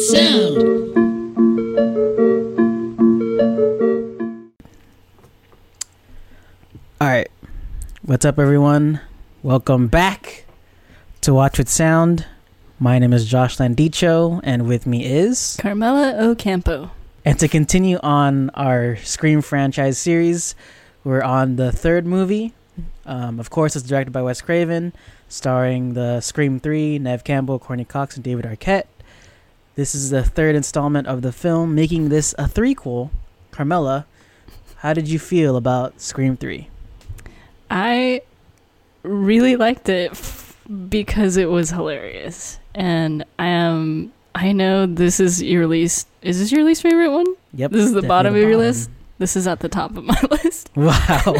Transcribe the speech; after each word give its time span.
with 0.00 0.06
Sound. 0.06 0.56
All 7.00 7.08
right. 7.08 7.30
What's 8.02 8.24
up, 8.24 8.38
everyone? 8.38 9.00
Welcome 9.42 9.88
back 9.88 10.44
to 11.20 11.34
Watch 11.34 11.58
with 11.58 11.68
Sound. 11.68 12.26
My 12.78 12.98
name 12.98 13.12
is 13.12 13.26
Josh 13.26 13.58
Landicho, 13.58 14.40
and 14.42 14.66
with 14.66 14.86
me 14.86 15.04
is. 15.04 15.58
Carmela 15.60 16.30
Ocampo. 16.30 16.90
And 17.24 17.38
to 17.38 17.48
continue 17.48 17.98
on 18.02 18.48
our 18.50 18.96
Scream 18.96 19.42
franchise 19.42 19.98
series, 19.98 20.54
we're 21.04 21.22
on 21.22 21.56
the 21.56 21.72
third 21.72 22.06
movie. 22.06 22.54
Um, 23.04 23.38
of 23.38 23.50
course, 23.50 23.76
it's 23.76 23.86
directed 23.86 24.12
by 24.12 24.22
Wes 24.22 24.40
Craven, 24.40 24.94
starring 25.28 25.92
the 25.92 26.20
Scream 26.22 26.58
3, 26.58 26.98
Neve 26.98 27.24
Campbell, 27.24 27.58
Courteney 27.58 27.84
Cox, 27.84 28.14
and 28.14 28.24
David 28.24 28.46
Arquette. 28.46 28.86
This 29.76 29.94
is 29.94 30.10
the 30.10 30.22
third 30.22 30.56
installment 30.56 31.06
of 31.06 31.22
the 31.22 31.32
film, 31.32 31.74
making 31.74 32.08
this 32.08 32.34
a 32.38 32.44
threequel. 32.44 33.10
Carmela, 33.50 34.06
how 34.78 34.92
did 34.92 35.08
you 35.08 35.18
feel 35.18 35.56
about 35.56 36.00
Scream 36.00 36.36
3? 36.36 36.68
I 37.70 38.22
really 39.02 39.56
liked 39.56 39.88
it 39.88 40.10
f- 40.12 40.56
because 40.88 41.36
it 41.36 41.48
was 41.50 41.70
hilarious. 41.70 42.58
And 42.74 43.24
I 43.38 43.46
am 43.46 44.12
I 44.34 44.52
know 44.52 44.86
this 44.86 45.18
is 45.20 45.42
your 45.42 45.66
least 45.66 46.06
is 46.22 46.38
this 46.38 46.52
your 46.52 46.64
least 46.64 46.82
favorite 46.82 47.10
one? 47.10 47.26
Yep. 47.54 47.70
This 47.72 47.84
is 47.86 47.92
the 47.92 48.02
bottom 48.02 48.34
of 48.34 48.40
your 48.40 48.50
bottom. 48.52 48.66
list? 48.66 48.90
This 49.18 49.36
is 49.36 49.46
at 49.46 49.60
the 49.60 49.68
top 49.68 49.96
of 49.96 50.04
my 50.04 50.20
list, 50.30 50.70
Wow. 50.74 51.34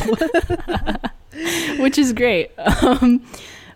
which 1.79 1.99
is 1.99 2.13
great. 2.13 2.51
Um, 2.83 3.23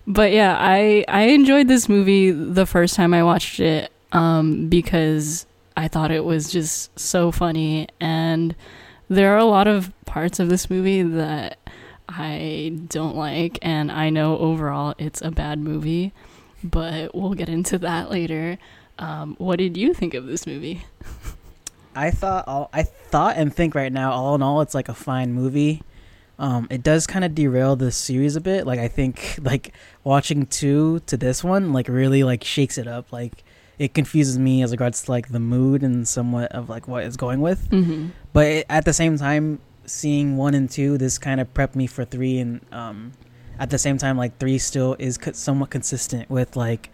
but 0.06 0.32
yeah, 0.32 0.56
I 0.58 1.04
I 1.08 1.22
enjoyed 1.28 1.66
this 1.68 1.88
movie 1.88 2.30
the 2.30 2.66
first 2.66 2.94
time 2.94 3.14
I 3.14 3.22
watched 3.22 3.58
it 3.60 3.90
um, 4.14 4.68
because 4.68 5.44
I 5.76 5.88
thought 5.88 6.10
it 6.10 6.24
was 6.24 6.50
just 6.50 6.98
so 6.98 7.30
funny 7.30 7.88
and 8.00 8.54
there 9.08 9.34
are 9.34 9.38
a 9.38 9.44
lot 9.44 9.66
of 9.66 9.92
parts 10.06 10.40
of 10.40 10.48
this 10.48 10.70
movie 10.70 11.02
that 11.02 11.58
I 12.08 12.78
don't 12.88 13.16
like 13.16 13.58
and 13.60 13.90
I 13.90 14.08
know 14.10 14.38
overall 14.38 14.94
it's 14.98 15.20
a 15.20 15.30
bad 15.30 15.58
movie, 15.58 16.12
but 16.62 17.14
we'll 17.14 17.34
get 17.34 17.48
into 17.48 17.76
that 17.78 18.10
later. 18.10 18.56
Um, 18.98 19.34
what 19.38 19.58
did 19.58 19.76
you 19.76 19.92
think 19.92 20.14
of 20.14 20.26
this 20.26 20.46
movie? 20.46 20.84
I 21.96 22.10
thought 22.10 22.48
all 22.48 22.70
I 22.72 22.82
thought 22.82 23.36
and 23.36 23.54
think 23.54 23.74
right 23.74 23.92
now, 23.92 24.12
all 24.12 24.34
in 24.34 24.42
all, 24.42 24.60
it's 24.60 24.74
like 24.74 24.88
a 24.88 24.94
fine 24.94 25.32
movie. 25.32 25.82
Um, 26.38 26.66
it 26.70 26.82
does 26.82 27.06
kind 27.06 27.24
of 27.24 27.34
derail 27.34 27.76
the 27.76 27.92
series 27.92 28.34
a 28.34 28.40
bit. 28.40 28.66
Like 28.66 28.80
I 28.80 28.88
think 28.88 29.38
like 29.40 29.72
watching 30.02 30.46
two 30.46 31.00
to 31.06 31.16
this 31.16 31.44
one 31.44 31.72
like 31.72 31.88
really 31.88 32.24
like 32.24 32.42
shakes 32.42 32.78
it 32.78 32.86
up. 32.86 33.12
Like 33.12 33.43
it 33.78 33.94
confuses 33.94 34.38
me 34.38 34.62
as 34.62 34.70
regards 34.70 35.02
to 35.02 35.10
like 35.10 35.28
the 35.28 35.40
mood 35.40 35.82
and 35.82 36.06
somewhat 36.06 36.52
of 36.52 36.68
like 36.68 36.86
what 36.86 37.04
it's 37.04 37.16
going 37.16 37.40
with. 37.40 37.68
Mm-hmm. 37.70 38.08
But 38.32 38.46
it, 38.46 38.66
at 38.68 38.84
the 38.84 38.92
same 38.92 39.18
time, 39.18 39.60
seeing 39.86 40.36
one 40.36 40.54
and 40.54 40.70
two, 40.70 40.98
this 40.98 41.18
kind 41.18 41.40
of 41.40 41.52
prepped 41.54 41.74
me 41.74 41.86
for 41.86 42.04
three. 42.04 42.38
And 42.38 42.60
um, 42.72 43.12
at 43.58 43.70
the 43.70 43.78
same 43.78 43.98
time, 43.98 44.16
like 44.16 44.38
three 44.38 44.58
still 44.58 44.96
is 44.98 45.18
co- 45.18 45.32
somewhat 45.32 45.70
consistent 45.70 46.30
with 46.30 46.56
like 46.56 46.90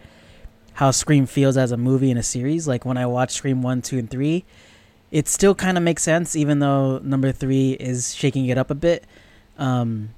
how 0.73 0.91
Scream 0.91 1.25
feels 1.25 1.57
as 1.57 1.71
a 1.71 1.77
movie 1.77 2.09
and 2.09 2.19
a 2.19 2.23
series. 2.23 2.67
Like 2.67 2.85
when 2.85 2.97
I 2.97 3.05
watch 3.05 3.31
Scream 3.31 3.61
one, 3.61 3.81
two, 3.81 3.99
and 3.99 4.09
three, 4.09 4.45
it 5.11 5.27
still 5.27 5.53
kind 5.53 5.77
of 5.77 5.83
makes 5.83 6.03
sense, 6.03 6.35
even 6.35 6.59
though 6.59 6.99
number 6.99 7.31
three 7.31 7.71
is 7.73 8.15
shaking 8.15 8.47
it 8.47 8.57
up 8.57 8.71
a 8.71 8.75
bit. 8.75 9.05
Um, 9.57 10.11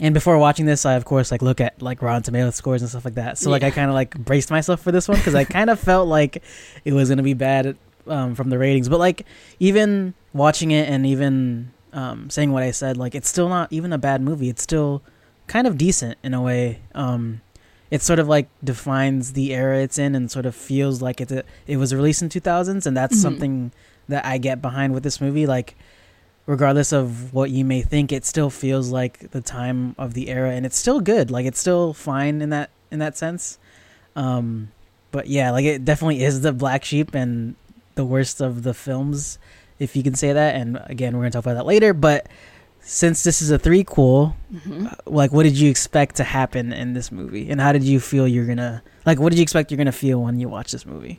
and 0.00 0.12
before 0.14 0.36
watching 0.38 0.66
this, 0.66 0.84
I 0.84 0.94
of 0.94 1.04
course 1.04 1.30
like 1.30 1.42
look 1.42 1.60
at 1.60 1.80
like 1.80 2.02
Rotten 2.02 2.22
Tomato 2.22 2.50
scores 2.50 2.82
and 2.82 2.88
stuff 2.90 3.04
like 3.04 3.14
that. 3.14 3.38
So 3.38 3.50
like 3.50 3.62
I 3.62 3.70
kind 3.70 3.88
of 3.88 3.94
like 3.94 4.16
braced 4.18 4.50
myself 4.50 4.80
for 4.80 4.92
this 4.92 5.08
one 5.08 5.18
because 5.18 5.34
I 5.34 5.44
kind 5.58 5.70
of 5.70 5.80
felt 5.80 6.08
like 6.08 6.42
it 6.84 6.92
was 6.92 7.08
gonna 7.08 7.22
be 7.22 7.34
bad 7.34 7.76
um, 8.06 8.34
from 8.34 8.50
the 8.50 8.58
ratings. 8.58 8.88
But 8.88 8.98
like 9.00 9.24
even 9.58 10.14
watching 10.32 10.70
it 10.70 10.88
and 10.88 11.06
even 11.06 11.72
um, 11.92 12.28
saying 12.30 12.52
what 12.52 12.62
I 12.62 12.72
said, 12.72 12.96
like 12.96 13.14
it's 13.14 13.28
still 13.28 13.48
not 13.48 13.72
even 13.72 13.92
a 13.92 13.98
bad 13.98 14.20
movie. 14.20 14.48
It's 14.48 14.62
still 14.62 15.02
kind 15.46 15.66
of 15.66 15.78
decent 15.78 16.18
in 16.22 16.34
a 16.34 16.42
way. 16.42 16.80
Um, 16.94 17.40
it 17.90 18.02
sort 18.02 18.18
of 18.18 18.28
like 18.28 18.48
defines 18.64 19.32
the 19.34 19.54
era 19.54 19.78
it's 19.78 19.96
in 19.96 20.14
and 20.16 20.30
sort 20.30 20.44
of 20.44 20.54
feels 20.56 21.00
like 21.00 21.20
it's 21.20 21.30
a, 21.32 21.44
it 21.68 21.76
was 21.76 21.94
released 21.94 22.20
in 22.20 22.28
2000s 22.28 22.84
and 22.84 22.96
that's 22.96 23.16
Mhm. 23.16 23.22
something 23.22 23.72
that 24.08 24.26
I 24.26 24.38
get 24.38 24.60
behind 24.60 24.92
with 24.92 25.04
this 25.04 25.20
movie 25.20 25.46
like 25.46 25.76
regardless 26.46 26.92
of 26.92 27.32
what 27.34 27.50
you 27.50 27.64
may 27.64 27.82
think 27.82 28.12
it 28.12 28.24
still 28.24 28.50
feels 28.50 28.90
like 28.90 29.30
the 29.32 29.40
time 29.40 29.94
of 29.98 30.14
the 30.14 30.28
era 30.28 30.50
and 30.52 30.64
it's 30.64 30.76
still 30.78 31.00
good. 31.00 31.30
Like 31.30 31.44
it's 31.46 31.58
still 31.58 31.92
fine 31.92 32.40
in 32.40 32.50
that 32.50 32.70
in 32.90 32.98
that 33.00 33.16
sense. 33.16 33.58
Um 34.14 34.70
but 35.12 35.26
yeah 35.28 35.50
like 35.50 35.64
it 35.64 35.84
definitely 35.84 36.22
is 36.22 36.40
the 36.42 36.52
black 36.52 36.84
sheep 36.84 37.14
and 37.14 37.54
the 37.96 38.04
worst 38.04 38.40
of 38.40 38.62
the 38.62 38.74
films 38.74 39.38
if 39.78 39.96
you 39.96 40.02
can 40.02 40.14
say 40.14 40.32
that. 40.32 40.54
And 40.54 40.80
again 40.86 41.14
we're 41.16 41.22
going 41.22 41.32
to 41.32 41.36
talk 41.36 41.44
about 41.44 41.54
that 41.54 41.66
later 41.66 41.92
but 41.92 42.28
since 42.80 43.24
this 43.24 43.42
is 43.42 43.50
a 43.50 43.58
threequel 43.58 44.34
Mm-hmm. 44.54 44.86
like 45.06 45.32
what 45.32 45.42
did 45.42 45.58
you 45.58 45.68
expect 45.68 46.14
to 46.16 46.24
happen 46.24 46.72
in 46.72 46.92
this 46.94 47.10
movie? 47.10 47.50
And 47.50 47.60
how 47.60 47.72
did 47.72 47.82
you 47.82 47.98
feel 47.98 48.28
you're 48.28 48.46
gonna 48.46 48.82
like 49.04 49.18
what 49.18 49.30
did 49.30 49.38
you 49.38 49.42
expect 49.42 49.72
you're 49.72 49.76
gonna 49.78 49.90
feel 49.90 50.22
when 50.22 50.38
you 50.38 50.48
watch 50.48 50.70
this 50.70 50.86
movie 50.86 51.18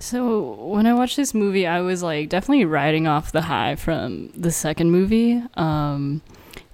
So 0.00 0.52
when 0.52 0.86
I 0.86 0.94
watched 0.94 1.16
this 1.16 1.34
movie, 1.34 1.66
I 1.66 1.80
was 1.80 2.02
like 2.02 2.28
definitely 2.28 2.64
riding 2.64 3.06
off 3.06 3.32
the 3.32 3.42
high 3.42 3.74
from 3.76 4.28
the 4.28 4.50
second 4.52 4.90
movie, 4.90 5.42
um, 5.54 6.22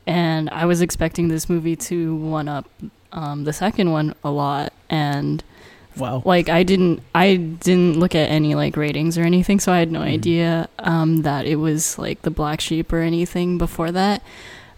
and 0.06 0.50
I 0.50 0.66
was 0.66 0.82
expecting 0.82 1.28
this 1.28 1.48
movie 1.48 1.76
to 1.76 2.14
one 2.16 2.48
up 2.48 2.68
um, 3.12 3.44
the 3.44 3.52
second 3.52 3.90
one 3.92 4.14
a 4.24 4.30
lot. 4.30 4.72
And 4.90 5.42
wow 5.96 6.22
like 6.24 6.48
I 6.48 6.64
didn't, 6.64 7.02
I 7.14 7.36
didn't 7.36 7.98
look 7.98 8.14
at 8.14 8.28
any 8.28 8.54
like 8.54 8.76
ratings 8.76 9.16
or 9.16 9.22
anything, 9.22 9.58
so 9.60 9.72
I 9.72 9.78
had 9.78 9.90
no 9.90 10.00
Mhm. 10.00 10.12
idea 10.12 10.68
um, 10.80 11.22
that 11.22 11.46
it 11.46 11.56
was 11.56 11.98
like 11.98 12.22
the 12.22 12.30
black 12.30 12.60
sheep 12.60 12.92
or 12.92 13.00
anything 13.00 13.56
before 13.56 13.90
that. 13.92 14.22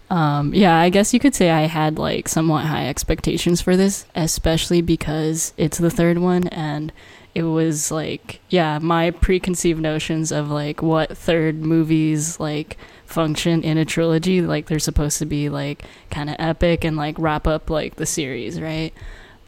Um, 0.09 0.53
yeah, 0.53 0.77
I 0.77 0.87
guess 0.89 1.13
you 1.13 1.19
could 1.19 1.35
say 1.35 1.49
I 1.49 1.63
had 1.63 1.99
like 1.99 2.29
somewhat 2.29 2.65
high 2.65 2.87
expectations 2.87 3.59
for 3.59 3.75
this, 3.75 4.05
especially 4.15 4.81
because 4.81 5.53
it's 5.57 5.79
the 5.79 5.89
third 5.89 6.19
one 6.19 6.47
and 6.47 6.93
it 7.37 7.43
was 7.43 7.91
like 7.91 8.39
yeah, 8.49 8.79
my 8.79 9.11
preconceived 9.11 9.79
notions 9.79 10.31
of 10.31 10.49
like 10.49 10.81
what 10.81 11.15
third 11.15 11.57
movies 11.61 12.39
like 12.39 12.77
function 13.05 13.61
in 13.63 13.77
a 13.77 13.85
trilogy, 13.85 14.41
like 14.41 14.65
they're 14.65 14.79
supposed 14.79 15.19
to 15.19 15.25
be 15.27 15.47
like 15.47 15.83
kind 16.09 16.31
of 16.31 16.35
epic 16.39 16.83
and 16.83 16.97
like 16.97 17.15
wrap 17.19 17.45
up 17.45 17.69
like 17.69 17.97
the 17.97 18.07
series, 18.07 18.59
right? 18.59 18.91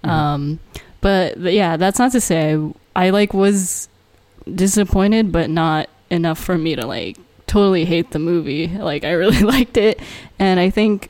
Mhm. 0.03 0.09
Um 0.09 0.59
but 1.01 1.39
yeah, 1.39 1.77
that's 1.77 1.97
not 1.97 2.11
to 2.11 2.21
say 2.21 2.53
I, 2.53 3.07
I 3.07 3.09
like 3.09 3.33
was 3.33 3.89
disappointed 4.53 5.31
but 5.31 5.49
not 5.49 5.89
enough 6.11 6.37
for 6.37 6.59
me 6.59 6.75
to 6.75 6.85
like 6.85 7.17
totally 7.47 7.85
hate 7.85 8.11
the 8.11 8.19
movie. 8.19 8.67
Like 8.67 9.03
I 9.03 9.13
really 9.13 9.39
liked 9.55 9.77
it 9.77 9.99
and 10.37 10.59
I 10.59 10.69
think 10.69 11.09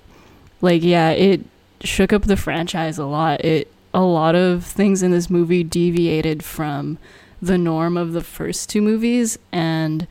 like 0.62 0.82
yeah, 0.82 1.10
it 1.10 1.42
shook 1.84 2.14
up 2.14 2.22
the 2.24 2.38
franchise 2.38 2.98
a 2.98 3.06
lot. 3.06 3.44
It 3.44 3.70
a 3.94 4.02
lot 4.02 4.36
of 4.36 4.64
things 4.64 5.02
in 5.04 5.12
this 5.12 5.30
movie 5.30 5.64
deviated 5.64 6.44
from 6.44 6.98
the 7.42 7.58
norm 7.58 7.98
of 7.98 8.14
the 8.14 8.24
first 8.24 8.70
two 8.70 8.82
movies 8.82 9.40
and 9.52 10.08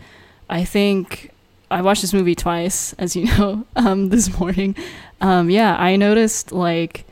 I 0.49 0.65
think 0.65 1.31
I 1.71 1.83
watched 1.83 2.00
this 2.03 2.15
movie 2.15 2.34
twice 2.34 2.94
as 2.94 3.15
you 3.15 3.27
know 3.27 3.66
um 3.77 4.09
this 4.09 4.39
morning. 4.39 4.75
Um 5.21 5.50
yeah, 5.50 5.77
I 5.77 5.97
noticed 5.97 6.53
like 6.53 7.05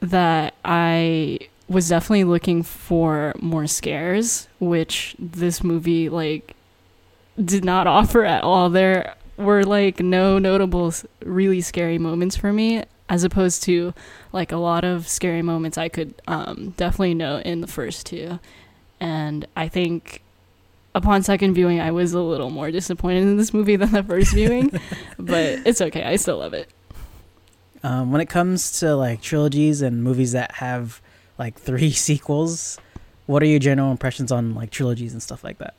that 0.00 0.54
I 0.64 1.38
was 1.68 1.88
definitely 1.88 2.24
looking 2.24 2.62
for 2.62 3.34
more 3.40 3.66
scares, 3.66 4.48
which 4.58 5.14
this 5.18 5.62
movie 5.62 6.08
like 6.08 6.56
did 7.42 7.64
not 7.64 7.86
offer 7.98 8.24
at 8.24 8.42
all. 8.42 8.70
There 8.70 9.14
were 9.36 9.64
like 9.64 10.00
no 10.00 10.38
notable 10.38 10.92
really 11.24 11.60
scary 11.60 11.98
moments 11.98 12.36
for 12.36 12.52
me 12.52 12.82
as 13.08 13.24
opposed 13.24 13.62
to 13.64 13.94
like 14.32 14.52
a 14.52 14.56
lot 14.56 14.84
of 14.84 15.08
scary 15.08 15.42
moments 15.42 15.78
I 15.78 15.88
could 15.88 16.14
um 16.26 16.74
definitely 16.76 17.14
note 17.14 17.44
in 17.44 17.60
the 17.60 17.66
first 17.66 18.06
two. 18.06 18.38
And 19.00 19.46
I 19.56 19.68
think 19.68 20.22
upon 20.94 21.22
second 21.22 21.54
viewing 21.54 21.80
I 21.80 21.90
was 21.90 22.12
a 22.12 22.20
little 22.20 22.50
more 22.50 22.70
disappointed 22.70 23.22
in 23.22 23.36
this 23.36 23.54
movie 23.54 23.76
than 23.82 23.92
the 23.92 24.02
first 24.02 24.32
viewing, 24.32 24.70
but 25.18 25.60
it's 25.66 25.80
okay. 25.80 26.02
I 26.04 26.16
still 26.16 26.38
love 26.38 26.54
it. 26.54 26.68
um, 27.82 28.10
when 28.10 28.20
it 28.20 28.28
comes 28.28 28.80
to 28.80 28.96
like 28.96 29.20
trilogies 29.22 29.82
and 29.82 30.02
movies 30.02 30.32
that 30.32 30.52
have 30.56 31.00
like 31.38 31.54
three 31.68 31.92
sequels 31.92 32.78
what 33.26 33.42
are 33.42 33.46
your 33.46 33.60
general 33.60 33.90
impressions 33.92 34.32
on 34.32 34.54
like 34.54 34.70
trilogies 34.70 35.12
and 35.12 35.22
stuff 35.22 35.44
like 35.44 35.58
that 35.58 35.74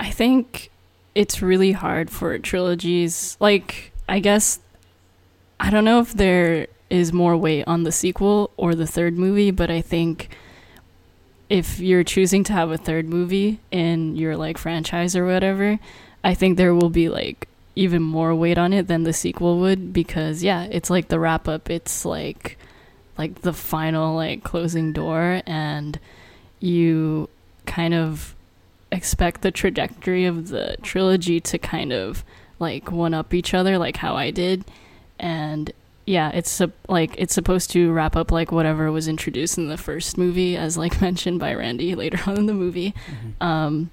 I 0.00 0.10
think 0.10 0.70
it's 1.14 1.42
really 1.42 1.72
hard 1.72 2.08
for 2.10 2.38
trilogies. 2.38 3.36
Like, 3.40 3.92
I 4.08 4.20
guess, 4.20 4.60
I 5.60 5.70
don't 5.70 5.84
know 5.84 6.00
if 6.00 6.14
there 6.14 6.68
is 6.90 7.12
more 7.12 7.36
weight 7.36 7.64
on 7.66 7.82
the 7.82 7.92
sequel 7.92 8.50
or 8.56 8.74
the 8.74 8.86
third 8.86 9.18
movie, 9.18 9.50
but 9.50 9.70
I 9.70 9.80
think 9.80 10.30
if 11.48 11.80
you're 11.80 12.04
choosing 12.04 12.44
to 12.44 12.52
have 12.52 12.70
a 12.70 12.78
third 12.78 13.08
movie 13.08 13.60
in 13.70 14.16
your 14.16 14.36
like 14.36 14.58
franchise 14.58 15.16
or 15.16 15.26
whatever, 15.26 15.78
I 16.22 16.34
think 16.34 16.56
there 16.56 16.74
will 16.74 16.90
be 16.90 17.08
like 17.08 17.48
even 17.74 18.02
more 18.02 18.34
weight 18.34 18.58
on 18.58 18.72
it 18.72 18.88
than 18.88 19.04
the 19.04 19.12
sequel 19.12 19.58
would 19.58 19.92
because 19.92 20.42
yeah, 20.42 20.64
it's 20.70 20.90
like 20.90 21.08
the 21.08 21.20
wrap 21.20 21.48
up. 21.48 21.70
It's 21.70 22.04
like 22.04 22.58
like 23.16 23.42
the 23.42 23.52
final 23.52 24.14
like 24.14 24.44
closing 24.44 24.92
door 24.92 25.42
and 25.46 25.98
you 26.60 27.28
kind 27.66 27.94
of 27.94 28.34
expect 28.90 29.42
the 29.42 29.50
trajectory 29.50 30.24
of 30.24 30.48
the 30.48 30.76
trilogy 30.82 31.40
to 31.40 31.58
kind 31.58 31.92
of 31.92 32.24
like 32.58 32.90
one 32.90 33.12
up 33.12 33.34
each 33.34 33.52
other 33.52 33.76
like 33.76 33.96
how 33.98 34.16
I 34.16 34.30
did 34.30 34.64
and 35.18 35.72
yeah 36.06 36.30
it's 36.30 36.60
like 36.88 37.14
it's 37.18 37.34
supposed 37.34 37.70
to 37.70 37.92
wrap 37.92 38.16
up 38.16 38.30
like 38.32 38.50
whatever 38.50 38.90
was 38.90 39.08
introduced 39.08 39.58
in 39.58 39.68
the 39.68 39.76
first 39.76 40.16
movie 40.16 40.56
as 40.56 40.78
like 40.78 41.00
mentioned 41.02 41.38
by 41.38 41.52
Randy 41.54 41.94
later 41.94 42.18
on 42.26 42.36
in 42.38 42.46
the 42.46 42.54
movie 42.54 42.94
um 43.40 43.90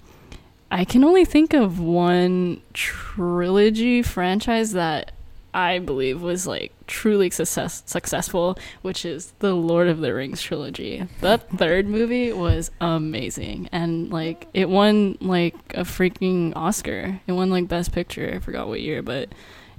I 0.71 0.83
can 0.83 1.03
only 1.03 1.25
think 1.25 1.53
of 1.53 1.79
one 1.79 2.61
trilogy 2.73 4.01
franchise 4.01 4.71
that 4.73 5.11
I 5.53 5.79
believe 5.79 6.21
was 6.21 6.45
like 6.45 6.73
truly 6.85 7.29
success- 7.29 7.83
successful, 7.85 8.59
which 8.81 9.05
is 9.05 9.31
the 9.39 9.53
Lord 9.53 9.87
of 9.87 9.99
the 10.01 10.13
Rings 10.13 10.41
trilogy. 10.41 11.07
That 11.21 11.49
third 11.51 11.87
movie 11.87 12.33
was 12.33 12.71
amazing, 12.81 13.69
and 13.71 14.11
like 14.11 14.47
it 14.53 14.67
won 14.67 15.17
like 15.21 15.55
a 15.73 15.83
freaking 15.83 16.51
Oscar. 16.57 17.21
It 17.25 17.31
won 17.31 17.51
like 17.51 17.69
Best 17.69 17.93
Picture. 17.93 18.33
I 18.35 18.39
forgot 18.39 18.67
what 18.67 18.81
year, 18.81 19.01
but 19.01 19.29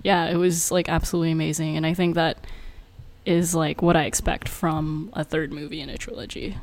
yeah, 0.07 0.27
it 0.27 0.37
was 0.37 0.71
like 0.71 0.89
absolutely 0.89 1.33
amazing, 1.33 1.77
and 1.77 1.85
I 1.85 1.93
think 1.93 2.15
that 2.15 2.39
is 3.25 3.57
like 3.57 3.83
what 3.83 3.97
I 3.97 4.05
expect 4.05 4.49
from 4.49 5.11
a 5.15 5.25
third 5.25 5.53
movie 5.53 5.81
in 5.81 5.89
a 5.91 5.99
trilogy. 5.99 6.57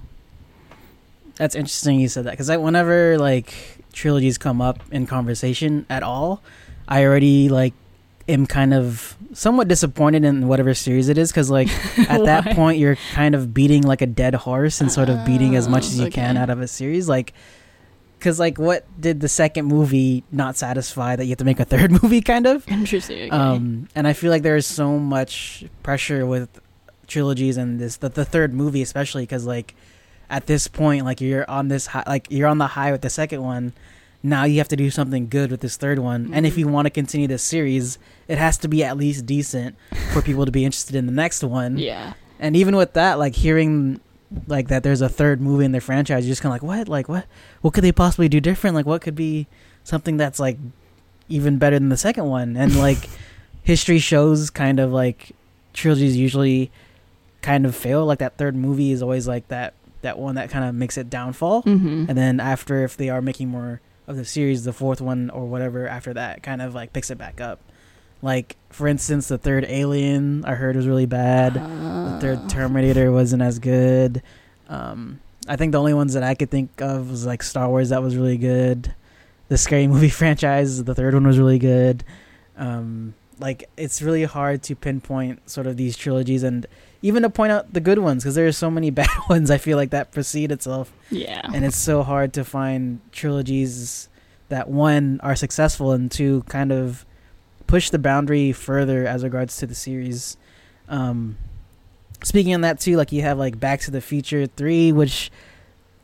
That's 1.36 1.54
interesting 1.54 2.00
you 2.00 2.08
said 2.08 2.24
that 2.24 2.32
because 2.32 2.50
whenever 2.50 3.18
like 3.18 3.54
trilogies 3.92 4.38
come 4.38 4.62
up 4.62 4.80
in 4.92 5.06
conversation 5.08 5.86
at 5.90 6.04
all, 6.04 6.42
I 6.88 7.04
already 7.04 7.50
like 7.50 7.74
am 8.30 8.46
kind 8.46 8.74
of 8.74 9.18
somewhat 9.34 9.68
disappointed 9.68 10.24
in 10.24 10.48
whatever 10.48 10.74
series 10.74 11.10
it 11.10 11.18
is 11.18 11.30
because 11.30 11.52
like 11.52 11.68
at 12.10 12.24
that 12.24 12.56
point 12.56 12.78
you're 12.78 12.96
kind 13.12 13.36
of 13.36 13.54
beating 13.54 13.82
like 13.84 14.02
a 14.02 14.06
dead 14.08 14.36
horse 14.36 14.80
and 14.80 14.90
sort 14.90 15.10
of 15.10 15.26
beating 15.26 15.58
as 15.58 15.68
much 15.68 15.84
as 15.84 16.00
you 16.00 16.08
Oh, 16.08 16.10
can 16.10 16.38
out 16.38 16.50
of 16.50 16.62
a 16.62 16.68
series 16.68 17.10
like 17.10 17.34
because 18.24 18.40
like 18.40 18.58
what 18.58 18.86
did 19.00 19.20
the 19.20 19.28
second 19.28 19.66
movie 19.66 20.24
not 20.32 20.56
satisfy 20.56 21.14
that 21.18 21.26
you 21.26 21.32
have 21.32 21.38
to 21.40 21.44
make 21.44 21.60
a 21.60 21.66
third 21.66 21.92
movie 22.02 22.22
kind 22.22 22.48
of 22.48 22.66
Interesting. 22.70 23.28
Okay. 23.28 23.30
um 23.30 23.90
and 23.96 24.08
i 24.08 24.14
feel 24.14 24.32
like 24.32 24.44
there's 24.44 24.66
so 24.66 24.98
much 24.98 25.66
pressure 25.84 26.26
with 26.26 26.48
trilogies 27.08 27.58
and 27.58 27.80
this 27.82 27.98
the, 27.98 28.08
the 28.08 28.24
third 28.24 28.54
movie 28.54 28.82
especially 28.82 29.24
because 29.24 29.46
like 29.46 29.76
at 30.30 30.48
this 30.48 30.68
point 30.70 31.04
like 31.04 31.20
you're 31.20 31.50
on 31.52 31.68
this 31.68 31.88
high 31.88 32.04
like 32.08 32.28
you're 32.32 32.48
on 32.48 32.58
the 32.60 32.68
high 32.68 32.92
with 32.94 33.02
the 33.02 33.10
second 33.10 33.42
one 33.44 33.74
now 34.24 34.46
you 34.46 34.58
have 34.60 34.70
to 34.70 34.78
do 34.78 34.90
something 34.90 35.28
good 35.28 35.52
with 35.52 35.60
this 35.60 35.76
third 35.76 36.00
one 36.00 36.32
and 36.34 36.46
if 36.48 36.54
Mhm. 36.56 36.60
you 36.60 36.68
want 36.70 36.86
to 36.86 36.90
continue 36.90 37.28
this 37.28 37.44
series 37.44 38.00
it 38.30 38.38
has 38.38 38.58
to 38.60 38.70
be 38.70 38.84
at 38.86 38.96
least 38.96 39.26
decent 39.26 39.76
for 40.14 40.22
people 40.22 40.46
to 40.46 40.52
be 40.52 40.64
interested 40.64 40.96
in 40.96 41.06
the 41.08 41.12
next 41.12 41.44
one 41.44 41.78
yeah. 41.92 42.14
and 42.40 42.56
even 42.56 42.74
with 42.78 42.94
that 42.94 43.20
like 43.20 43.36
hearing 43.36 44.00
like 44.48 44.68
that 44.68 44.84
there's 44.84 45.02
a 45.02 45.10
third 45.10 45.42
movie 45.42 45.66
in 45.66 45.72
the 45.72 45.80
franchise 45.82 46.26
you're 46.26 46.32
just 46.32 46.42
kind 46.42 46.56
of 46.56 46.62
like 46.62 46.78
what? 46.78 46.88
Like 46.88 47.10
what? 47.10 47.26
What 47.62 47.74
could 47.74 47.84
they 47.84 47.92
possibly 47.92 48.30
do 48.30 48.40
different? 48.40 48.76
Like 48.76 48.86
what 48.86 49.02
could 49.02 49.16
be 49.16 49.48
something 49.84 50.18
that's 50.18 50.40
like 50.40 50.58
even 51.30 51.58
better 51.58 51.78
than 51.80 51.90
the 51.90 51.98
second 51.98 52.26
one? 52.26 52.56
And 52.58 52.76
like 52.88 53.10
history 53.64 54.00
shows 54.00 54.50
kind 54.50 54.80
of 54.80 54.92
like 54.92 55.32
trilogies 55.74 56.18
usually 56.18 56.72
kind 57.42 57.66
of 57.66 57.76
fail. 57.76 58.06
Like 58.06 58.20
that 58.20 58.38
third 58.38 58.56
movie 58.56 58.92
is 58.92 59.02
always 59.02 59.28
like 59.28 59.48
that 59.50 59.74
that 60.02 60.20
one 60.20 60.36
that 60.36 60.50
kind 60.50 60.66
of 60.66 60.76
makes 60.76 60.98
it 60.98 61.10
downfall. 61.10 61.64
Mm-hmm. 61.64 62.06
and 62.10 62.18
then 62.18 62.40
after 62.40 62.84
if 62.84 62.98
they 62.98 63.10
are 63.10 63.22
making 63.22 63.50
more 63.50 63.82
of 64.06 64.18
the 64.18 64.26
series 64.26 64.66
the 64.66 64.74
fourth 64.74 65.00
one 65.00 65.30
or 65.30 65.46
whatever 65.46 65.88
after 65.88 66.14
that 66.14 66.44
kind 66.44 66.62
of 66.62 66.76
like 66.76 66.92
picks 66.92 67.10
it 67.10 67.18
back 67.18 67.40
up 67.40 67.60
like 68.24 68.56
for 68.70 68.88
instance 68.88 69.28
the 69.28 69.38
third 69.38 69.66
alien 69.68 70.44
i 70.46 70.56
heard 70.56 70.76
was 70.76 70.88
really 70.88 71.06
bad 71.06 71.54
the 71.54 72.18
third 72.20 72.50
Terminator 72.50 73.12
wasn't 73.12 73.42
as 73.44 73.60
good. 73.60 74.22
Um, 74.70 75.20
I 75.48 75.58
think 75.58 75.74
the 75.74 75.80
only 75.80 75.94
ones 75.94 76.14
that 76.14 76.24
I 76.24 76.36
could 76.36 76.50
think 76.50 76.82
of 76.82 77.10
was 77.12 77.26
like 77.26 77.44
Star 77.44 77.68
Wars 77.68 77.90
that 77.90 78.02
was 78.02 78.16
really 78.16 78.38
good. 78.38 78.94
The 79.50 79.58
Scary 79.58 79.88
Movie 79.88 80.10
franchise, 80.22 80.82
the 80.84 80.96
third 80.96 81.14
one 81.16 81.28
was 81.28 81.38
really 81.38 81.60
good. 81.60 82.04
Um, 82.58 83.14
like 83.40 83.70
it's 83.76 84.02
really 84.02 84.24
hard 84.24 84.64
to 84.64 84.76
pinpoint 84.76 85.50
sort 85.50 85.68
of 85.68 85.76
these 85.76 85.98
trilogies 85.98 86.44
and 86.44 86.66
even 87.02 87.24
to 87.24 87.30
point 87.30 87.52
out 87.52 87.74
the 87.74 87.82
good 87.82 88.00
ones 88.00 88.24
because 88.24 88.36
there 88.36 88.48
are 88.48 88.52
so 88.54 88.72
many 88.72 88.90
bad 89.02 89.10
ones. 89.30 89.52
I 89.52 89.58
feel 89.58 89.76
like 89.78 89.90
that 89.90 90.12
precede 90.14 90.52
itself, 90.52 90.94
Yeah. 91.10 91.42
and 91.54 91.66
it's 91.66 91.76
so 91.78 92.04
hard 92.04 92.32
to 92.34 92.46
find 92.46 93.02
trilogies 93.12 94.08
that 94.48 94.70
one 94.70 95.20
are 95.24 95.36
successful 95.36 95.92
and 95.92 96.10
two 96.10 96.44
kind 96.48 96.72
of 96.72 97.06
push 97.68 97.90
the 97.90 98.00
boundary 98.00 98.52
further 98.52 99.06
as 99.08 99.24
regards 99.24 99.58
to 99.58 99.68
the 99.68 99.76
series. 99.76 100.38
Um, 100.90 101.38
speaking 102.24 102.54
on 102.54 102.62
that 102.62 102.80
too, 102.80 102.98
like 102.98 103.12
you 103.12 103.22
have 103.22 103.38
like 103.38 103.60
Back 103.60 103.82
to 103.82 103.92
the 103.92 104.02
Future 104.02 104.48
three, 104.48 104.92
which 104.92 105.32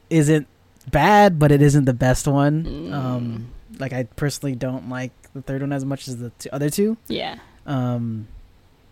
isn't 0.10 0.48
bad, 0.90 1.38
but 1.40 1.52
it 1.52 1.62
isn't 1.62 1.86
the 1.86 1.94
best 1.94 2.28
one. 2.28 2.92
Um, 2.94 3.52
like 3.80 3.94
I 3.94 4.04
personally 4.16 4.56
don't 4.56 4.90
like 4.90 5.12
the 5.34 5.42
third 5.42 5.62
one 5.62 5.72
as 5.74 5.86
much 5.86 6.08
as 6.08 6.18
the 6.18 6.32
two, 6.40 6.50
other 6.52 6.70
two. 6.70 6.98
yeah. 7.08 7.38
Um, 7.66 8.28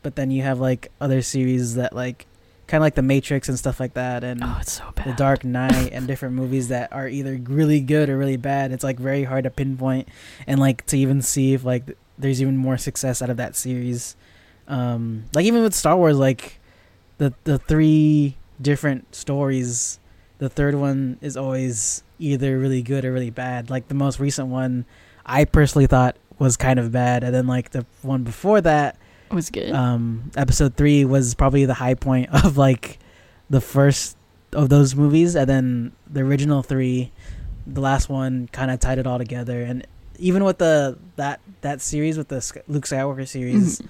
but 0.04 0.16
then 0.16 0.30
you 0.30 0.44
have 0.44 0.60
like 0.60 0.92
other 1.02 1.22
series 1.24 1.76
that 1.76 1.94
like 1.96 2.28
kind 2.68 2.82
of 2.82 2.84
like 2.86 2.96
The 2.96 3.02
Matrix 3.02 3.50
and 3.50 3.58
stuff 3.58 3.80
like 3.80 3.96
that, 3.96 4.24
and 4.24 4.42
Oh, 4.44 4.58
it's 4.62 4.74
so 4.74 4.84
bad. 4.96 5.08
The 5.08 5.14
Dark 5.14 5.44
Knight 5.44 5.92
and 5.94 6.06
different 6.06 6.36
movies 6.36 6.68
that 6.68 6.94
are 6.94 7.08
either 7.08 7.40
really 7.44 7.80
good 7.80 8.10
or 8.10 8.18
really 8.18 8.38
bad. 8.38 8.72
It's 8.72 8.84
like 8.84 9.00
very 9.00 9.24
hard 9.24 9.46
to 9.46 9.50
pinpoint 9.50 10.08
and 10.46 10.60
like 10.60 10.86
to 10.88 10.98
even 10.98 11.22
see 11.24 11.54
if 11.54 11.64
like 11.64 11.98
there's 12.18 12.42
even 12.42 12.58
more 12.58 12.78
success 12.78 13.22
out 13.22 13.30
of 13.30 13.38
that 13.38 13.56
series. 13.56 14.16
Um, 14.68 15.26
like 15.34 15.46
even 15.46 15.64
with 15.64 15.74
Star 15.74 15.96
Wars, 15.96 16.18
like 16.18 16.60
the 17.18 17.34
the 17.44 17.58
three 17.58 18.38
different 18.62 19.16
stories, 19.16 20.00
the 20.40 20.50
third 20.50 20.76
one 20.76 21.18
is 21.22 21.38
always 21.38 22.04
either 22.20 22.58
really 22.58 22.82
good 22.82 23.06
or 23.06 23.14
really 23.14 23.30
bad. 23.30 23.70
Like 23.70 23.88
the 23.88 23.96
most 23.96 24.20
recent 24.20 24.48
one, 24.50 24.86
I 25.26 25.46
personally 25.46 25.88
thought 25.88 26.18
was 26.40 26.58
kind 26.58 26.80
of 26.80 26.92
bad, 26.92 27.24
and 27.24 27.34
then 27.34 27.48
like 27.48 27.72
the 27.72 27.86
one 28.02 28.24
before 28.24 28.62
that, 28.62 28.98
was 29.32 29.50
good. 29.50 29.72
um 29.72 30.32
episode 30.36 30.76
three 30.76 31.04
was 31.06 31.36
probably 31.36 31.66
the 31.66 31.74
high 31.74 31.96
point 31.96 32.30
of 32.46 32.58
like 32.58 33.00
the 33.50 33.62
first 33.62 34.18
of 34.54 34.70
those 34.70 34.96
movies 34.96 35.36
and 35.36 35.50
then 35.50 35.92
the 36.10 36.22
original 36.22 36.64
three 36.64 37.12
the 37.66 37.82
last 37.82 38.08
one 38.08 38.48
kind 38.54 38.72
of 38.72 38.80
tied 38.80 38.98
it 38.98 39.06
all 39.06 39.18
together 39.18 39.62
and 39.62 39.86
even 40.20 40.44
with 40.44 40.58
the 40.58 40.98
that 41.16 41.40
that 41.62 41.82
series 41.82 42.18
with 42.18 42.28
the 42.30 42.62
luke 42.68 42.86
skywalker 42.86 43.28
series 43.28 43.80
Mhm. 43.82 43.88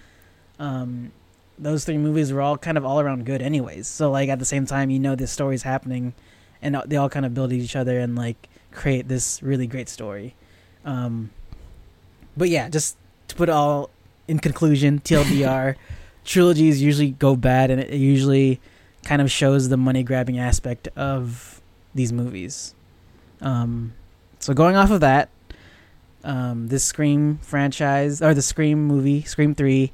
um 0.60 1.12
those 1.60 1.86
three 1.86 1.98
movies 1.98 2.32
were 2.32 2.42
all 2.42 2.58
kind 2.58 2.78
of 2.78 2.86
all 2.86 3.00
around 3.00 3.26
good 3.26 3.42
anyways. 3.42 3.88
So 3.88 4.12
like 4.12 4.30
at 4.30 4.38
the 4.38 4.46
same 4.46 4.68
time 4.68 4.92
you 4.92 5.00
know 5.00 5.16
this 5.16 5.32
story's 5.32 5.64
happening 5.64 6.14
and 6.62 6.80
they 6.86 6.98
all 6.98 7.10
kind 7.10 7.26
of 7.26 7.34
build 7.34 7.52
each 7.52 7.76
other 7.76 7.98
and 8.00 8.16
like 8.16 8.48
create 8.72 9.08
this 9.08 9.42
really 9.42 9.66
great 9.66 9.90
story. 9.90 10.36
Um 10.86 11.32
but 12.36 12.50
yeah 12.50 12.70
just 12.70 12.96
to 13.30 13.36
put 13.36 13.50
it 13.50 13.54
all 13.54 13.90
in 14.28 14.38
conclusion 14.40 15.00
tldr 15.04 15.76
trilogies 16.26 16.80
usually 16.82 17.12
go 17.12 17.36
bad 17.36 17.72
and 17.72 17.82
it 17.82 17.92
usually 17.94 18.60
kind 19.04 19.22
of 19.22 19.32
shows 19.32 19.70
the 19.70 19.78
money 19.78 20.04
grabbing 20.04 20.38
aspect 20.38 20.90
of 20.96 21.60
these 21.96 22.14
movies. 22.14 22.76
Um 23.42 23.94
so 24.40 24.54
going 24.54 24.76
off 24.76 24.92
of 24.92 25.00
that 25.02 25.30
um 26.28 26.68
this 26.68 26.84
scream 26.84 27.40
franchise 27.42 28.22
or 28.22 28.34
the 28.36 28.42
scream 28.44 28.86
movie 28.86 29.24
scream 29.24 29.56
3 29.56 29.92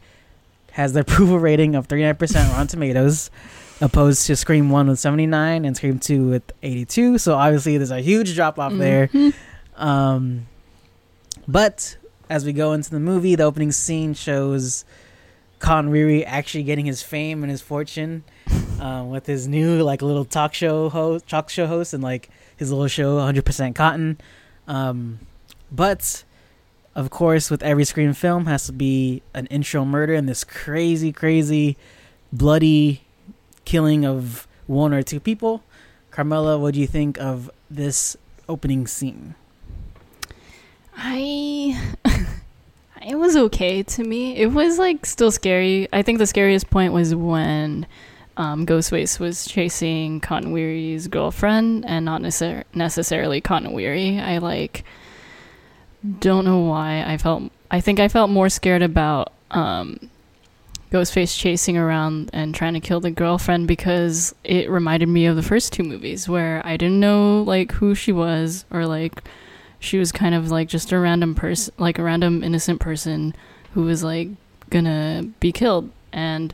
has 0.71 0.91
the 0.93 0.99
approval 1.07 1.39
rating 1.39 1.75
of 1.75 1.87
39% 1.87 2.49
Rotten 2.49 2.65
Tomatoes, 2.67 3.29
opposed 3.79 4.25
to 4.25 4.35
Scream 4.35 4.71
1 4.71 4.87
with 4.87 4.97
79 4.97 5.65
and 5.65 5.77
Scream 5.77 5.99
2 5.99 6.29
with 6.29 6.51
82. 6.63 7.19
So 7.19 7.35
obviously 7.35 7.77
there's 7.77 7.91
a 7.91 7.99
huge 8.01 8.33
drop 8.33 8.57
off 8.57 8.73
there. 8.73 9.07
Mhm. 9.09 9.33
Um, 9.75 10.47
but 11.47 11.97
as 12.27 12.43
we 12.43 12.53
go 12.53 12.73
into 12.73 12.89
the 12.89 12.99
movie, 12.99 13.35
the 13.35 13.43
opening 13.43 13.71
scene 13.71 14.15
shows 14.15 14.83
Cotton 15.59 15.91
Weary 15.91 16.25
actually 16.25 16.63
getting 16.63 16.85
his 16.87 17.03
fame 17.03 17.43
and 17.43 17.51
his 17.51 17.61
fortune 17.61 18.23
um, 18.79 19.11
with 19.11 19.27
his 19.27 19.47
new 19.47 19.83
like 19.83 20.01
little 20.01 20.25
talk 20.25 20.55
show 20.55 20.89
host, 20.89 21.27
talk 21.29 21.49
show 21.51 21.67
host, 21.67 21.93
and 21.93 22.01
like 22.03 22.29
his 22.57 22.71
little 22.71 22.87
show 22.87 23.17
100% 23.17 23.75
Cotton. 23.75 24.19
Um, 24.67 25.19
but 25.73 26.23
of 26.95 27.09
course, 27.09 27.49
with 27.49 27.63
every 27.63 27.85
Scream 27.85 28.13
film, 28.13 28.45
has 28.45 28.67
to 28.67 28.71
be 28.71 29.23
an 29.33 29.47
intro 29.47 29.83
murder 29.83 30.13
and 30.13 30.29
this 30.29 30.43
crazy, 30.43 31.11
crazy, 31.11 31.75
bloody 32.31 33.01
killing 33.65 34.05
of 34.05 34.47
one 34.67 34.93
or 34.93 35.01
two 35.01 35.19
people. 35.19 35.63
Carmela, 36.11 36.59
what 36.59 36.75
do 36.75 36.79
you 36.79 36.87
think 36.87 37.19
of 37.19 37.49
this 37.69 38.15
opening 38.47 38.85
scene? 38.85 39.33
I 40.95 41.95
it 43.07 43.15
was 43.15 43.35
okay 43.35 43.81
to 43.81 44.03
me. 44.03 44.37
It 44.37 44.47
was 44.47 44.77
like 44.77 45.07
still 45.07 45.31
scary. 45.31 45.87
I 45.91 46.03
think 46.03 46.19
the 46.19 46.27
scariest 46.27 46.69
point 46.69 46.93
was 46.93 47.15
when 47.15 47.87
um, 48.37 48.67
Ghostface 48.67 49.19
was 49.19 49.45
chasing 49.45 50.19
Cotton 50.19 50.51
Weary's 50.51 51.07
girlfriend 51.07 51.85
and 51.85 52.05
not 52.05 52.21
necessar- 52.21 52.65
necessarily 52.75 53.41
Cotton 53.41 53.71
Weary. 53.71 54.19
I 54.19 54.37
like 54.37 54.83
don't 56.19 56.45
know 56.45 56.59
why 56.59 57.03
I 57.05 57.17
felt 57.17 57.51
I 57.71 57.81
think 57.81 57.99
I 57.99 58.07
felt 58.07 58.29
more 58.29 58.49
scared 58.49 58.81
about 58.81 59.31
um, 59.51 60.09
Ghostface 60.91 61.37
chasing 61.37 61.75
around 61.75 62.29
and 62.33 62.53
trying 62.53 62.73
to 62.73 62.79
kill 62.79 62.99
the 62.99 63.09
girlfriend 63.09 63.67
because 63.67 64.35
it 64.43 64.69
reminded 64.69 65.09
me 65.09 65.25
of 65.25 65.35
the 65.35 65.41
first 65.41 65.73
two 65.73 65.83
movies 65.83 66.29
where 66.29 66.61
I 66.65 66.77
didn't 66.77 66.99
know 66.99 67.41
like 67.41 67.71
who 67.71 67.95
she 67.95 68.11
was 68.11 68.65
or 68.69 68.85
like 68.85 69.23
she 69.79 69.97
was 69.97 70.11
kind 70.11 70.35
of 70.35 70.51
like 70.51 70.67
just 70.69 70.91
a 70.91 70.99
random 70.99 71.35
person, 71.35 71.73
like 71.77 71.97
a 71.97 72.03
random 72.03 72.43
innocent 72.43 72.79
person 72.79 73.35
who 73.73 73.81
was 73.81 74.03
like 74.03 74.29
gonna 74.69 75.29
be 75.39 75.51
killed. 75.51 75.89
And 76.11 76.53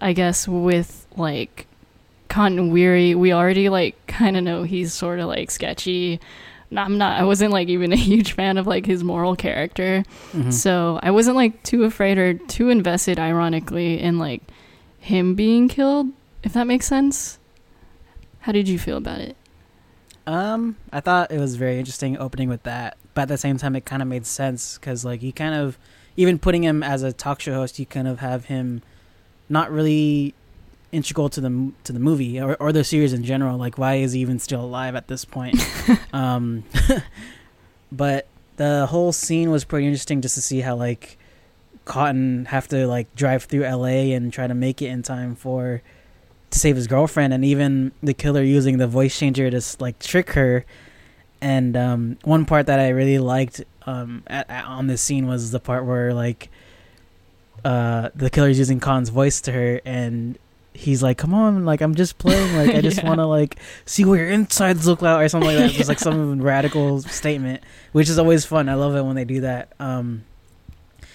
I 0.00 0.12
guess 0.12 0.48
with 0.48 1.06
like 1.16 1.66
Cotton 2.28 2.72
Weary, 2.72 3.14
we 3.14 3.32
already 3.32 3.68
like 3.68 3.94
kind 4.06 4.36
of 4.36 4.44
know 4.44 4.62
he's 4.62 4.94
sort 4.94 5.20
of 5.20 5.26
like 5.26 5.50
sketchy. 5.50 6.20
I'm 6.76 6.98
not. 6.98 7.20
I 7.20 7.24
wasn't 7.24 7.52
like 7.52 7.68
even 7.68 7.92
a 7.92 7.96
huge 8.10 8.32
fan 8.32 8.58
of 8.58 8.66
like 8.66 8.86
his 8.86 9.02
moral 9.04 9.36
character, 9.36 10.02
Mhm. 10.32 10.52
so 10.52 10.98
I 11.02 11.10
wasn't 11.10 11.36
like 11.36 11.62
too 11.62 11.84
afraid 11.84 12.18
or 12.18 12.34
too 12.34 12.68
invested. 12.70 13.18
Ironically, 13.18 14.00
in 14.00 14.18
like 14.18 14.42
him 14.98 15.34
being 15.34 15.68
killed, 15.68 16.08
if 16.42 16.52
that 16.54 16.66
makes 16.66 16.86
sense. 16.86 17.38
How 18.40 18.52
did 18.52 18.68
you 18.68 18.78
feel 18.78 18.96
about 18.98 19.20
it? 19.20 19.36
Um, 20.26 20.76
I 20.92 21.00
thought 21.00 21.30
it 21.30 21.38
was 21.38 21.56
very 21.56 21.78
interesting 21.78 22.16
opening 22.18 22.48
with 22.48 22.62
that, 22.62 22.96
but 23.14 23.22
at 23.22 23.28
the 23.28 23.38
same 23.38 23.58
time, 23.58 23.76
it 23.76 23.84
kind 23.84 24.00
of 24.02 24.08
made 24.08 24.24
sense 24.26 24.78
because, 24.78 25.04
like, 25.04 25.22
you 25.22 25.32
kind 25.34 25.54
of, 25.54 25.78
even 26.16 26.38
putting 26.38 26.62
him 26.64 26.82
as 26.82 27.02
a 27.02 27.12
talk 27.12 27.40
show 27.40 27.52
host, 27.54 27.78
you 27.78 27.84
kind 27.86 28.08
of 28.08 28.20
have 28.20 28.46
him 28.46 28.80
not 29.50 29.70
really 29.70 30.32
integral 30.94 31.28
to 31.30 31.40
the 31.40 31.72
to 31.84 31.92
the 31.92 31.98
movie 31.98 32.40
or, 32.40 32.56
or 32.56 32.72
the 32.72 32.84
series 32.84 33.12
in 33.12 33.24
general. 33.24 33.58
Like, 33.58 33.78
why 33.78 33.96
is 33.96 34.12
he 34.12 34.20
even 34.20 34.38
still 34.38 34.62
alive 34.62 34.94
at 34.94 35.08
this 35.08 35.24
point? 35.24 35.56
um, 36.12 36.64
but 37.92 38.26
the 38.56 38.86
whole 38.86 39.12
scene 39.12 39.50
was 39.50 39.64
pretty 39.64 39.86
interesting 39.86 40.20
just 40.20 40.36
to 40.36 40.42
see 40.42 40.60
how 40.60 40.76
like 40.76 41.18
Cotton 41.84 42.46
have 42.46 42.68
to 42.68 42.86
like 42.86 43.14
drive 43.14 43.44
through 43.44 43.64
L.A. 43.64 44.12
and 44.12 44.32
try 44.32 44.46
to 44.46 44.54
make 44.54 44.80
it 44.80 44.86
in 44.86 45.02
time 45.02 45.34
for 45.34 45.82
to 46.50 46.58
save 46.58 46.76
his 46.76 46.86
girlfriend, 46.86 47.34
and 47.34 47.44
even 47.44 47.92
the 48.02 48.14
killer 48.14 48.42
using 48.42 48.78
the 48.78 48.86
voice 48.86 49.18
changer 49.18 49.50
to 49.50 49.60
like 49.80 49.98
trick 49.98 50.30
her. 50.30 50.64
And 51.40 51.76
um, 51.76 52.18
one 52.24 52.46
part 52.46 52.66
that 52.66 52.80
I 52.80 52.88
really 52.88 53.18
liked 53.18 53.62
um, 53.86 54.22
at, 54.26 54.48
at, 54.48 54.64
on 54.64 54.86
this 54.86 55.02
scene 55.02 55.26
was 55.26 55.50
the 55.50 55.60
part 55.60 55.84
where 55.84 56.14
like 56.14 56.48
uh, 57.64 58.10
the 58.14 58.30
killer's 58.30 58.58
using 58.58 58.80
Khan's 58.80 59.10
voice 59.10 59.40
to 59.42 59.52
her, 59.52 59.80
and 59.84 60.38
he's 60.74 61.02
like, 61.02 61.16
"Come 61.18 61.32
on, 61.32 61.64
like 61.64 61.80
I'm 61.80 61.94
just 61.94 62.18
playing, 62.18 62.56
like 62.56 62.74
I 62.76 62.80
just 62.82 62.98
Yeah. 62.98 63.08
want 63.08 63.20
to 63.20 63.26
like 63.26 63.56
see 63.86 64.04
what 64.04 64.14
your 64.14 64.28
insides 64.28 64.86
look 64.86 65.00
like 65.02 65.24
or 65.24 65.28
something 65.28 65.48
like 65.48 65.56
that." 65.58 65.70
Just 65.70 65.88
like 65.88 65.98
some 66.00 66.42
radical 66.42 67.00
statement, 67.02 67.62
which 67.92 68.08
is 68.08 68.18
always 68.18 68.44
fun. 68.44 68.68
I 68.68 68.74
love 68.74 68.94
it 68.96 69.02
when 69.02 69.16
they 69.16 69.24
do 69.24 69.40
that. 69.42 69.72
Um, 69.80 70.24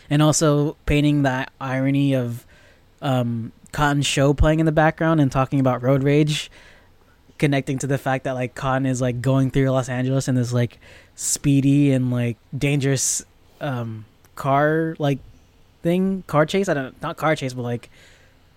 and 0.10 0.22
also 0.22 0.76
painting 0.86 1.24
that 1.24 1.52
irony 1.62 2.14
of 2.16 2.46
um, 3.02 3.52
Cotton's 3.72 4.08
show 4.08 4.34
playing 4.34 4.60
in 4.60 4.66
the 4.66 4.72
background 4.72 5.22
and 5.22 5.32
talking 5.32 5.60
about 5.60 5.84
road 5.84 6.04
rage, 6.04 6.50
connecting 7.38 7.78
to 7.80 7.88
the 7.88 7.98
fact 7.98 8.24
that 8.24 8.32
like 8.34 8.56
Cotton 8.56 8.86
is 8.88 9.02
like 9.02 9.22
going 9.22 9.52
through 9.52 9.70
Los 9.70 9.88
Angeles 9.90 10.28
in 10.28 10.36
this 10.36 10.52
like 10.52 10.80
speedy 11.16 11.92
and 11.92 12.12
like 12.12 12.38
dangerous 12.58 13.24
um, 13.62 14.06
car 14.36 14.96
like 15.00 15.20
thing, 15.84 16.24
car 16.28 16.46
chase. 16.46 16.68
I 16.70 16.74
don't 16.74 17.00
not 17.02 17.18
car 17.18 17.36
chase, 17.36 17.54
but 17.54 17.62
like 17.62 17.90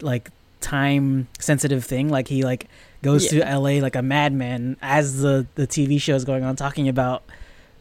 like 0.00 0.30
time 0.62 1.28
sensitive 1.38 1.84
thing. 1.84 2.08
Like 2.08 2.28
he 2.28 2.42
like 2.44 2.68
goes 3.02 3.32
Yeah. 3.32 3.40
to 3.44 3.48
L.A. 3.48 3.80
like 3.80 3.96
a 3.96 4.02
madman 4.02 4.76
as 4.80 5.20
the 5.20 5.46
the 5.56 5.66
TV 5.66 6.00
show 6.00 6.14
is 6.14 6.24
going 6.24 6.44
on, 6.44 6.56
talking 6.56 6.88
about 6.88 7.22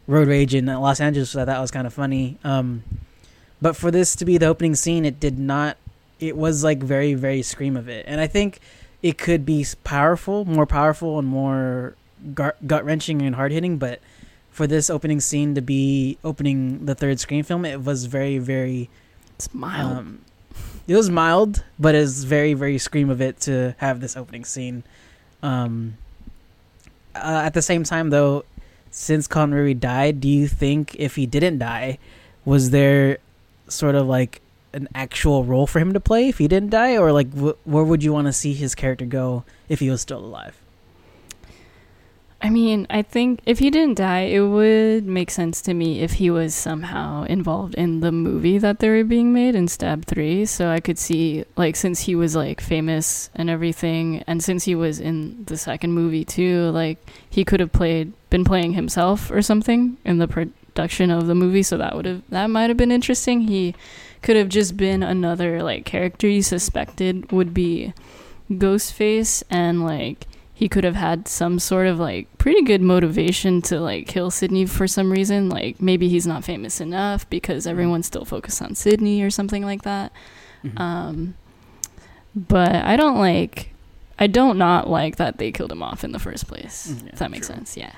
road 0.07 0.27
rage 0.27 0.53
in 0.53 0.65
Los 0.65 0.99
Angeles. 0.99 1.29
So 1.29 1.41
I 1.41 1.45
thought 1.45 1.61
was 1.61 1.71
kind 1.71 1.87
of 1.87 1.93
funny. 1.93 2.37
Um, 2.43 2.83
but 3.61 3.75
for 3.75 3.91
this 3.91 4.15
to 4.17 4.25
be 4.25 4.37
the 4.37 4.47
opening 4.47 4.75
scene, 4.75 5.05
it 5.05 5.19
did 5.19 5.37
not. 5.39 5.77
It 6.19 6.35
was 6.35 6.63
like 6.63 6.83
very 6.83 7.13
very 7.13 7.41
scream 7.41 7.77
of 7.77 7.87
it, 7.87 8.05
and 8.07 8.19
I 8.19 8.27
think 8.27 8.59
it 9.01 9.17
could 9.17 9.45
be 9.45 9.65
powerful, 9.83 10.45
more 10.45 10.65
powerful, 10.65 11.17
and 11.19 11.27
more 11.27 11.95
gut 12.35 12.85
wrenching 12.85 13.21
and 13.21 13.35
hard 13.35 13.51
hitting. 13.51 13.77
But 13.77 13.99
for 14.51 14.67
this 14.67 14.89
opening 14.89 15.19
scene 15.19 15.55
to 15.55 15.61
be 15.61 16.17
opening 16.23 16.85
the 16.85 16.93
third 16.93 17.19
Scream 17.19 17.43
film, 17.43 17.65
it 17.65 17.83
was 17.83 18.05
very 18.05 18.37
very 18.37 18.89
It's 19.35 19.51
mild. 19.53 19.97
um, 19.97 20.19
it 20.87 20.95
was 20.95 21.09
mild, 21.09 21.63
but 21.79 21.95
it's 21.95 22.23
very, 22.23 22.53
very 22.53 22.77
scream 22.77 23.09
of 23.09 23.21
it 23.21 23.39
to 23.41 23.75
have 23.77 24.01
this 24.01 24.17
opening 24.17 24.45
scene. 24.45 24.83
Um, 25.41 25.97
uh, 27.15 27.41
at 27.45 27.53
the 27.53 27.61
same 27.61 27.83
time, 27.83 28.09
though, 28.09 28.45
since 28.89 29.27
Connery 29.27 29.73
died, 29.73 30.19
do 30.21 30.27
you 30.27 30.47
think 30.47 30.95
if 30.95 31.15
he 31.15 31.25
didn't 31.25 31.59
die, 31.59 31.97
was 32.45 32.71
there 32.71 33.17
sort 33.67 33.95
of 33.95 34.07
like 34.07 34.41
an 34.73 34.87
actual 34.95 35.43
role 35.43 35.67
for 35.67 35.79
him 35.79 35.93
to 35.93 35.99
play 35.99 36.29
if 36.29 36.37
he 36.37 36.47
didn't 36.47 36.69
die, 36.69 36.97
or 36.97 37.11
like 37.11 37.31
wh- 37.33 37.67
where 37.67 37.83
would 37.83 38.03
you 38.03 38.13
want 38.13 38.27
to 38.27 38.33
see 38.33 38.53
his 38.53 38.75
character 38.75 39.05
go 39.05 39.43
if 39.69 39.79
he 39.79 39.89
was 39.89 40.01
still 40.01 40.19
alive? 40.19 40.60
I 42.43 42.49
mean, 42.49 42.87
I 42.89 43.03
think 43.03 43.39
if 43.45 43.59
he 43.59 43.69
didn't 43.69 43.99
die, 43.99 44.21
it 44.21 44.39
would 44.39 45.05
make 45.05 45.29
sense 45.29 45.61
to 45.61 45.75
me 45.75 46.01
if 46.01 46.13
he 46.13 46.31
was 46.31 46.55
somehow 46.55 47.23
involved 47.25 47.75
in 47.75 47.99
the 47.99 48.11
movie 48.11 48.57
that 48.57 48.79
they 48.79 48.89
were 48.89 49.03
being 49.03 49.31
made 49.31 49.53
in 49.53 49.67
Stab 49.67 50.05
3. 50.05 50.45
So 50.47 50.69
I 50.69 50.79
could 50.79 50.97
see, 50.97 51.45
like, 51.55 51.75
since 51.75 52.01
he 52.01 52.15
was, 52.15 52.35
like, 52.35 52.59
famous 52.59 53.29
and 53.35 53.47
everything, 53.47 54.23
and 54.25 54.43
since 54.43 54.63
he 54.63 54.73
was 54.73 54.99
in 54.99 55.45
the 55.45 55.55
second 55.55 55.93
movie 55.93 56.25
too, 56.25 56.71
like, 56.71 56.97
he 57.29 57.45
could 57.45 57.59
have 57.59 57.71
played, 57.71 58.11
been 58.31 58.43
playing 58.43 58.73
himself 58.73 59.29
or 59.29 59.43
something 59.43 59.97
in 60.03 60.17
the 60.17 60.27
production 60.27 61.11
of 61.11 61.27
the 61.27 61.35
movie. 61.35 61.63
So 61.63 61.77
that 61.77 61.95
would 61.95 62.05
have, 62.05 62.23
that 62.29 62.47
might 62.47 62.71
have 62.71 62.77
been 62.77 62.91
interesting. 62.91 63.41
He 63.41 63.75
could 64.23 64.35
have 64.35 64.49
just 64.49 64.75
been 64.75 65.03
another, 65.03 65.61
like, 65.61 65.85
character 65.85 66.27
you 66.27 66.41
suspected 66.41 67.31
would 67.31 67.53
be 67.53 67.93
Ghostface 68.49 69.43
and, 69.51 69.85
like, 69.85 70.25
he 70.61 70.69
could 70.69 70.83
have 70.83 70.95
had 70.95 71.27
some 71.27 71.57
sort 71.57 71.87
of 71.87 71.97
like 71.99 72.27
pretty 72.37 72.61
good 72.61 72.81
motivation 72.83 73.63
to 73.63 73.79
like 73.79 74.05
kill 74.07 74.29
Sidney 74.29 74.67
for 74.67 74.85
some 74.87 75.11
reason. 75.11 75.49
Like 75.49 75.81
maybe 75.81 76.07
he's 76.07 76.27
not 76.27 76.43
famous 76.43 76.79
enough 76.79 77.27
because 77.31 77.65
everyone's 77.65 78.05
still 78.05 78.25
focused 78.25 78.61
on 78.61 78.75
Sidney 78.75 79.23
or 79.23 79.31
something 79.31 79.65
like 79.65 79.81
that. 79.81 80.11
Mhm. 80.63 80.79
Um, 80.79 81.33
but 82.35 82.75
I 82.75 82.95
don't 82.95 83.17
like. 83.17 83.73
I 84.19 84.27
don't 84.27 84.59
not 84.59 84.87
like 84.87 85.15
that 85.15 85.39
they 85.39 85.51
killed 85.51 85.71
him 85.71 85.81
off 85.81 86.03
in 86.03 86.11
the 86.11 86.19
first 86.19 86.47
place. 86.47 86.91
Mm, 86.91 87.03
yeah, 87.05 87.09
if 87.13 87.19
that 87.19 87.31
makes 87.31 87.47
true. 87.47 87.55
sense, 87.55 87.75
yeah. 87.75 87.95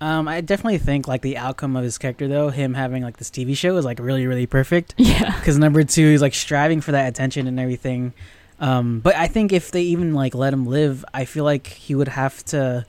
Um, 0.00 0.26
I 0.26 0.40
definitely 0.40 0.78
think 0.78 1.06
like 1.06 1.20
the 1.20 1.36
outcome 1.36 1.76
of 1.76 1.84
his 1.84 1.98
character, 1.98 2.26
though, 2.26 2.48
him 2.48 2.72
having 2.72 3.02
like 3.02 3.18
this 3.18 3.30
TV 3.30 3.54
show 3.54 3.76
is 3.76 3.84
like 3.84 3.98
really, 4.00 4.26
really 4.26 4.46
perfect. 4.46 4.94
Yeah. 4.98 5.36
because 5.38 5.58
number 5.58 5.84
two 5.84 6.10
he's 6.10 6.22
like 6.22 6.32
striving 6.34 6.80
for 6.80 6.92
that 6.92 7.06
attention 7.06 7.46
and 7.46 7.60
everything 7.60 8.14
um 8.62 9.00
but 9.00 9.14
i 9.16 9.26
think 9.26 9.52
if 9.52 9.70
they 9.70 9.82
even 9.82 10.14
like 10.14 10.34
let 10.34 10.52
him 10.54 10.64
live 10.64 11.04
i 11.12 11.24
feel 11.26 11.44
like 11.44 11.66
he 11.66 11.94
would 11.94 12.08
have 12.08 12.42
to 12.44 12.86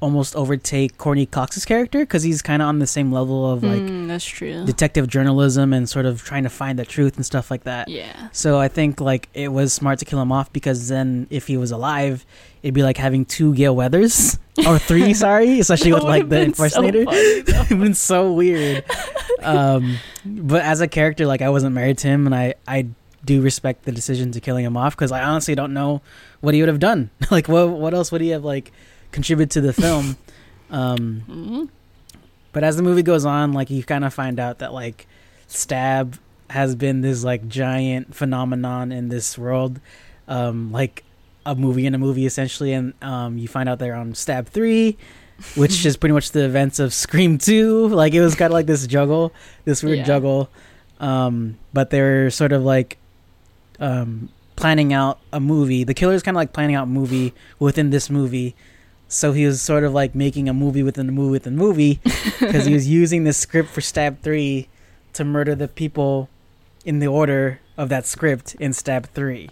almost 0.00 0.36
overtake 0.36 0.96
courteney 0.96 1.26
cox's 1.26 1.64
character 1.64 1.98
because 2.00 2.22
he's 2.22 2.40
kind 2.40 2.62
of 2.62 2.68
on 2.68 2.78
the 2.78 2.86
same 2.86 3.10
level 3.10 3.50
of 3.50 3.64
like 3.64 3.80
Mm, 3.82 4.06
that's 4.06 4.24
true. 4.24 4.64
detective 4.64 5.08
journalism 5.08 5.72
and 5.72 5.88
sort 5.88 6.06
of 6.06 6.22
trying 6.22 6.44
to 6.44 6.48
find 6.48 6.78
the 6.78 6.84
truth 6.84 7.16
and 7.16 7.26
stuff 7.26 7.50
like 7.50 7.64
that 7.64 7.88
yeah. 7.88 8.28
so 8.30 8.60
i 8.60 8.68
think 8.68 9.00
like 9.00 9.28
it 9.34 9.48
was 9.48 9.72
smart 9.72 9.98
to 9.98 10.04
kill 10.04 10.22
him 10.22 10.30
off 10.30 10.52
because 10.52 10.86
then 10.88 11.26
if 11.30 11.48
he 11.48 11.56
was 11.56 11.72
alive 11.72 12.24
it'd 12.62 12.74
be 12.74 12.84
like 12.84 12.96
having 12.96 13.24
two 13.24 13.54
Gale 13.54 13.74
Weathers 13.74 14.38
or 14.66 14.78
three, 14.80 15.14
sorry, 15.14 15.60
especially 15.60 15.92
with 15.92 16.02
like 16.02 16.28
the 16.28 16.36
so 16.38 16.42
impersonator. 16.42 17.04
though. 17.04 17.12
It'd 17.12 17.78
been 17.78 17.94
so 17.94 18.32
weird. 18.32 18.84
um, 19.42 19.98
but 20.26 20.62
as 20.62 20.80
a 20.80 20.88
character, 20.88 21.24
like 21.24 21.40
I 21.40 21.50
wasn't 21.50 21.76
married 21.76 21.98
to 21.98 22.08
him, 22.08 22.26
and 22.26 22.34
I 22.34 22.54
I 22.66 22.88
do 23.28 23.40
respect 23.42 23.84
the 23.84 23.92
decision 23.92 24.32
to 24.32 24.40
killing 24.40 24.64
him 24.64 24.76
off 24.76 24.96
because 24.96 25.12
I 25.12 25.22
honestly 25.22 25.54
don't 25.54 25.74
know 25.74 26.00
what 26.40 26.54
he 26.54 26.60
would 26.62 26.68
have 26.68 26.80
done. 26.80 27.10
like 27.30 27.46
what 27.48 27.68
what 27.68 27.92
else 27.94 28.10
would 28.10 28.20
he 28.22 28.30
have 28.30 28.44
like 28.44 28.72
contributed 29.12 29.50
to 29.52 29.60
the 29.60 29.72
film? 29.72 30.16
um, 30.70 31.22
Mhm. 31.28 31.68
but 32.52 32.64
as 32.64 32.76
the 32.76 32.82
movie 32.82 33.02
goes 33.02 33.24
on, 33.24 33.52
like 33.52 33.68
you 33.70 33.82
kind 33.84 34.04
of 34.04 34.12
find 34.14 34.40
out 34.40 34.58
that 34.60 34.72
like 34.72 35.06
stab 35.46 36.16
has 36.50 36.74
been 36.74 37.02
this 37.02 37.22
like 37.24 37.46
giant 37.48 38.14
phenomenon 38.14 38.90
in 38.92 39.08
this 39.10 39.36
world, 39.36 39.80
um, 40.26 40.72
like 40.72 41.04
a 41.44 41.54
movie 41.54 41.86
in 41.86 41.94
a 41.94 41.98
movie 41.98 42.26
essentially, 42.26 42.72
and 42.72 42.92
um, 43.02 43.38
you 43.38 43.48
find 43.48 43.68
out 43.68 43.78
they're 43.78 43.94
on 43.94 44.14
Stab 44.14 44.46
Three, 44.48 44.96
which 45.56 45.84
is 45.88 45.96
pretty 45.96 46.12
much 46.12 46.32
the 46.32 46.44
events 46.44 46.78
of 46.78 46.92
Scream 46.94 47.36
Two. 47.38 47.88
Like 47.88 48.12
it 48.14 48.20
was 48.20 48.34
kind 48.34 48.50
of 48.50 48.54
like 48.54 48.66
this 48.66 48.86
juggle, 48.86 49.32
this 49.64 49.82
weird 49.82 49.98
Yeah. 49.98 50.04
juggle, 50.04 50.48
um, 51.00 51.56
but 51.72 51.90
they're 51.90 52.30
sort 52.30 52.52
of 52.52 52.62
like 52.64 52.96
um, 53.80 54.28
planning 54.56 54.92
out 54.92 55.18
a 55.32 55.40
movie. 55.40 55.84
The 55.84 55.94
killer's 55.94 56.22
kind 56.22 56.36
of 56.36 56.40
like 56.40 56.52
planning 56.52 56.76
out 56.76 56.84
a 56.84 56.90
movie 56.90 57.32
within 57.58 57.90
this 57.90 58.10
movie. 58.10 58.54
So 59.08 59.32
he 59.32 59.46
was 59.46 59.62
sort 59.62 59.84
of 59.84 59.92
like 59.92 60.14
making 60.14 60.48
a 60.48 60.54
movie 60.54 60.82
within 60.82 61.08
a 61.08 61.12
movie 61.12 61.32
within 61.32 61.54
a 61.54 61.56
movie 61.56 62.00
because 62.40 62.66
he 62.66 62.74
was 62.74 62.88
using 62.88 63.24
the 63.24 63.32
script 63.32 63.70
for 63.70 63.80
Stab 63.80 64.20
3 64.20 64.68
to 65.14 65.24
murder 65.24 65.54
the 65.54 65.68
people 65.68 66.28
in 66.84 66.98
the 66.98 67.06
order 67.06 67.60
of 67.76 67.88
that 67.88 68.06
script 68.06 68.54
in 68.56 68.72
Stab 68.72 69.06
3. 69.14 69.48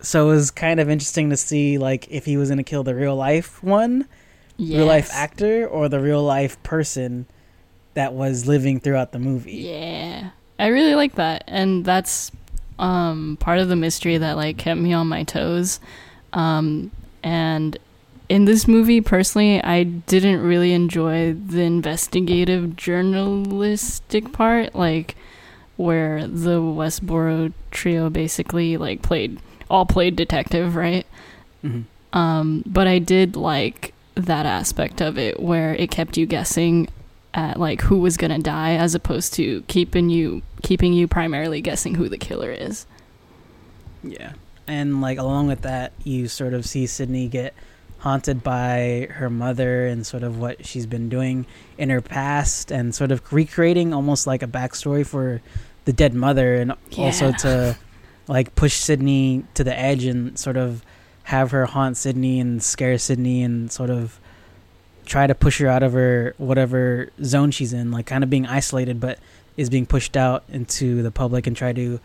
So 0.00 0.28
it 0.30 0.34
was 0.34 0.50
kind 0.50 0.80
of 0.80 0.90
interesting 0.90 1.30
to 1.30 1.36
see 1.36 1.78
like 1.78 2.08
if 2.10 2.24
he 2.24 2.36
was 2.36 2.48
going 2.48 2.58
to 2.58 2.64
kill 2.64 2.82
the 2.82 2.94
real 2.94 3.16
life 3.16 3.62
one, 3.62 4.06
real 4.58 4.86
life 4.86 5.10
actor 5.12 5.66
or 5.66 5.88
the 5.88 6.00
real 6.00 6.22
life 6.22 6.60
person 6.62 7.26
that 7.94 8.12
was 8.12 8.46
living 8.46 8.80
throughout 8.80 9.12
the 9.12 9.18
movie. 9.18 9.56
Yeah. 9.56 10.30
I 10.58 10.66
really 10.68 10.94
like 10.94 11.14
that. 11.14 11.44
And 11.46 11.84
that's 11.84 12.30
um, 12.78 13.36
part 13.40 13.58
of 13.58 13.68
the 13.68 13.76
mystery 13.76 14.18
that 14.18 14.36
like 14.36 14.58
kept 14.58 14.80
me 14.80 14.92
on 14.92 15.08
my 15.08 15.22
toes. 15.22 15.80
Um, 16.32 16.90
and 17.22 17.78
in 18.28 18.44
this 18.44 18.66
movie, 18.66 19.00
personally, 19.00 19.62
I 19.62 19.84
didn't 19.84 20.40
really 20.40 20.72
enjoy 20.72 21.34
the 21.34 21.62
investigative 21.62 22.76
journalistic 22.76 24.32
part, 24.32 24.74
like 24.74 25.16
where 25.76 26.26
the 26.26 26.60
Woodsboro 26.60 27.52
trio 27.70 28.08
basically 28.10 28.76
like 28.76 29.02
played 29.02 29.40
all 29.70 29.86
played 29.86 30.16
detective, 30.16 30.76
right? 30.76 31.06
Mm-hmm. 31.64 32.18
Um, 32.18 32.62
but 32.66 32.86
I 32.86 32.98
did 32.98 33.36
like 33.36 33.92
that 34.14 34.46
aspect 34.46 35.00
of 35.00 35.18
it 35.18 35.40
where 35.40 35.74
it 35.74 35.90
kept 35.90 36.16
you 36.16 36.26
guessing 36.26 36.88
at 37.34 37.58
like 37.58 37.82
who 37.82 37.98
was 37.98 38.16
gonna 38.16 38.38
die 38.38 38.74
as 38.74 38.94
opposed 38.94 39.34
to 39.34 39.62
keeping 39.62 40.08
you 40.08 40.40
keeping 40.62 40.92
you 40.92 41.06
primarily 41.06 41.60
guessing 41.60 41.94
who 41.94 42.08
the 42.08 42.18
killer 42.18 42.50
is. 42.50 42.86
Yeah. 44.02 44.32
And 44.66 45.00
like 45.00 45.18
along 45.18 45.48
with 45.48 45.62
that, 45.62 45.92
you 46.04 46.28
sort 46.28 46.54
of 46.54 46.64
see 46.64 46.86
Sidney 46.86 47.28
get 47.28 47.54
haunted 47.98 48.42
by 48.42 49.08
her 49.12 49.28
mother 49.30 49.86
and 49.86 50.06
sort 50.06 50.22
of 50.22 50.38
what 50.38 50.64
she's 50.66 50.86
been 50.86 51.08
doing 51.08 51.46
in 51.78 51.90
her 51.90 52.00
past 52.00 52.70
and 52.70 52.94
sort 52.94 53.10
of 53.10 53.32
recreating 53.32 53.94
almost 53.94 54.26
like 54.26 54.42
a 54.42 54.46
backstory 54.46 55.06
for 55.06 55.40
the 55.86 55.92
dead 55.92 56.14
mother 56.14 56.54
and 56.56 56.72
also 56.98 57.32
to 57.32 57.76
like 58.28 58.54
push 58.54 58.74
Sidney 58.74 59.44
to 59.54 59.64
the 59.64 59.78
edge 59.78 60.04
and 60.04 60.38
sort 60.38 60.56
of 60.56 60.84
have 61.24 61.50
her 61.50 61.66
haunt 61.66 61.96
Sidney 61.96 62.40
and 62.40 62.62
scare 62.62 62.98
Sidney 62.98 63.42
and 63.42 63.72
sort 63.72 63.90
of 63.90 64.20
try 65.06 65.26
to 65.26 65.34
push 65.34 65.58
her 65.58 65.68
out 65.68 65.82
of 65.82 65.92
her 65.92 66.34
whatever 66.38 67.10
zone 67.22 67.50
she's 67.50 67.72
in, 67.72 67.90
like 67.90 68.06
kind 68.06 68.24
of 68.24 68.30
being 68.30 68.46
isolated, 68.46 69.00
but 69.00 69.18
is 69.56 69.70
being 69.70 69.86
pushed 69.86 70.16
out 70.16 70.44
into 70.48 71.02
the 71.02 71.10
public 71.10 71.46
and 71.46 71.56
try 71.56 71.72
to 71.72 72.00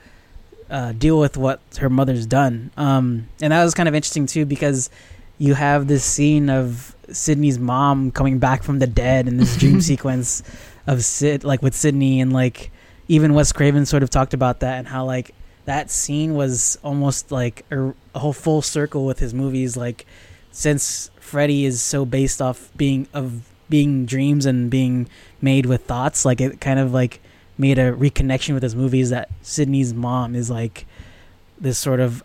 uh, 0.69 0.91
deal 0.91 1.19
with 1.19 1.37
what 1.37 1.59
her 1.79 1.89
mother's 1.89 2.25
done. 2.25 2.71
Um, 2.77 3.27
and 3.41 3.51
that 3.51 3.63
was 3.63 3.73
kind 3.73 3.89
of 3.89 3.95
interesting 3.95 4.25
too 4.25 4.45
because 4.45 4.89
you 5.37 5.53
have 5.55 5.87
this 5.87 6.03
scene 6.03 6.49
of 6.49 6.95
Sidney's 7.11 7.57
mom 7.57 8.11
coming 8.11 8.39
back 8.39 8.61
from 8.61 8.79
the 8.79 8.87
dead 8.87 9.27
in 9.27 9.37
this 9.37 9.57
dream 9.57 9.81
sequence 9.81 10.43
of 10.85 11.03
Sid, 11.03 11.43
like 11.43 11.61
with 11.61 11.73
Sidney, 11.73 12.21
and 12.21 12.31
like 12.31 12.71
even 13.07 13.33
Wes 13.33 13.51
Craven 13.51 13.85
sort 13.85 14.03
of 14.03 14.09
talked 14.09 14.33
about 14.33 14.59
that 14.59 14.77
and 14.77 14.87
how 14.87 15.05
like 15.05 15.33
that 15.65 15.89
scene 15.89 16.35
was 16.35 16.77
almost 16.83 17.31
like 17.31 17.65
a, 17.71 17.93
a 18.13 18.19
whole 18.19 18.33
full 18.33 18.61
circle 18.61 19.05
with 19.05 19.19
his 19.19 19.33
movies. 19.33 19.75
Like 19.77 20.05
since 20.51 21.09
Freddy 21.19 21.65
is 21.65 21.81
so 21.81 22.05
based 22.05 22.41
off 22.41 22.69
being 22.75 23.07
of 23.13 23.49
being 23.69 24.05
dreams 24.05 24.45
and 24.45 24.69
being 24.69 25.07
made 25.41 25.65
with 25.65 25.85
thoughts, 25.85 26.25
like 26.25 26.41
it 26.41 26.59
kind 26.59 26.79
of 26.79 26.93
like 26.93 27.21
made 27.57 27.77
a 27.77 27.91
reconnection 27.93 28.53
with 28.53 28.63
his 28.63 28.75
movies 28.75 29.09
that 29.09 29.29
Sidney's 29.41 29.93
mom 29.93 30.35
is 30.35 30.49
like 30.49 30.85
this 31.59 31.77
sort 31.77 31.99
of 31.99 32.23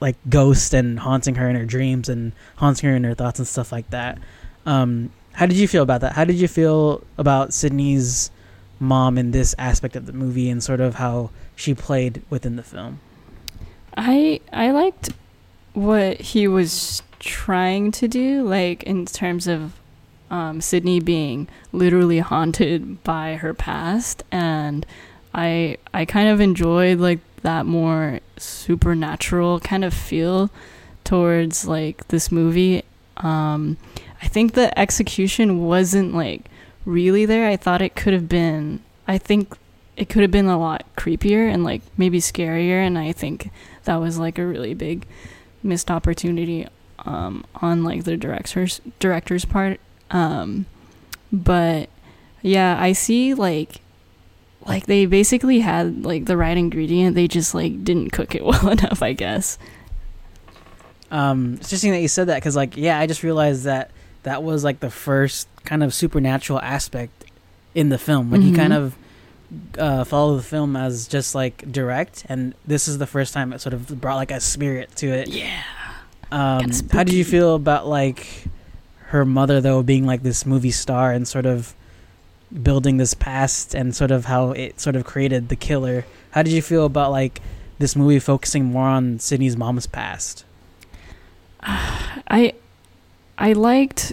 like 0.00 0.16
ghost 0.28 0.74
and 0.74 0.98
haunting 0.98 1.36
her 1.36 1.48
in 1.48 1.56
her 1.56 1.64
dreams 1.64 2.08
and 2.08 2.32
haunting 2.56 2.90
her 2.90 2.96
in 2.96 3.04
her 3.04 3.14
thoughts 3.14 3.38
and 3.38 3.48
stuff 3.48 3.72
like 3.72 3.88
that. 3.90 4.18
Um, 4.66 5.10
how 5.32 5.46
did 5.46 5.56
you 5.56 5.68
feel 5.68 5.82
about 5.82 6.00
that? 6.02 6.12
How 6.12 6.24
did 6.24 6.36
you 6.36 6.48
feel 6.48 7.02
about 7.16 7.52
Sidney's 7.52 8.30
mom 8.78 9.16
in 9.16 9.30
this 9.30 9.54
aspect 9.58 9.96
of 9.96 10.06
the 10.06 10.12
movie 10.12 10.50
and 10.50 10.62
sort 10.62 10.80
of 10.80 10.96
how 10.96 11.30
she 11.56 11.74
played 11.74 12.22
within 12.28 12.56
the 12.56 12.62
film? 12.62 13.00
I 13.96 14.40
I 14.52 14.72
liked 14.72 15.10
what 15.74 16.20
he 16.20 16.48
was 16.48 17.02
trying 17.24 17.90
to 17.92 18.08
do, 18.08 18.42
like 18.42 18.82
in 18.84 19.06
terms 19.06 19.46
of 19.46 19.72
um, 20.30 20.60
Sidney 20.60 21.00
being 21.00 21.48
literally 21.72 22.18
haunted 22.18 23.02
by 23.04 23.36
her 23.36 23.54
past, 23.54 24.22
and 24.30 24.86
I 25.34 25.78
I 25.92 26.04
kind 26.04 26.28
of 26.28 26.40
enjoyed 26.40 26.98
like 26.98 27.20
that 27.42 27.66
more 27.66 28.20
supernatural 28.36 29.60
kind 29.60 29.84
of 29.84 29.92
feel 29.92 30.50
towards 31.04 31.66
like 31.66 32.08
this 32.08 32.30
movie. 32.32 32.82
Um, 33.18 33.76
I 34.22 34.28
think 34.28 34.52
the 34.52 34.76
execution 34.78 35.64
wasn't 35.64 36.14
like 36.14 36.46
really 36.84 37.26
there. 37.26 37.48
I 37.48 37.56
thought 37.56 37.82
it 37.82 37.96
could 37.96 38.12
have 38.12 38.28
been. 38.28 38.80
I 39.06 39.18
think 39.18 39.56
it 39.96 40.08
could 40.08 40.22
have 40.22 40.30
been 40.30 40.46
a 40.46 40.58
lot 40.58 40.84
creepier 40.96 41.52
and 41.52 41.62
like 41.64 41.82
maybe 41.96 42.20
scarier, 42.20 42.84
and 42.86 42.98
I 42.98 43.12
think 43.12 43.50
that 43.84 43.96
was 43.96 44.18
like 44.18 44.38
a 44.38 44.46
really 44.46 44.74
big 44.74 45.06
missed 45.62 45.90
opportunity 45.90 46.66
um, 47.06 47.44
on 47.56 47.84
like 47.84 48.04
the 48.04 48.16
director's 48.16 48.80
director's 48.98 49.44
part. 49.44 49.80
Um, 50.10 50.66
but 51.32 51.88
yeah, 52.42 52.76
I 52.80 52.92
see 52.92 53.34
like 53.34 53.80
like 54.66 54.86
they 54.86 55.04
basically 55.06 55.60
had 55.60 56.04
like 56.04 56.24
the 56.26 56.36
right 56.36 56.56
ingredient. 56.56 57.14
They 57.14 57.28
just 57.28 57.54
like 57.54 57.84
didn't 57.84 58.10
cook 58.10 58.34
it 58.34 58.44
well 58.44 58.68
enough, 58.68 59.02
I 59.02 59.12
guess. 59.12 59.58
Um, 61.10 61.54
it's 61.54 61.66
interesting 61.68 61.92
that 61.92 62.00
you 62.00 62.08
said 62.08 62.26
that 62.28 62.36
because, 62.36 62.56
like, 62.56 62.76
yeah, 62.76 62.98
I 62.98 63.06
just 63.06 63.22
realized 63.22 63.64
that 63.64 63.90
that 64.24 64.42
was 64.42 64.64
like 64.64 64.80
the 64.80 64.90
first 64.90 65.46
kind 65.64 65.84
of 65.84 65.94
supernatural 65.94 66.60
aspect 66.60 67.24
in 67.74 67.88
the 67.88 67.98
film. 67.98 68.30
Like, 68.32 68.40
you 68.42 68.50
Mhm. 68.52 68.56
kind 68.56 68.72
of 68.72 68.96
uh, 69.78 70.02
follow 70.02 70.36
the 70.36 70.42
film 70.42 70.74
as 70.74 71.06
just 71.06 71.34
like 71.34 71.70
direct, 71.70 72.24
and 72.28 72.54
this 72.66 72.88
is 72.88 72.98
the 72.98 73.06
first 73.06 73.32
time 73.32 73.52
it 73.52 73.60
sort 73.60 73.74
of 73.74 74.00
brought 74.00 74.16
like 74.16 74.32
a 74.32 74.40
spirit 74.40 74.96
to 74.96 75.06
it. 75.08 75.28
Yeah. 75.28 75.62
Um, 76.30 76.70
how 76.90 77.04
did 77.04 77.14
you 77.14 77.24
feel 77.24 77.54
about 77.54 77.86
like 77.86 78.26
her 79.08 79.24
mother 79.24 79.60
though 79.60 79.82
being 79.82 80.06
like 80.06 80.22
this 80.22 80.44
movie 80.44 80.70
star 80.70 81.12
and 81.12 81.26
sort 81.26 81.46
of 81.46 81.74
building 82.62 82.96
this 82.96 83.14
past 83.14 83.74
and 83.74 83.94
sort 83.94 84.10
of 84.10 84.26
how 84.26 84.52
it 84.52 84.80
sort 84.80 84.96
of 84.96 85.04
created 85.04 85.48
the 85.48 85.56
killer? 85.56 86.04
How 86.32 86.42
did 86.42 86.52
you 86.52 86.62
feel 86.62 86.84
about 86.84 87.10
like 87.10 87.40
this 87.78 87.96
movie 87.96 88.18
focusing 88.18 88.66
more 88.66 88.88
on 88.88 89.18
Sidney's 89.18 89.56
mom's 89.56 89.86
past? 89.86 90.44
I 91.62 92.54
I 93.38 93.52
liked 93.52 94.12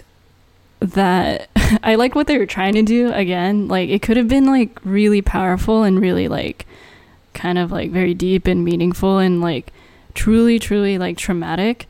that 0.80 1.48
I 1.82 1.94
liked 1.94 2.14
what 2.14 2.26
they 2.26 2.38
were 2.38 2.46
trying 2.46 2.74
to 2.74 2.82
do 2.82 3.12
again. 3.12 3.68
Like 3.68 3.88
it 3.88 4.02
could 4.02 4.16
have 4.16 4.28
been 4.28 4.46
like 4.46 4.78
really 4.84 5.22
powerful 5.22 5.82
and 5.82 6.00
really 6.00 6.28
like 6.28 6.66
kind 7.34 7.58
of 7.58 7.72
like 7.72 7.90
very 7.90 8.14
deep 8.14 8.46
and 8.46 8.64
meaningful 8.64 9.18
and 9.18 9.40
like 9.40 9.72
truly 10.14 10.58
truly 10.58 10.98
like 10.98 11.16
traumatic. 11.16 11.86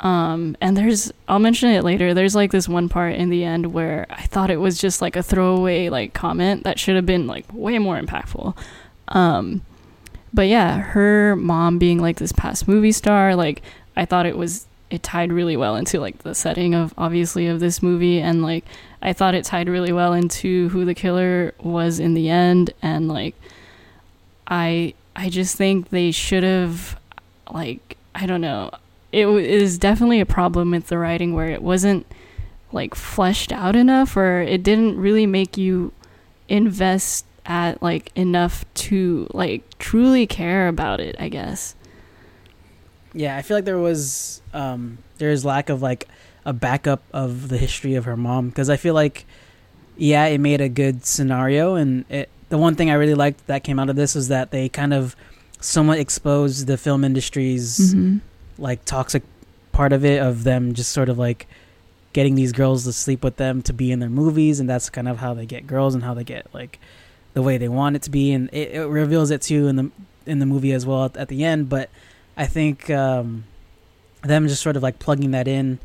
Um 0.00 0.56
and 0.60 0.76
there's 0.76 1.12
I'll 1.28 1.38
mention 1.38 1.70
it 1.70 1.84
later. 1.84 2.14
There's 2.14 2.34
like 2.34 2.52
this 2.52 2.68
one 2.68 2.88
part 2.88 3.14
in 3.14 3.30
the 3.30 3.44
end 3.44 3.72
where 3.72 4.06
I 4.10 4.22
thought 4.22 4.50
it 4.50 4.60
was 4.60 4.78
just 4.78 5.02
like 5.02 5.16
a 5.16 5.22
throwaway 5.22 5.88
like 5.88 6.14
comment 6.14 6.64
that 6.64 6.78
should 6.78 6.96
have 6.96 7.06
been 7.06 7.26
like 7.26 7.44
way 7.52 7.78
more 7.78 8.00
impactful. 8.00 8.56
Um 9.08 9.62
but 10.32 10.46
yeah, 10.46 10.78
her 10.78 11.34
mom 11.36 11.78
being 11.78 11.98
like 11.98 12.18
this 12.18 12.32
past 12.32 12.68
movie 12.68 12.92
star, 12.92 13.34
like 13.34 13.62
I 13.96 14.04
thought 14.04 14.26
it 14.26 14.36
was 14.36 14.66
it 14.90 15.02
tied 15.02 15.32
really 15.32 15.56
well 15.56 15.76
into 15.76 16.00
like 16.00 16.18
the 16.18 16.34
setting 16.34 16.74
of 16.74 16.92
obviously 16.98 17.46
of 17.46 17.60
this 17.60 17.82
movie 17.82 18.20
and 18.20 18.42
like 18.42 18.64
I 19.00 19.12
thought 19.12 19.34
it 19.34 19.44
tied 19.44 19.68
really 19.68 19.92
well 19.92 20.12
into 20.12 20.68
who 20.70 20.84
the 20.84 20.94
killer 20.94 21.54
was 21.60 22.00
in 22.00 22.14
the 22.14 22.28
end 22.28 22.72
and 22.82 23.08
like 23.08 23.34
I 24.48 24.94
I 25.14 25.28
just 25.28 25.56
think 25.56 25.90
they 25.90 26.10
should 26.10 26.42
have 26.42 26.98
like 27.54 27.96
I 28.14 28.26
don't 28.26 28.40
know. 28.40 28.70
It 29.12 29.26
it 29.26 29.62
is 29.62 29.78
definitely 29.78 30.20
a 30.20 30.26
problem 30.26 30.70
with 30.70 30.88
the 30.88 30.98
writing 30.98 31.34
where 31.34 31.48
it 31.48 31.62
wasn't 31.62 32.06
like 32.72 32.94
fleshed 32.94 33.52
out 33.52 33.74
enough 33.74 34.16
or 34.16 34.40
it 34.40 34.62
didn't 34.62 34.96
really 34.96 35.26
make 35.26 35.56
you 35.56 35.92
invest 36.48 37.24
at 37.46 37.82
like 37.82 38.12
enough 38.14 38.64
to 38.74 39.26
like 39.32 39.62
truly 39.78 40.26
care 40.26 40.68
about 40.68 41.00
it 41.00 41.16
I 41.18 41.28
guess. 41.28 41.74
Yeah, 43.12 43.36
I 43.36 43.42
feel 43.42 43.56
like 43.56 43.64
there 43.64 43.78
was 43.78 44.40
um 44.54 44.98
there's 45.18 45.44
lack 45.44 45.68
of 45.68 45.82
like 45.82 46.08
a 46.44 46.52
backup 46.52 47.02
of 47.12 47.48
the 47.48 47.58
history 47.58 47.94
of 47.94 48.04
her 48.04 48.16
mom 48.16 48.48
because 48.48 48.70
I 48.70 48.76
feel 48.76 48.94
like 48.94 49.26
yeah, 49.96 50.24
it 50.26 50.38
made 50.38 50.60
a 50.60 50.68
good 50.68 51.04
scenario 51.04 51.74
and 51.74 52.04
it 52.08 52.28
the 52.50 52.58
one 52.58 52.74
thing 52.74 52.90
I 52.90 52.94
really 52.94 53.14
liked 53.14 53.46
that 53.46 53.64
came 53.64 53.78
out 53.78 53.88
of 53.88 53.96
this 53.96 54.14
was 54.14 54.28
that 54.28 54.50
they 54.50 54.68
kind 54.68 54.92
of 54.92 55.16
somewhat 55.60 55.98
exposed 55.98 56.66
the 56.66 56.76
film 56.76 57.04
industry's 57.04 57.94
mm-hmm. 57.94 58.18
like 58.58 58.84
toxic 58.84 59.22
part 59.72 59.92
of 59.92 60.04
it 60.04 60.20
of 60.20 60.44
them 60.44 60.74
just 60.74 60.90
sort 60.90 61.08
of 61.08 61.18
like 61.18 61.46
getting 62.12 62.34
these 62.34 62.52
girls 62.52 62.84
to 62.84 62.92
sleep 62.92 63.22
with 63.22 63.36
them 63.36 63.62
to 63.62 63.72
be 63.72 63.92
in 63.92 64.00
their 64.00 64.08
movies 64.08 64.58
and 64.58 64.68
that's 64.68 64.90
kind 64.90 65.08
of 65.08 65.18
how 65.18 65.32
they 65.32 65.46
get 65.46 65.66
girls 65.66 65.94
and 65.94 66.02
how 66.02 66.14
they 66.14 66.24
get 66.24 66.46
like 66.52 66.78
the 67.34 67.42
way 67.42 67.56
they 67.56 67.68
want 67.68 67.94
it 67.94 68.02
to 68.02 68.10
be 68.10 68.32
and 68.32 68.48
it, 68.52 68.72
it 68.72 68.86
reveals 68.86 69.30
it 69.30 69.40
too 69.42 69.68
in 69.68 69.76
the 69.76 69.90
in 70.26 70.38
the 70.38 70.46
movie 70.46 70.72
as 70.72 70.84
well 70.84 71.04
at, 71.04 71.16
at 71.16 71.28
the 71.28 71.44
end 71.44 71.68
but 71.68 71.88
i 72.36 72.46
think 72.46 72.90
um 72.90 73.44
them 74.22 74.48
just 74.48 74.62
sort 74.62 74.76
of 74.76 74.82
like 74.82 74.98
plugging 74.98 75.30
that 75.30 75.46
in 75.46 75.78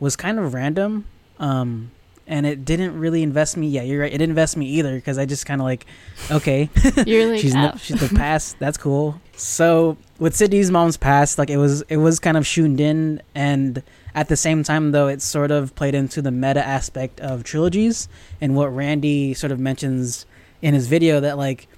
was 0.00 0.16
kind 0.16 0.38
of 0.38 0.54
random 0.54 1.04
um 1.38 1.90
and 2.26 2.46
it 2.46 2.64
didn't 2.64 2.98
really 2.98 3.22
invest 3.22 3.56
me. 3.56 3.68
Yeah 3.68 3.82
you're 3.82 4.00
right. 4.00 4.12
It 4.12 4.18
didn't 4.18 4.30
invest 4.30 4.56
me 4.56 4.66
either 4.66 4.94
because 4.94 5.18
i 5.18 5.26
just 5.26 5.46
kind 5.46 5.60
of 5.60 5.64
like 5.64 5.86
okay. 6.30 6.70
You're 7.06 7.30
like 7.30 7.40
she's 7.40 7.54
not 7.54 7.76
oh. 7.76 7.78
she's 7.78 8.00
the 8.00 8.14
past 8.14 8.58
that's 8.58 8.78
cool. 8.78 9.20
So 9.36 9.96
with 10.18 10.34
sidney's 10.34 10.70
mom's 10.70 10.96
past 10.96 11.38
like 11.38 11.50
it 11.50 11.58
was 11.58 11.82
it 11.82 11.98
was 11.98 12.18
kind 12.18 12.36
of 12.36 12.46
shooted 12.46 12.80
in 12.80 13.22
and 13.34 13.82
at 14.14 14.28
the 14.28 14.36
same 14.36 14.62
time 14.62 14.92
though 14.92 15.08
it 15.08 15.20
sort 15.22 15.50
of 15.50 15.74
played 15.74 15.94
into 15.94 16.22
the 16.22 16.30
meta 16.30 16.64
aspect 16.66 17.20
of 17.20 17.44
trilogies 17.44 18.08
and 18.40 18.56
what 18.56 18.74
randy 18.74 19.34
sort 19.34 19.52
of 19.52 19.58
mentions 19.58 20.24
in 20.62 20.72
his 20.72 20.86
video 20.86 21.20
that 21.20 21.36
like 21.36 21.68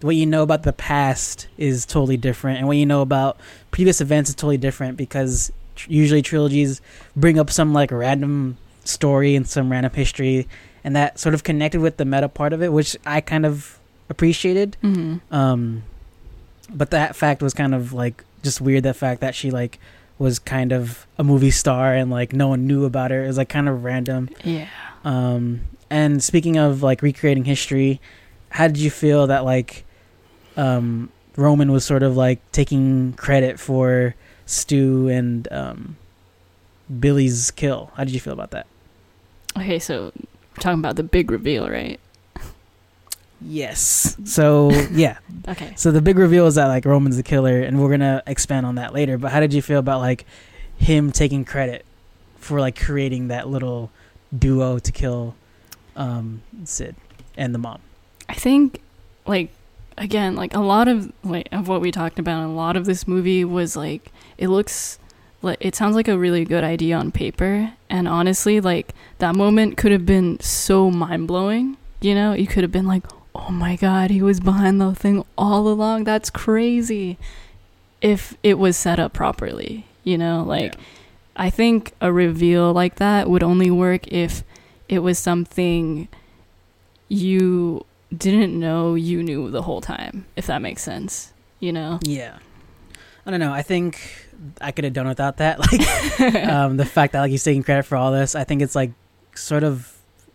what 0.00 0.16
you 0.16 0.26
know 0.26 0.42
about 0.42 0.62
the 0.62 0.72
past 0.72 1.48
is 1.56 1.86
totally 1.86 2.16
different, 2.16 2.58
and 2.58 2.66
what 2.66 2.76
you 2.76 2.86
know 2.86 3.00
about 3.00 3.38
previous 3.70 4.00
events 4.00 4.30
is 4.30 4.36
totally 4.36 4.58
different 4.58 4.96
because 4.96 5.52
tr- 5.74 5.90
usually 5.90 6.22
trilogies 6.22 6.80
bring 7.14 7.38
up 7.38 7.50
some 7.50 7.72
like 7.72 7.90
random 7.90 8.56
story 8.88 9.34
and 9.36 9.46
some 9.48 9.70
random 9.70 9.92
history, 9.92 10.46
and 10.84 10.94
that 10.96 11.18
sort 11.18 11.34
of 11.34 11.42
connected 11.44 11.80
with 11.80 11.96
the 11.96 12.04
meta 12.04 12.28
part 12.28 12.52
of 12.52 12.62
it, 12.62 12.72
which 12.72 12.96
I 13.06 13.20
kind 13.20 13.44
of 13.46 13.78
appreciated. 14.08 14.76
hmm 14.80 15.16
Um, 15.30 15.82
but 16.72 16.90
that 16.90 17.14
fact 17.16 17.42
was 17.42 17.54
kind 17.54 17.74
of 17.74 17.92
like 17.92 18.24
just 18.42 18.60
weird. 18.60 18.82
The 18.82 18.94
fact 18.94 19.20
that 19.20 19.34
she 19.34 19.50
like 19.50 19.78
was 20.18 20.38
kind 20.38 20.72
of 20.72 21.06
a 21.18 21.24
movie 21.24 21.50
star 21.50 21.94
and 21.94 22.10
like 22.10 22.32
no 22.32 22.48
one 22.48 22.66
knew 22.66 22.84
about 22.84 23.10
her. 23.10 23.24
It 23.24 23.26
was 23.28 23.36
like 23.38 23.48
kind 23.48 23.68
of 23.68 23.84
random. 23.84 24.30
Yeah. 24.44 24.68
Um, 25.04 25.60
and 25.90 26.22
speaking 26.22 26.56
of 26.56 26.82
like 26.82 27.02
recreating 27.02 27.44
history, 27.44 28.00
how 28.50 28.66
did 28.66 28.78
you 28.78 28.90
feel 28.90 29.26
that 29.28 29.44
like 29.44 29.84
um, 30.56 31.10
Roman 31.36 31.70
was 31.70 31.84
sort 31.84 32.02
of 32.02 32.16
like 32.16 32.40
taking 32.52 33.12
credit 33.12 33.60
for 33.60 34.14
Stu 34.46 35.08
and 35.08 35.46
um, 35.52 35.96
Billy's 37.00 37.50
kill? 37.50 37.90
How 37.96 38.04
did 38.04 38.14
you 38.14 38.20
feel 38.20 38.32
about 38.32 38.50
that? 38.52 38.66
Okay, 39.56 39.78
so 39.78 40.12
we're 40.16 40.60
talking 40.60 40.78
about 40.78 40.96
the 40.96 41.02
big 41.02 41.30
reveal, 41.30 41.68
right? 41.68 41.98
Yes. 43.40 44.16
So 44.26 44.70
yeah. 44.90 45.18
Okay. 45.48 45.72
So 45.76 45.92
the 45.92 46.02
big 46.02 46.18
reveal 46.18 46.46
is 46.46 46.56
that 46.56 46.66
like 46.66 46.84
Roman's 46.84 47.16
the 47.16 47.22
killer, 47.22 47.60
and 47.60 47.80
we're 47.80 47.90
gonna 47.90 48.22
expand 48.26 48.66
on 48.66 48.74
that 48.74 48.92
later. 48.92 49.18
But 49.18 49.30
how 49.30 49.40
did 49.40 49.54
you 49.54 49.62
feel 49.62 49.78
about 49.78 50.00
like 50.00 50.26
him 50.76 51.12
taking 51.12 51.44
credit 51.44 51.84
for 52.38 52.60
like 52.60 52.78
creating 52.78 53.28
that 53.28 53.48
little 53.48 53.90
duo 54.36 54.78
to 54.78 54.92
kill 54.92 55.36
um, 55.94 56.42
Sid 56.64 56.96
and 57.36 57.54
the 57.54 57.58
mom? 57.58 57.80
I 58.28 58.34
think, 58.34 58.80
like, 59.26 59.50
again, 59.96 60.34
like 60.34 60.54
a 60.54 60.60
lot 60.60 60.88
of 60.88 61.12
like 61.22 61.48
of 61.52 61.68
what 61.68 61.80
we 61.80 61.92
talked 61.92 62.18
about, 62.18 62.44
a 62.44 62.48
lot 62.48 62.76
of 62.76 62.84
this 62.84 63.06
movie 63.06 63.44
was 63.44 63.76
like 63.76 64.10
it 64.38 64.48
looks 64.48 64.98
it 65.42 65.74
sounds 65.74 65.96
like 65.96 66.08
a 66.08 66.18
really 66.18 66.44
good 66.44 66.64
idea 66.64 66.96
on 66.96 67.12
paper, 67.12 67.72
and 67.88 68.08
honestly, 68.08 68.60
like 68.60 68.94
that 69.18 69.34
moment 69.34 69.76
could 69.76 69.92
have 69.92 70.06
been 70.06 70.40
so 70.40 70.90
mind 70.90 71.28
blowing. 71.28 71.76
You 72.00 72.14
know, 72.14 72.32
you 72.32 72.46
could 72.46 72.62
have 72.62 72.72
been 72.72 72.86
like, 72.86 73.04
"Oh 73.34 73.50
my 73.50 73.76
god, 73.76 74.10
he 74.10 74.22
was 74.22 74.40
behind 74.40 74.80
the 74.80 74.94
thing 74.94 75.24
all 75.36 75.68
along. 75.68 76.04
That's 76.04 76.30
crazy." 76.30 77.18
If 78.00 78.36
it 78.42 78.58
was 78.58 78.76
set 78.76 78.98
up 78.98 79.12
properly, 79.12 79.86
you 80.04 80.18
know, 80.18 80.44
like. 80.46 80.76
I 81.36 81.50
think 81.50 81.92
a 82.00 82.10
reveal 82.10 82.72
like 82.72 82.96
that 82.96 83.28
would 83.28 83.42
only 83.42 83.70
work 83.70 84.08
if 84.08 84.42
it 84.88 85.00
was 85.00 85.18
something 85.18 86.08
you 87.08 87.84
didn't 88.16 88.58
know 88.58 88.94
you 88.94 89.22
knew 89.22 89.50
the 89.50 89.62
whole 89.62 89.80
time, 89.82 90.24
if 90.34 90.46
that 90.46 90.62
makes 90.62 90.82
sense. 90.82 91.32
You 91.60 91.72
know? 91.72 91.98
Yeah. 92.02 92.38
I 93.24 93.30
don't 93.30 93.40
know. 93.40 93.52
I 93.52 93.62
think 93.62 94.25
I 94.60 94.70
could 94.72 94.84
have 94.84 94.92
done 94.92 95.08
without 95.08 95.38
that. 95.38 95.58
Like 96.18 96.34
um, 96.48 96.76
the 96.76 96.84
fact 96.84 97.12
that 97.12 97.20
like 97.20 97.30
he's 97.30 97.44
taking 97.44 97.62
credit 97.62 97.84
for 97.84 97.96
all 97.96 98.12
this, 98.12 98.34
I 98.34 98.44
think 98.44 98.62
it's 98.62 98.74
like 98.74 98.92
sort 99.34 99.62
of 99.64 99.92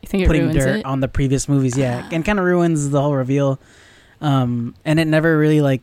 putting 0.10 0.52
dirt 0.52 0.80
it? 0.80 0.86
on 0.86 1.00
the 1.00 1.08
previous 1.08 1.48
movies. 1.50 1.78
Yeah, 1.78 2.02
Ah. 2.06 2.10
and 2.12 2.24
kind 2.26 2.40
of 2.40 2.46
ruins 2.46 2.90
the 2.90 3.02
whole 3.02 3.16
reveal. 3.16 3.60
Um, 4.20 4.76
and 4.86 5.00
it 5.00 5.06
never 5.06 5.38
really 5.38 5.62
like 5.62 5.82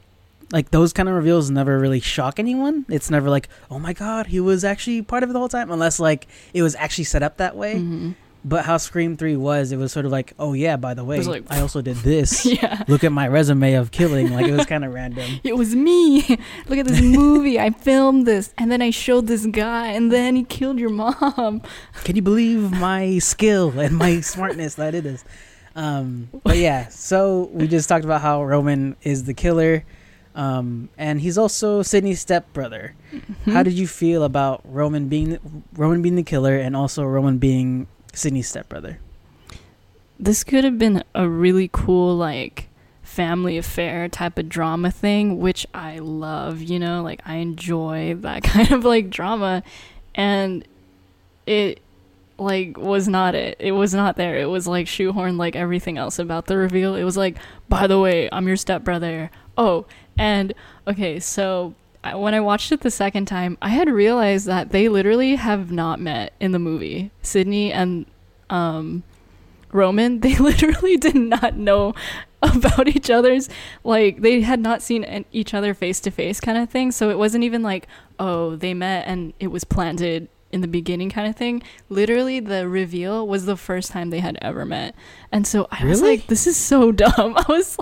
like 0.50 0.70
those 0.70 0.92
kind 0.94 1.08
of 1.08 1.14
reveals 1.14 1.50
never 1.50 1.78
really 1.78 2.00
shock 2.00 2.38
anyone. 2.38 2.86
It's 2.88 3.10
never 3.10 3.28
like, 3.28 3.48
oh 3.70 3.78
my 3.78 3.92
god, 3.92 4.26
he 4.28 4.40
was 4.40 4.64
actually 4.64 5.02
part 5.02 5.22
of 5.22 5.30
it 5.30 5.32
the 5.34 5.38
whole 5.38 5.48
time, 5.48 5.70
unless 5.70 5.98
like 6.00 6.26
it 6.54 6.62
was 6.62 6.74
actually 6.76 7.04
set 7.04 7.22
up 7.22 7.36
that 7.38 7.56
way. 7.56 7.74
Mhm. 7.74 8.14
But 8.48 8.64
how 8.64 8.78
Scream 8.78 9.16
Three 9.16 9.36
was, 9.36 9.72
it 9.72 9.76
was 9.76 9.92
sort 9.92 10.06
of 10.06 10.12
like, 10.12 10.32
oh 10.38 10.54
yeah, 10.54 10.76
by 10.76 10.94
the 10.94 11.04
way, 11.04 11.20
like- 11.20 11.44
I 11.50 11.60
also 11.60 11.82
did 11.82 11.96
this. 11.96 12.46
Yeah. 12.58 12.82
Look 12.88 13.04
at 13.04 13.12
my 13.12 13.28
resume 13.28 13.74
of 13.74 13.90
killing. 13.90 14.32
Like 14.32 14.46
it 14.46 14.54
was 14.56 14.64
kind 14.66 14.84
of 14.84 14.94
random. 14.94 15.40
It 15.44 15.56
was 15.56 15.74
me. 15.76 16.22
Look 16.68 16.78
at 16.78 16.86
this 16.86 17.02
movie. 17.02 17.60
I 17.60 17.70
filmed 17.70 18.26
this 18.26 18.54
and 18.56 18.72
then 18.72 18.80
I 18.80 18.90
showed 18.90 19.26
this 19.26 19.44
guy 19.46 19.88
and 19.88 20.10
then 20.10 20.34
he 20.34 20.44
killed 20.44 20.78
your 20.78 20.90
mom. 20.90 21.62
Can 22.04 22.16
you 22.16 22.22
believe 22.22 22.70
my 22.72 23.18
skill 23.18 23.78
and 23.78 23.96
my 23.96 24.20
smartness 24.22 24.74
that 24.76 24.88
I 24.88 24.90
did 24.92 25.04
this? 25.04 25.24
Um, 25.76 26.28
but 26.42 26.56
yeah, 26.56 26.88
so 26.88 27.50
we 27.52 27.68
just 27.68 27.88
talked 27.88 28.04
about 28.04 28.20
how 28.20 28.42
Roman 28.42 28.96
is 29.02 29.24
the 29.24 29.34
killer, 29.34 29.84
um, 30.34 30.88
and 30.98 31.20
he's 31.20 31.38
also 31.38 31.82
Sidney's 31.82 32.20
stepbrother. 32.20 32.96
Mm-hmm. 33.12 33.52
How 33.52 33.62
did 33.62 33.74
you 33.74 33.86
feel 33.86 34.24
about 34.24 34.60
Roman 34.64 35.08
being 35.08 35.38
Roman 35.74 36.02
being 36.02 36.16
the 36.16 36.24
killer, 36.24 36.56
and 36.56 36.74
also 36.74 37.04
Roman 37.04 37.38
being 37.38 37.86
Sidney's 38.18 38.48
stepbrother? 38.48 38.98
this 40.18 40.42
could 40.44 40.64
have 40.64 40.78
been 40.78 41.02
a 41.14 41.28
really 41.28 41.70
cool 41.72 42.16
like 42.16 42.68
family 43.02 43.56
affair 43.56 44.08
type 44.08 44.38
of 44.38 44.48
drama 44.48 44.90
thing 44.90 45.38
which 45.38 45.66
i 45.72 45.98
love 45.98 46.60
you 46.60 46.78
know? 46.78 47.02
Like 47.02 47.20
i 47.24 47.36
enjoy 47.36 48.14
that 48.20 48.42
kind 48.42 48.72
of 48.72 48.84
like 48.84 49.10
drama. 49.10 49.62
And 50.14 50.66
it 51.46 51.80
like 52.40 52.76
was 52.76 53.08
not 53.08 53.34
it. 53.34 53.56
It 53.58 53.72
was 53.72 53.92
not 53.94 54.16
there. 54.16 54.36
It 54.36 54.46
was 54.46 54.68
like 54.68 54.86
shoehorned 54.86 55.38
like 55.38 55.56
everything 55.56 55.98
else 55.98 56.18
about 56.18 56.46
the 56.46 56.56
reveal. 56.56 56.94
It 56.94 57.04
was 57.04 57.16
like 57.16 57.36
by 57.68 57.86
the 57.86 57.98
way 57.98 58.28
i'm 58.32 58.46
your 58.48 58.56
stepbrother. 58.56 59.30
Oh 59.56 59.86
and 60.18 60.52
okay 60.86 61.20
so 61.20 61.74
when 62.14 62.34
i 62.34 62.40
watched 62.40 62.72
it 62.72 62.80
the 62.80 62.90
second 62.90 63.26
time 63.26 63.56
i 63.62 63.68
had 63.68 63.88
realized 63.88 64.46
that 64.46 64.70
they 64.70 64.88
literally 64.88 65.36
have 65.36 65.70
not 65.70 66.00
met 66.00 66.32
in 66.40 66.52
the 66.52 66.58
movie 66.58 67.10
sidney 67.22 67.72
and 67.72 68.06
um 68.50 69.02
Roman, 69.72 70.20
they 70.20 70.36
literally 70.36 70.96
did 70.96 71.14
not 71.14 71.56
know 71.56 71.94
about 72.42 72.86
each 72.86 73.10
other's 73.10 73.48
like 73.82 74.20
they 74.20 74.42
had 74.42 74.60
not 74.60 74.80
seen 74.80 75.24
each 75.32 75.54
other 75.54 75.74
face 75.74 76.00
to 76.00 76.10
face 76.10 76.40
kind 76.40 76.56
of 76.56 76.70
thing. 76.70 76.92
So 76.92 77.10
it 77.10 77.18
wasn't 77.18 77.44
even 77.44 77.62
like, 77.62 77.88
oh, 78.18 78.56
they 78.56 78.74
met 78.74 79.06
and 79.06 79.32
it 79.40 79.48
was 79.48 79.64
planted 79.64 80.28
in 80.50 80.60
the 80.60 80.68
beginning 80.68 81.10
kind 81.10 81.28
of 81.28 81.36
thing. 81.36 81.62
Literally 81.88 82.40
the 82.40 82.68
reveal 82.68 83.26
was 83.26 83.46
the 83.46 83.56
first 83.56 83.90
time 83.90 84.10
they 84.10 84.20
had 84.20 84.38
ever 84.40 84.64
met. 84.64 84.94
And 85.30 85.46
so 85.46 85.68
I 85.70 85.84
was 85.84 86.00
like, 86.02 86.26
this 86.26 86.46
is 86.46 86.56
so 86.56 86.92
dumb. 87.04 87.36
I 87.36 87.44
was 87.48 87.76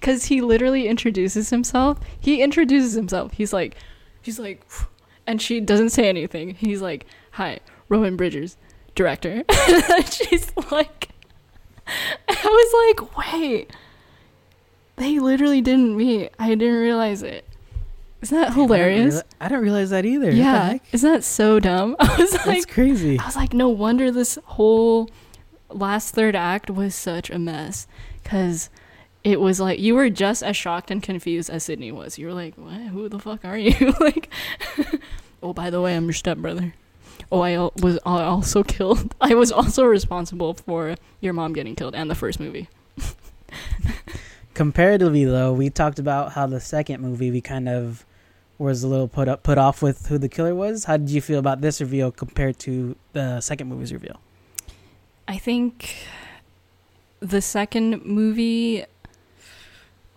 cuz 0.00 0.26
he 0.26 0.40
literally 0.40 0.86
introduces 0.86 1.50
himself. 1.50 1.98
He 2.18 2.42
introduces 2.42 2.94
himself. 2.94 3.32
He's 3.32 3.52
like 3.52 3.76
he's 4.20 4.38
like 4.38 4.66
and 5.26 5.40
she 5.40 5.60
doesn't 5.60 5.90
say 5.90 6.08
anything. 6.08 6.54
He's 6.54 6.82
like, 6.82 7.06
"Hi, 7.32 7.60
Roman 7.88 8.16
Bridgers, 8.16 8.56
director." 8.94 9.44
and 9.48 10.12
she's 10.12 10.52
like 10.70 11.10
I 12.28 12.34
was 12.44 12.98
like, 12.98 13.16
wait, 13.16 13.72
they 14.96 15.18
literally 15.18 15.60
didn't 15.60 15.96
meet. 15.96 16.30
I 16.38 16.50
didn't 16.54 16.80
realize 16.80 17.22
it. 17.22 17.44
Isn't 18.22 18.36
that 18.36 18.50
I 18.50 18.54
didn't 18.54 18.68
hilarious? 18.68 19.22
I 19.40 19.48
didn't 19.48 19.62
realize 19.62 19.90
that 19.90 20.04
either. 20.04 20.30
Yeah, 20.30 20.78
isn't 20.92 21.10
that 21.10 21.24
so 21.24 21.58
dumb? 21.58 21.96
I 22.00 22.16
was 22.16 22.32
that's 22.32 22.66
crazy. 22.66 23.18
I 23.18 23.26
was 23.26 23.36
like, 23.36 23.54
no 23.54 23.68
wonder 23.68 24.10
this 24.10 24.38
whole 24.44 25.08
last 25.70 26.14
third 26.14 26.36
act 26.36 26.70
was 26.70 26.94
such 26.94 27.30
a 27.30 27.38
mess, 27.38 27.86
because 28.22 28.68
it 29.24 29.40
was 29.40 29.60
like 29.60 29.78
you 29.78 29.94
were 29.94 30.10
just 30.10 30.42
as 30.42 30.56
shocked 30.56 30.90
and 30.90 31.02
confused 31.02 31.50
as 31.50 31.64
Sidney 31.64 31.92
was. 31.92 32.18
You 32.18 32.26
were 32.26 32.34
like, 32.34 32.54
what? 32.56 32.80
Who 32.80 33.08
the 33.08 33.18
fuck 33.18 33.44
are 33.44 33.58
you? 33.58 33.94
like, 34.00 34.30
oh, 35.42 35.52
by 35.52 35.70
the 35.70 35.80
way, 35.80 35.96
I'm 35.96 36.04
your 36.04 36.12
stepbrother. 36.12 36.74
Oh, 37.32 37.40
I 37.40 37.70
was 37.80 37.98
also 38.04 38.62
killed. 38.64 39.14
I 39.20 39.34
was 39.34 39.52
also 39.52 39.84
responsible 39.84 40.54
for 40.54 40.96
your 41.20 41.32
mom 41.32 41.52
getting 41.52 41.76
killed 41.76 41.94
and 41.94 42.10
the 42.10 42.14
first 42.14 42.40
movie. 42.40 42.68
Comparatively, 44.54 45.24
though, 45.24 45.52
we 45.52 45.70
talked 45.70 45.98
about 45.98 46.32
how 46.32 46.46
the 46.46 46.60
second 46.60 47.00
movie 47.00 47.30
we 47.30 47.40
kind 47.40 47.68
of 47.68 48.04
was 48.60 48.84
a 48.84 48.88
little 48.88 49.08
put 49.08 49.26
up 49.26 49.42
put 49.42 49.56
off 49.56 49.82
with 49.82 50.06
who 50.06 50.18
the 50.18 50.28
killer 50.28 50.54
was. 50.54 50.84
How 50.84 50.98
did 50.98 51.10
you 51.10 51.22
feel 51.22 51.38
about 51.38 51.62
this 51.62 51.80
reveal 51.80 52.12
compared 52.12 52.58
to 52.60 52.94
the 53.14 53.40
second 53.40 53.68
movie's 53.68 53.92
reveal? 53.92 54.20
I 55.26 55.38
think 55.38 55.96
the 57.20 57.40
second 57.40 58.04
movie 58.04 58.84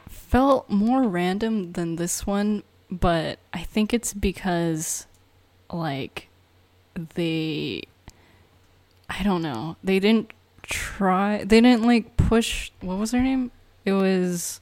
felt 0.09 0.69
more 0.69 1.03
random 1.03 1.71
than 1.71 1.95
this 1.95 2.27
one, 2.27 2.63
but 2.91 3.39
I 3.53 3.63
think 3.63 3.93
it's 3.93 4.13
because 4.13 5.07
like 5.71 6.27
they 7.15 7.83
I 9.09 9.23
don't 9.23 9.41
know. 9.41 9.77
They 9.83 9.99
didn't 9.99 10.31
try 10.63 11.45
they 11.45 11.61
didn't 11.61 11.83
like 11.83 12.17
push 12.17 12.71
what 12.81 12.97
was 12.97 13.11
her 13.11 13.21
name? 13.21 13.51
It 13.85 13.93
was 13.93 14.59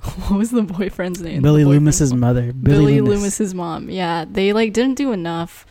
what 0.28 0.38
was 0.38 0.50
the 0.50 0.62
boyfriend's 0.62 1.20
name? 1.20 1.42
Billy 1.42 1.64
boyfriend's 1.64 1.84
Loomis's 1.84 2.12
mom. 2.12 2.20
mother, 2.20 2.52
Billy, 2.52 2.78
Billy, 2.78 3.00
Loomis. 3.00 3.20
Loomis's 3.20 3.54
mom. 3.54 3.90
Yeah, 3.90 4.24
they 4.30 4.52
like 4.52 4.72
didn't 4.72 4.96
do 4.96 5.12
enough 5.12 5.66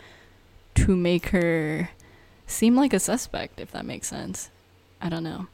to 0.75 0.95
make 0.95 1.29
her 1.29 1.89
seem 2.45 2.75
like 2.75 2.93
a 2.93 2.99
suspect, 2.99 3.59
if 3.59 3.71
that 3.71 3.85
makes 3.85 4.07
sense. 4.07 4.49
I 5.01 5.09
don't 5.09 5.23
know. 5.23 5.47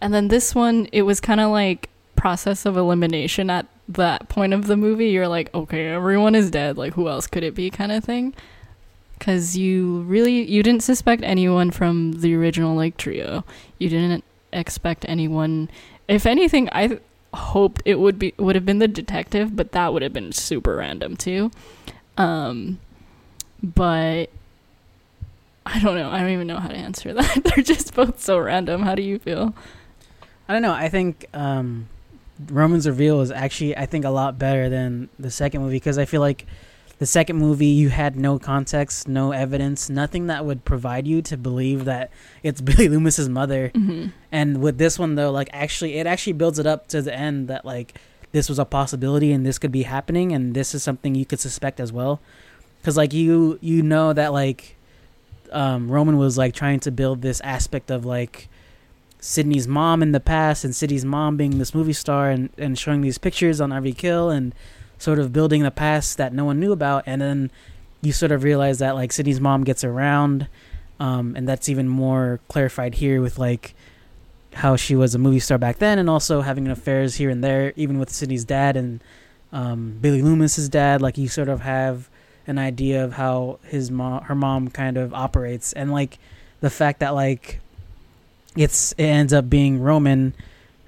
And 0.00 0.14
then 0.14 0.28
this 0.28 0.54
one, 0.54 0.88
it 0.92 1.02
was 1.02 1.20
kind 1.20 1.40
of 1.40 1.50
like 1.50 1.88
process 2.16 2.66
of 2.66 2.76
elimination 2.76 3.48
at 3.50 3.66
that 3.88 4.28
point 4.28 4.52
of 4.52 4.66
the 4.66 4.76
movie. 4.76 5.08
You're 5.08 5.28
like, 5.28 5.52
okay, 5.54 5.88
everyone 5.88 6.34
is 6.34 6.50
dead. 6.50 6.76
Like, 6.76 6.94
who 6.94 7.08
else 7.08 7.26
could 7.26 7.44
it 7.44 7.54
be, 7.54 7.70
kind 7.70 7.92
of 7.92 8.04
thing. 8.04 8.34
Because 9.18 9.56
you 9.56 10.00
really 10.02 10.50
you 10.50 10.62
didn't 10.62 10.82
suspect 10.82 11.22
anyone 11.22 11.70
from 11.70 12.12
the 12.20 12.34
original 12.34 12.74
like 12.74 12.96
trio. 12.96 13.44
You 13.78 13.90
didn't 13.90 14.24
expect 14.52 15.04
anyone. 15.08 15.68
If 16.08 16.24
anything, 16.24 16.70
I 16.72 17.00
hoped 17.32 17.82
it 17.84 17.98
would 17.98 18.18
be 18.18 18.34
would 18.38 18.54
have 18.54 18.66
been 18.66 18.78
the 18.78 18.88
detective, 18.88 19.54
but 19.54 19.72
that 19.72 19.92
would 19.92 20.02
have 20.02 20.12
been 20.12 20.32
super 20.32 20.76
random 20.76 21.16
too. 21.16 21.50
Um, 22.16 22.78
but 23.62 24.30
I 25.66 25.78
don't 25.80 25.96
know. 25.96 26.10
I 26.10 26.20
don't 26.20 26.30
even 26.30 26.46
know 26.46 26.58
how 26.58 26.68
to 26.68 26.76
answer 26.76 27.12
that. 27.14 27.44
They're 27.44 27.64
just 27.64 27.94
both 27.94 28.20
so 28.20 28.38
random. 28.38 28.82
How 28.82 28.94
do 28.94 29.02
you 29.02 29.18
feel? 29.18 29.54
I 30.48 30.52
don't 30.52 30.62
know. 30.62 30.72
I 30.72 30.88
think 30.88 31.26
um, 31.32 31.88
Roman's 32.48 32.88
reveal 32.88 33.20
is 33.20 33.30
actually, 33.30 33.76
I 33.76 33.86
think, 33.86 34.04
a 34.04 34.10
lot 34.10 34.38
better 34.38 34.68
than 34.68 35.08
the 35.18 35.30
second 35.30 35.62
movie 35.62 35.76
because 35.76 35.98
I 35.98 36.06
feel 36.06 36.20
like 36.20 36.46
the 37.00 37.06
second 37.06 37.38
movie 37.38 37.66
you 37.66 37.88
had 37.88 38.14
no 38.14 38.38
context, 38.38 39.08
no 39.08 39.32
evidence, 39.32 39.88
nothing 39.88 40.26
that 40.26 40.44
would 40.44 40.66
provide 40.66 41.06
you 41.06 41.22
to 41.22 41.36
believe 41.38 41.86
that 41.86 42.10
it's 42.42 42.60
Billy 42.60 42.88
Loomis's 42.88 43.28
mother. 43.28 43.70
Mm-hmm. 43.74 44.08
And 44.30 44.60
with 44.62 44.76
this 44.76 44.98
one 44.98 45.14
though, 45.14 45.30
like 45.30 45.48
actually, 45.52 45.94
it 45.94 46.06
actually 46.06 46.34
builds 46.34 46.58
it 46.58 46.66
up 46.66 46.88
to 46.88 47.00
the 47.00 47.12
end 47.12 47.48
that 47.48 47.64
like 47.64 47.98
this 48.32 48.50
was 48.50 48.58
a 48.58 48.66
possibility 48.66 49.32
and 49.32 49.46
this 49.46 49.58
could 49.58 49.72
be 49.72 49.84
happening 49.84 50.32
and 50.32 50.54
this 50.54 50.74
is 50.74 50.82
something 50.82 51.14
you 51.14 51.24
could 51.24 51.40
suspect 51.40 51.80
as 51.80 51.90
well. 51.90 52.20
Because 52.80 52.98
like 52.98 53.14
you, 53.14 53.58
you 53.62 53.82
know 53.82 54.12
that 54.12 54.34
like 54.34 54.76
um, 55.52 55.90
Roman 55.90 56.18
was 56.18 56.36
like 56.36 56.54
trying 56.54 56.80
to 56.80 56.90
build 56.90 57.22
this 57.22 57.40
aspect 57.40 57.90
of 57.90 58.04
like 58.04 58.50
Sidney's 59.20 59.66
mom 59.66 60.02
in 60.02 60.12
the 60.12 60.20
past 60.20 60.66
and 60.66 60.76
Sidney's 60.76 61.06
mom 61.06 61.38
being 61.38 61.56
this 61.56 61.74
movie 61.74 61.94
star 61.94 62.28
and, 62.28 62.50
and 62.58 62.78
showing 62.78 63.00
these 63.00 63.16
pictures 63.16 63.58
on 63.58 63.70
Harvey 63.70 63.94
Kill 63.94 64.28
and 64.28 64.54
sort 65.00 65.18
of 65.18 65.32
building 65.32 65.62
the 65.62 65.70
past 65.72 66.18
that 66.18 66.32
no 66.32 66.44
one 66.44 66.60
knew 66.60 66.70
about 66.70 67.02
and 67.06 67.20
then 67.20 67.50
you 68.02 68.12
sort 68.12 68.30
of 68.30 68.44
realize 68.44 68.78
that 68.78 68.94
like 68.94 69.10
Sidney's 69.12 69.40
mom 69.40 69.64
gets 69.64 69.82
around 69.82 70.46
um, 71.00 71.34
and 71.34 71.48
that's 71.48 71.68
even 71.68 71.88
more 71.88 72.38
clarified 72.48 72.94
here 72.94 73.20
with 73.20 73.38
like 73.38 73.74
how 74.54 74.76
she 74.76 74.94
was 74.94 75.14
a 75.14 75.18
movie 75.18 75.40
star 75.40 75.58
back 75.58 75.78
then 75.78 75.98
and 75.98 76.08
also 76.08 76.42
having 76.42 76.68
affairs 76.68 77.16
here 77.16 77.30
and 77.30 77.42
there 77.42 77.72
even 77.76 77.98
with 77.98 78.10
Sidney's 78.10 78.44
dad 78.44 78.76
and 78.76 79.02
um, 79.52 79.98
Billy 80.00 80.22
Loomis's 80.22 80.68
dad. 80.68 81.02
Like 81.02 81.18
you 81.18 81.28
sort 81.28 81.48
of 81.48 81.60
have 81.62 82.08
an 82.46 82.58
idea 82.58 83.04
of 83.04 83.14
how 83.14 83.58
his 83.64 83.90
mom 83.90 84.22
her 84.24 84.34
mom 84.34 84.68
kind 84.68 84.96
of 84.96 85.14
operates 85.14 85.72
and 85.72 85.92
like 85.92 86.18
the 86.60 86.70
fact 86.70 87.00
that 87.00 87.14
like 87.14 87.60
it's 88.56 88.92
it 88.92 89.04
ends 89.04 89.32
up 89.32 89.48
being 89.48 89.80
Roman, 89.80 90.34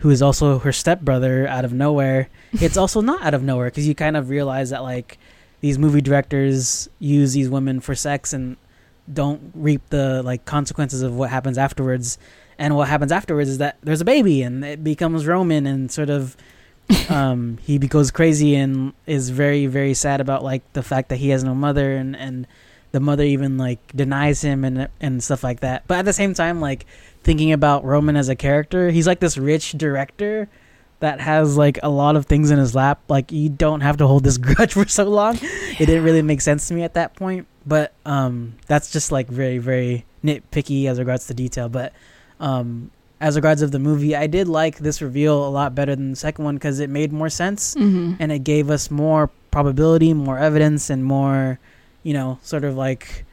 who 0.02 0.10
is 0.10 0.20
also 0.20 0.58
her 0.58 0.72
stepbrother 0.72 1.46
out 1.46 1.64
of 1.64 1.72
nowhere. 1.72 2.28
It's 2.54 2.76
also 2.76 3.00
not 3.00 3.22
out 3.22 3.34
of 3.34 3.42
nowhere 3.42 3.68
because 3.68 3.86
you 3.86 3.94
kind 3.94 4.16
of 4.16 4.28
realize 4.28 4.70
that 4.70 4.82
like 4.82 5.16
these 5.60 5.78
movie 5.78 6.00
directors 6.00 6.88
use 6.98 7.32
these 7.32 7.48
women 7.48 7.80
for 7.80 7.94
sex 7.94 8.32
and 8.32 8.56
don't 9.12 9.52
reap 9.54 9.80
the 9.90 10.22
like 10.24 10.44
consequences 10.44 11.02
of 11.02 11.14
what 11.14 11.30
happens 11.30 11.56
afterwards. 11.56 12.18
And 12.58 12.76
what 12.76 12.88
happens 12.88 13.12
afterwards 13.12 13.48
is 13.48 13.58
that 13.58 13.78
there's 13.82 14.00
a 14.00 14.04
baby 14.04 14.42
and 14.42 14.64
it 14.64 14.82
becomes 14.82 15.24
Roman 15.24 15.66
and 15.66 15.90
sort 15.90 16.10
of 16.10 16.36
um 17.08 17.58
he 17.62 17.78
goes 17.78 18.10
crazy 18.10 18.56
and 18.56 18.92
is 19.06 19.30
very 19.30 19.66
very 19.66 19.94
sad 19.94 20.20
about 20.20 20.42
like 20.42 20.62
the 20.72 20.82
fact 20.82 21.10
that 21.10 21.16
he 21.16 21.28
has 21.28 21.44
no 21.44 21.54
mother 21.54 21.94
and 21.94 22.16
and 22.16 22.44
the 22.92 23.00
mother 23.00 23.24
even 23.24 23.58
like 23.58 23.80
denies 23.94 24.42
him 24.42 24.64
and 24.64 24.88
and 25.00 25.22
stuff 25.22 25.42
like 25.42 25.60
that. 25.60 25.86
But 25.86 25.98
at 25.98 26.04
the 26.04 26.12
same 26.12 26.34
time 26.34 26.60
like 26.60 26.86
thinking 27.22 27.52
about 27.52 27.84
Roman 27.84 28.16
as 28.16 28.28
a 28.28 28.36
character. 28.36 28.90
He's 28.90 29.06
like 29.06 29.20
this 29.20 29.38
rich 29.38 29.72
director 29.72 30.48
that 31.00 31.20
has 31.20 31.56
like 31.56 31.78
a 31.82 31.88
lot 31.88 32.16
of 32.16 32.26
things 32.26 32.50
in 32.50 32.58
his 32.58 32.74
lap. 32.74 33.00
Like 33.08 33.32
you 33.32 33.48
don't 33.48 33.80
have 33.80 33.96
to 33.98 34.06
hold 34.06 34.24
this 34.24 34.38
grudge 34.38 34.74
for 34.74 34.86
so 34.86 35.04
long. 35.04 35.38
It 35.42 35.86
didn't 35.86 36.04
really 36.04 36.22
make 36.22 36.40
sense 36.40 36.68
to 36.68 36.74
me 36.74 36.82
at 36.82 36.94
that 36.94 37.16
point. 37.16 37.46
But 37.66 37.92
um, 38.04 38.54
that's 38.66 38.90
just 38.90 39.12
like 39.12 39.28
very 39.28 39.58
very 39.58 40.04
nitpicky 40.22 40.86
as 40.86 40.98
regards 40.98 41.26
to 41.26 41.34
detail. 41.34 41.68
But 41.68 41.92
um, 42.40 42.90
as 43.20 43.36
regards 43.36 43.62
of 43.62 43.70
the 43.70 43.78
movie, 43.78 44.16
I 44.16 44.26
did 44.26 44.48
like 44.48 44.78
this 44.78 45.00
reveal 45.00 45.46
a 45.46 45.48
lot 45.48 45.74
better 45.74 45.94
than 45.94 46.10
the 46.10 46.16
second 46.16 46.44
one 46.44 46.56
because 46.56 46.80
it 46.80 46.90
made 46.90 47.12
more 47.12 47.30
sense 47.30 47.74
mm-hmm. 47.76 48.14
and 48.18 48.32
it 48.32 48.40
gave 48.40 48.68
us 48.68 48.90
more 48.90 49.30
probability, 49.52 50.12
more 50.12 50.38
evidence, 50.38 50.90
and 50.90 51.04
more, 51.04 51.60
you 52.02 52.12
know, 52.14 52.38
sort 52.42 52.64
of 52.64 52.76
like 52.76 53.24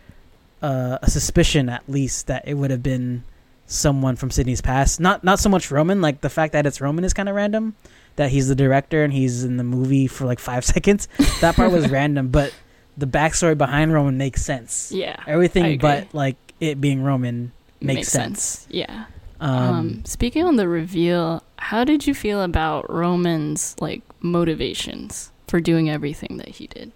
uh, 0.61 0.97
a 1.01 1.09
suspicion 1.09 1.69
at 1.69 1.87
least 1.87 2.27
that 2.27 2.47
it 2.47 2.53
would 2.55 2.71
have 2.71 2.83
been 2.83 3.23
someone 3.65 4.15
from 4.15 4.31
Sidney's 4.31 4.61
past. 4.61 4.99
Not 4.99 5.23
not 5.23 5.39
so 5.39 5.49
much 5.49 5.71
Roman. 5.71 6.01
Like 6.01 6.21
the 6.21 6.29
fact 6.29 6.53
that 6.53 6.65
it's 6.65 6.81
Roman 6.81 7.03
is 7.03 7.13
kind 7.13 7.29
of 7.29 7.35
random. 7.35 7.75
That 8.15 8.31
he's 8.31 8.49
the 8.49 8.55
director 8.55 9.03
and 9.03 9.13
he's 9.13 9.43
in 9.43 9.57
the 9.57 9.63
movie 9.63 10.07
for 10.07 10.25
like 10.25 10.39
five 10.39 10.65
seconds. 10.75 11.07
That 11.41 11.55
part 11.55 11.71
was 11.71 11.89
random, 11.91 12.29
but 12.29 12.53
the 12.97 13.05
backstory 13.07 13.57
behind 13.57 13.93
Roman 13.93 14.17
makes 14.17 14.43
sense. 14.43 14.91
Yeah, 14.91 15.15
everything 15.25 15.77
but 15.77 16.13
like 16.13 16.35
it 16.59 16.81
being 16.81 17.03
Roman 17.03 17.51
makes, 17.79 17.95
makes 17.97 18.07
sense. 18.09 18.43
sense. 18.43 18.67
Yeah. 18.69 19.05
Um, 19.39 19.51
um, 19.51 20.05
speaking 20.05 20.43
on 20.43 20.57
the 20.57 20.67
reveal, 20.67 21.43
how 21.57 21.85
did 21.85 22.05
you 22.05 22.13
feel 22.13 22.41
about 22.41 22.91
Roman's 22.91 23.75
like 23.79 24.01
motivations 24.19 25.31
for 25.47 25.61
doing 25.61 25.89
everything 25.89 26.37
that 26.37 26.49
he 26.49 26.67
did? 26.67 26.91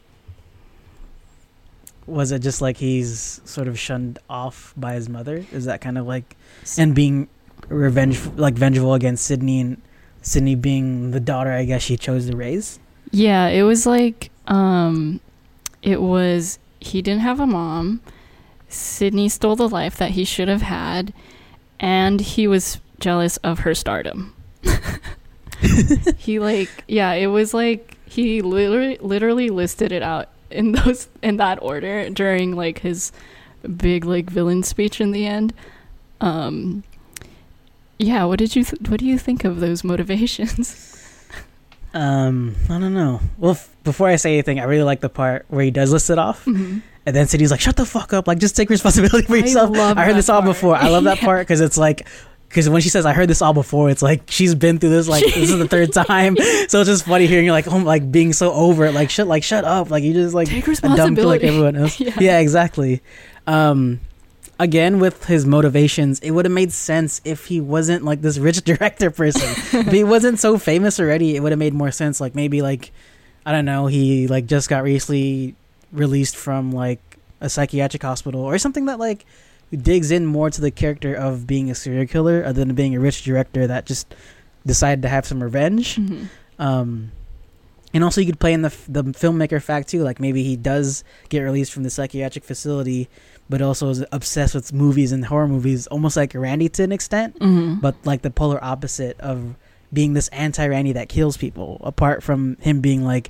Was 2.05 2.31
it 2.31 2.39
just 2.39 2.61
like 2.61 2.77
he's 2.77 3.41
sort 3.45 3.67
of 3.67 3.79
shunned 3.79 4.19
off 4.29 4.73
by 4.75 4.93
his 4.93 5.07
mother? 5.09 5.45
Is 5.51 5.65
that 5.65 5.81
kind 5.81 5.97
of 5.97 6.05
like 6.05 6.35
and 6.77 6.93
being 6.93 7.27
revenge 7.69 8.25
like 8.35 8.55
vengeful 8.55 8.93
against 8.93 9.25
Sidney 9.25 9.61
and 9.61 9.81
Sidney 10.21 10.55
being 10.55 11.11
the 11.11 11.19
daughter 11.19 11.51
I 11.51 11.65
guess 11.65 11.81
she 11.81 11.97
chose 11.97 12.27
to 12.27 12.35
raise. 12.35 12.79
Yeah, 13.11 13.47
it 13.47 13.63
was 13.63 13.85
like 13.85 14.31
um 14.47 15.19
it 15.81 16.01
was 16.01 16.59
he 16.79 17.01
didn't 17.01 17.21
have 17.21 17.39
a 17.39 17.47
mom. 17.47 18.01
Sidney 18.67 19.29
stole 19.29 19.55
the 19.55 19.69
life 19.69 19.97
that 19.97 20.11
he 20.11 20.25
should 20.25 20.47
have 20.47 20.63
had 20.63 21.13
and 21.79 22.19
he 22.19 22.47
was 22.47 22.79
jealous 22.99 23.37
of 23.37 23.59
her 23.59 23.75
stardom. 23.75 24.35
he 26.17 26.39
like 26.39 26.69
yeah, 26.87 27.13
it 27.13 27.27
was 27.27 27.53
like 27.53 27.97
he 28.05 28.41
literally 28.41 28.97
literally 29.01 29.49
listed 29.49 29.91
it 29.91 30.03
out 30.03 30.29
in 30.53 30.71
those 30.73 31.07
in 31.21 31.37
that 31.37 31.61
order 31.61 32.09
during 32.09 32.55
like 32.55 32.79
his 32.79 33.11
big 33.77 34.05
like 34.05 34.29
villain 34.29 34.63
speech 34.63 35.01
in 35.01 35.11
the 35.11 35.25
end. 35.25 35.53
Um, 36.21 36.83
yeah, 37.99 38.23
what 38.25 38.39
did 38.39 38.55
you 38.55 38.63
th- 38.63 38.89
what 38.89 38.99
do 38.99 39.05
you 39.05 39.17
think 39.17 39.43
of 39.43 39.59
those 39.59 39.83
motivations? 39.83 40.89
Um, 41.93 42.55
I 42.69 42.79
don't 42.79 42.93
know. 42.93 43.21
Well, 43.37 43.51
f- 43.51 43.69
before 43.83 44.07
I 44.07 44.15
say 44.15 44.33
anything, 44.33 44.59
I 44.59 44.63
really 44.63 44.83
like 44.83 45.01
the 45.01 45.09
part 45.09 45.45
where 45.49 45.63
he 45.63 45.69
does 45.69 45.91
list 45.91 46.09
it 46.09 46.17
off, 46.17 46.43
mm-hmm. 46.45 46.79
and 47.05 47.15
then 47.15 47.27
Sidney's 47.27 47.51
like, 47.51 47.59
"Shut 47.59 47.75
the 47.75 47.85
fuck 47.85 48.13
up! 48.13 48.27
Like, 48.27 48.39
just 48.39 48.55
take 48.55 48.71
responsibility 48.71 49.27
for 49.27 49.37
yourself." 49.37 49.77
I, 49.77 49.91
I 49.91 50.05
heard 50.05 50.15
this 50.15 50.27
all 50.27 50.41
before. 50.41 50.75
I 50.75 50.89
love 50.89 51.03
that 51.03 51.17
yeah. 51.17 51.25
part 51.25 51.41
because 51.41 51.61
it's 51.61 51.77
like, 51.77 52.07
because 52.53 52.69
when 52.69 52.83
she 52.83 52.89
says, 52.89 53.03
"I 53.07 53.13
heard 53.13 53.27
this 53.27 53.41
all 53.41 53.53
before," 53.53 53.89
it's 53.89 54.03
like 54.03 54.29
she's 54.29 54.53
been 54.53 54.77
through 54.77 54.91
this. 54.91 55.07
Like, 55.07 55.25
this 55.25 55.49
is 55.49 55.57
the 55.57 55.67
third 55.67 55.91
time, 56.07 56.37
so 56.67 56.81
it's 56.81 56.87
just 56.87 57.05
funny 57.05 57.25
hearing 57.25 57.45
you 57.45 57.51
like, 57.51 57.67
oh, 57.67 57.77
like 57.77 58.11
being 58.11 58.31
so 58.31 58.53
over 58.53 58.85
it. 58.85 58.93
Like, 58.93 59.09
shut, 59.09 59.25
like, 59.27 59.43
shut 59.43 59.65
up! 59.65 59.89
Like, 59.89 60.03
you 60.03 60.13
just 60.13 60.35
like 60.35 60.49
take 60.49 60.61
a 60.61 60.65
dumb 60.65 60.69
responsibility 60.69 61.25
like 61.25 61.43
everyone 61.43 61.75
else. 61.83 61.99
yeah. 61.99 62.15
yeah, 62.19 62.39
exactly. 62.39 63.01
Um, 63.47 64.01
again 64.59 64.99
with 64.99 65.25
his 65.25 65.47
motivations 65.47 66.19
it 66.19 66.29
would 66.29 66.45
have 66.45 66.51
made 66.53 66.71
sense 66.71 67.19
if 67.25 67.47
he 67.47 67.59
wasn't 67.59 68.05
like 68.05 68.21
this 68.21 68.37
rich 68.37 68.61
director 68.63 69.09
person 69.09 69.49
if 69.79 69.91
he 69.91 70.03
wasn't 70.03 70.39
so 70.39 70.59
famous 70.59 70.99
already 70.99 71.35
it 71.35 71.41
would 71.41 71.51
have 71.51 71.59
made 71.59 71.73
more 71.73 71.89
sense 71.89 72.21
like 72.21 72.35
maybe 72.35 72.61
like 72.61 72.91
i 73.47 73.51
don't 73.51 73.65
know 73.65 73.87
he 73.87 74.27
like 74.27 74.45
just 74.45 74.69
got 74.69 74.83
recently 74.83 75.55
released 75.91 76.37
from 76.37 76.71
like 76.71 77.01
a 77.41 77.49
psychiatric 77.49 78.03
hospital 78.03 78.41
or 78.41 78.59
something 78.59 78.85
that 78.85 78.99
like 78.99 79.25
digs 79.81 80.11
in 80.11 80.25
more 80.25 80.49
to 80.49 80.61
the 80.61 80.71
character 80.71 81.13
of 81.15 81.47
being 81.47 81.69
a 81.71 81.75
serial 81.75 82.05
killer 82.05 82.43
other 82.45 82.63
than 82.63 82.75
being 82.75 82.95
a 82.95 82.99
rich 82.99 83.23
director 83.23 83.65
that 83.67 83.85
just 83.85 84.13
decided 84.65 85.01
to 85.01 85.09
have 85.09 85.25
some 85.25 85.41
revenge 85.41 85.95
Mhm. 85.97 86.27
um 86.59 87.11
and 87.93 88.03
also 88.03 88.21
you 88.21 88.27
could 88.27 88.39
play 88.39 88.53
in 88.53 88.61
the 88.61 88.67
f- 88.67 88.85
the 88.87 89.03
filmmaker 89.03 89.61
fact 89.61 89.89
too 89.89 90.03
like 90.03 90.19
maybe 90.19 90.43
he 90.43 90.55
does 90.55 91.03
get 91.29 91.39
released 91.41 91.71
from 91.73 91.83
the 91.83 91.89
psychiatric 91.89 92.43
facility 92.43 93.09
but 93.49 93.61
also 93.61 93.89
is 93.89 94.03
obsessed 94.11 94.55
with 94.55 94.71
movies 94.73 95.11
and 95.11 95.25
horror 95.25 95.47
movies 95.47 95.85
almost 95.87 96.15
like 96.15 96.33
randy 96.33 96.69
to 96.69 96.83
an 96.83 96.91
extent 96.91 97.37
Mhm. 97.39 97.81
but 97.81 97.95
like 98.05 98.21
the 98.21 98.31
polar 98.31 98.63
opposite 98.63 99.19
of 99.19 99.55
being 99.91 100.13
this 100.13 100.27
anti-randy 100.29 100.93
that 100.93 101.09
kills 101.09 101.37
people 101.37 101.79
apart 101.83 102.23
from 102.23 102.57
him 102.61 102.79
being 102.79 103.03
like 103.03 103.29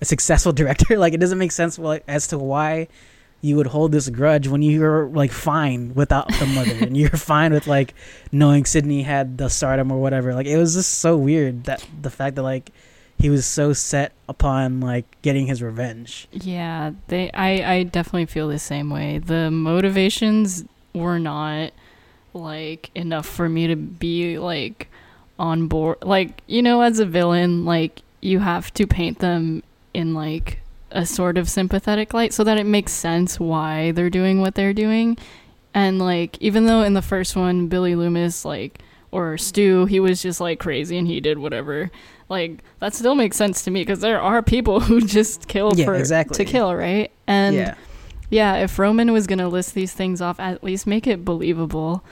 a 0.00 0.04
successful 0.04 0.52
director 0.60 0.98
like 0.98 1.12
it 1.14 1.18
doesn't 1.20 1.38
make 1.38 1.52
sense 1.52 1.78
as 2.06 2.26
to 2.28 2.38
why 2.38 2.86
you 3.44 3.56
would 3.56 3.66
hold 3.66 3.92
this 3.92 4.08
grudge 4.08 4.48
when 4.48 4.62
you're 4.62 5.06
like 5.08 5.30
fine 5.30 5.92
without 5.94 6.26
the 6.40 6.46
mother 6.46 6.74
and 6.80 6.96
you're 6.96 7.10
fine 7.32 7.52
with 7.52 7.66
like 7.66 7.92
knowing 8.32 8.64
sidney 8.64 9.02
had 9.02 9.36
the 9.36 9.48
stardom 9.50 9.92
or 9.92 10.00
whatever 10.00 10.34
like 10.34 10.46
it 10.46 10.56
was 10.56 10.74
just 10.74 10.94
so 10.98 11.14
weird 11.16 11.64
that 11.64 11.86
the 12.00 12.08
fact 12.10 12.36
that 12.36 12.42
like 12.42 12.70
he 13.18 13.30
was 13.30 13.46
so 13.46 13.72
set 13.72 14.12
upon 14.28 14.80
like 14.80 15.04
getting 15.22 15.46
his 15.46 15.62
revenge 15.62 16.26
Yeah, 16.32 16.92
they 17.08 17.30
I 17.32 17.74
I 17.74 17.82
definitely 17.84 18.26
feel 18.26 18.48
the 18.48 18.58
same 18.58 18.90
way. 18.90 19.18
The 19.18 19.50
motivations 19.50 20.64
were 20.94 21.18
not 21.18 21.72
like 22.32 22.90
enough 22.94 23.26
for 23.26 23.48
me 23.48 23.68
to 23.68 23.76
be 23.76 24.38
like 24.38 24.88
on 25.38 25.68
board. 25.68 25.98
Like, 26.02 26.42
you 26.46 26.62
know, 26.62 26.80
as 26.80 26.98
a 26.98 27.06
villain, 27.06 27.64
like 27.64 28.02
you 28.20 28.40
have 28.40 28.74
to 28.74 28.86
paint 28.86 29.20
them 29.20 29.62
in 29.92 30.14
like 30.14 30.60
a 30.94 31.04
sort 31.04 31.36
of 31.36 31.50
sympathetic 31.50 32.14
light 32.14 32.32
so 32.32 32.42
that 32.44 32.56
it 32.56 32.64
makes 32.64 32.92
sense 32.92 33.38
why 33.38 33.90
they're 33.92 34.08
doing 34.10 34.40
what 34.40 34.54
they're 34.54 34.72
doing. 34.72 35.18
And 35.74 35.98
like 35.98 36.38
even 36.40 36.66
though 36.66 36.82
in 36.82 36.94
the 36.94 37.02
first 37.02 37.36
one 37.36 37.66
Billy 37.66 37.94
Loomis 37.94 38.44
like 38.44 38.80
or 39.10 39.36
Stu, 39.36 39.86
he 39.86 40.00
was 40.00 40.22
just 40.22 40.40
like 40.40 40.58
crazy 40.58 40.96
and 40.96 41.06
he 41.06 41.20
did 41.20 41.38
whatever. 41.38 41.90
Like 42.28 42.62
that 42.78 42.94
still 42.94 43.14
makes 43.14 43.36
sense 43.36 43.62
to 43.64 43.70
me 43.70 43.82
because 43.82 44.00
there 44.00 44.20
are 44.20 44.40
people 44.42 44.80
who 44.88 45.00
just 45.00 45.48
kill 45.48 45.72
Yeah, 45.76 45.84
for 45.84 45.94
exactly. 45.94 46.44
to 46.44 46.50
kill, 46.50 46.74
right? 46.74 47.10
And 47.26 47.56
yeah. 47.56 47.74
yeah, 48.30 48.54
if 48.56 48.78
Roman 48.78 49.12
was 49.12 49.26
going 49.26 49.40
to 49.40 49.48
list 49.48 49.74
these 49.74 49.92
things 49.92 50.20
off, 50.20 50.38
at 50.40 50.62
least 50.64 50.86
make 50.86 51.06
it 51.06 51.24
believable. 51.24 52.04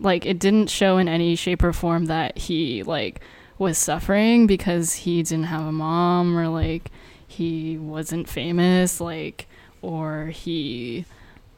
Like 0.00 0.26
it 0.26 0.40
didn't 0.40 0.70
show 0.70 0.98
in 0.98 1.06
any 1.08 1.36
shape 1.36 1.62
or 1.62 1.72
form 1.72 2.06
that 2.06 2.36
he 2.36 2.82
like 2.82 3.20
was 3.58 3.78
suffering 3.78 4.48
because 4.48 4.92
he 4.94 5.22
didn't 5.22 5.44
have 5.44 5.64
a 5.64 5.72
mom 5.72 6.36
or 6.36 6.48
like 6.48 6.90
he 7.34 7.76
wasn't 7.78 8.28
famous 8.28 9.00
like 9.00 9.46
or 9.82 10.26
he 10.26 11.04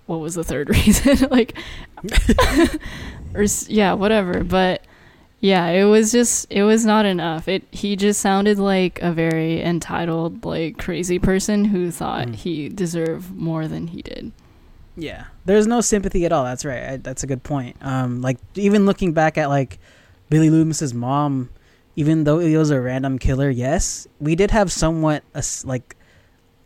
what 0.07 0.21
was 0.21 0.35
the 0.35 0.45
third 0.45 0.69
reason 0.79 1.29
like 1.31 1.57
or 3.35 3.45
yeah, 3.69 3.93
whatever, 3.93 4.43
but 4.45 4.83
yeah, 5.41 5.67
it 5.69 5.85
was 5.85 6.13
just 6.13 6.47
it 6.51 6.63
was 6.63 6.85
not 6.87 7.05
enough. 7.05 7.47
It 7.49 7.65
he 7.71 7.97
just 7.97 8.21
sounded 8.21 8.59
like 8.59 9.01
a 9.03 9.13
very 9.13 9.63
entitled 9.63 10.45
like 10.45 10.79
crazy 10.79 11.19
person 11.19 11.67
who 11.67 11.91
thought 11.91 12.29
Mm. 12.29 12.35
he 12.37 12.69
deserved 12.69 13.31
more 13.35 13.69
than 13.69 13.89
he 13.89 14.03
did. 14.03 14.33
Yeah, 14.97 15.25
there's 15.45 15.67
no 15.67 15.83
sympathy 15.83 16.25
at 16.25 16.33
all. 16.33 16.45
That's 16.45 16.65
right. 16.65 16.83
I, 16.83 16.97
that's 16.97 17.23
a 17.23 17.27
good 17.27 17.43
point. 17.43 17.77
Um, 17.83 18.23
like 18.23 18.39
even 18.55 18.87
looking 18.87 19.13
back 19.13 19.37
at 19.37 19.49
like 19.51 19.79
Billy 20.31 20.49
Loomis's 20.49 20.95
mom, 20.95 21.51
even 21.97 22.25
though 22.25 22.39
he 22.39 22.57
was 22.57 22.71
a 22.71 22.81
random 22.81 23.19
killer, 23.19 23.49
yes, 23.51 24.07
we 24.21 24.35
did 24.35 24.51
have 24.51 24.71
somewhat 24.71 25.23
a, 25.35 25.43
like 25.65 25.97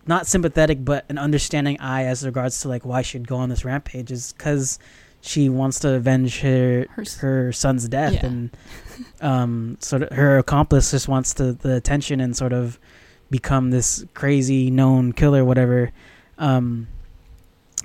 not 0.06 0.26
sympathetic, 0.26 0.84
but 0.84 1.04
an 1.08 1.18
understanding 1.18 1.78
eye 1.80 2.04
as 2.04 2.24
regards 2.26 2.60
to 2.62 2.68
like 2.68 2.84
why 2.84 3.02
she'd 3.02 3.28
go 3.28 3.36
on 3.36 3.48
this 3.48 3.64
rampage 3.64 4.10
is 4.10 4.32
because 4.32 4.78
she 5.22 5.48
wants 5.48 5.78
to 5.80 5.90
avenge 5.92 6.40
her 6.40 6.86
Her 6.90 7.04
her 7.20 7.52
son's 7.52 7.86
death 7.88 8.14
Yeah. 8.14 8.26
and 8.26 8.50
um 9.20 9.76
sort 9.80 10.02
of 10.02 10.12
her 10.12 10.38
accomplice 10.38 10.90
just 10.92 11.08
wants 11.08 11.34
to 11.34 11.52
the 11.52 11.76
attention 11.76 12.20
and 12.20 12.34
sort 12.34 12.54
of 12.54 12.78
become 13.30 13.70
this 13.70 14.04
crazy 14.14 14.70
known 14.70 15.12
killer 15.12 15.44
whatever 15.44 15.92
um 16.38 16.88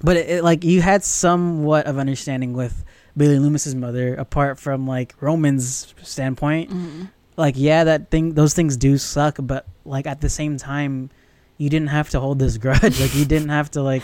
but 0.02 0.16
it, 0.16 0.30
it, 0.30 0.44
like 0.46 0.64
you 0.64 0.82
had 0.82 1.04
somewhat 1.04 1.86
of 1.88 1.98
understanding 1.98 2.54
with 2.54 2.86
Billy 3.18 3.38
Loomis's 3.38 3.76
mother 3.76 4.16
apart 4.16 4.58
from 4.58 4.88
like 4.88 5.14
Roman's 5.22 5.94
standpoint 6.04 6.70
Mhm. 6.72 7.10
Like 7.38 7.56
yeah 7.58 7.84
that 7.84 8.10
thing 8.10 8.34
those 8.34 8.54
things 8.54 8.78
do 8.78 8.98
suck 8.98 9.38
but 9.40 9.66
like 9.86 10.08
at 10.08 10.22
the 10.22 10.30
same 10.30 10.58
time 10.58 11.10
you 11.58 11.70
didn't 11.70 11.90
have 11.90 12.10
to 12.10 12.20
hold 12.20 12.40
this 12.40 12.58
grudge. 12.66 13.00
Like 13.00 13.16
you 13.16 13.26
didn't 13.26 13.50
have 13.50 13.72
to 13.72 13.82
like 13.82 14.04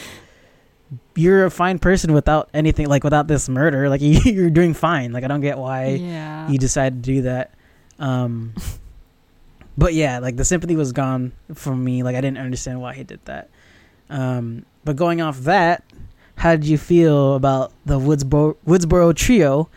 you're 1.16 1.46
a 1.46 1.52
fine 1.52 1.80
person 1.80 2.12
without 2.14 2.50
anything 2.54 2.88
like 2.88 3.04
without 3.04 3.28
this 3.28 3.48
murder. 3.50 3.90
Like 3.90 4.02
you, 4.02 4.20
you're 4.20 4.50
doing 4.50 4.74
fine. 4.74 5.12
Like 5.12 5.24
i 5.24 5.28
don't 5.28 5.42
get 5.42 5.58
why 5.58 5.88
yeah. 5.88 6.50
you 6.50 6.58
decided 6.58 7.04
to 7.04 7.12
do 7.14 7.22
that. 7.24 7.54
Um 8.00 8.54
but 9.78 9.94
yeah 9.94 10.20
like 10.20 10.36
the 10.36 10.46
sympathy 10.46 10.76
was 10.76 10.92
gone 10.92 11.32
from 11.54 11.84
me. 11.84 12.04
Like 12.04 12.16
i 12.16 12.22
didn't 12.22 12.40
understand 12.40 12.82
why 12.82 12.94
he 12.94 13.04
did 13.04 13.24
that. 13.26 13.50
Um 14.10 14.66
but 14.84 14.96
going 14.96 15.22
off 15.22 15.40
that 15.40 15.84
how 16.36 16.56
did 16.56 16.66
you 16.66 16.78
feel 16.78 17.36
about 17.36 17.72
the 17.86 18.00
woodsboro 18.00 18.56
woodsboro 18.66 19.16
trio 19.16 19.70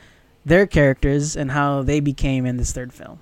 their 0.46 0.66
characters 0.66 1.36
and 1.36 1.50
how 1.50 1.82
they 1.82 2.00
became 2.00 2.46
in 2.46 2.56
this 2.56 2.72
third 2.72 2.92
film 2.92 3.18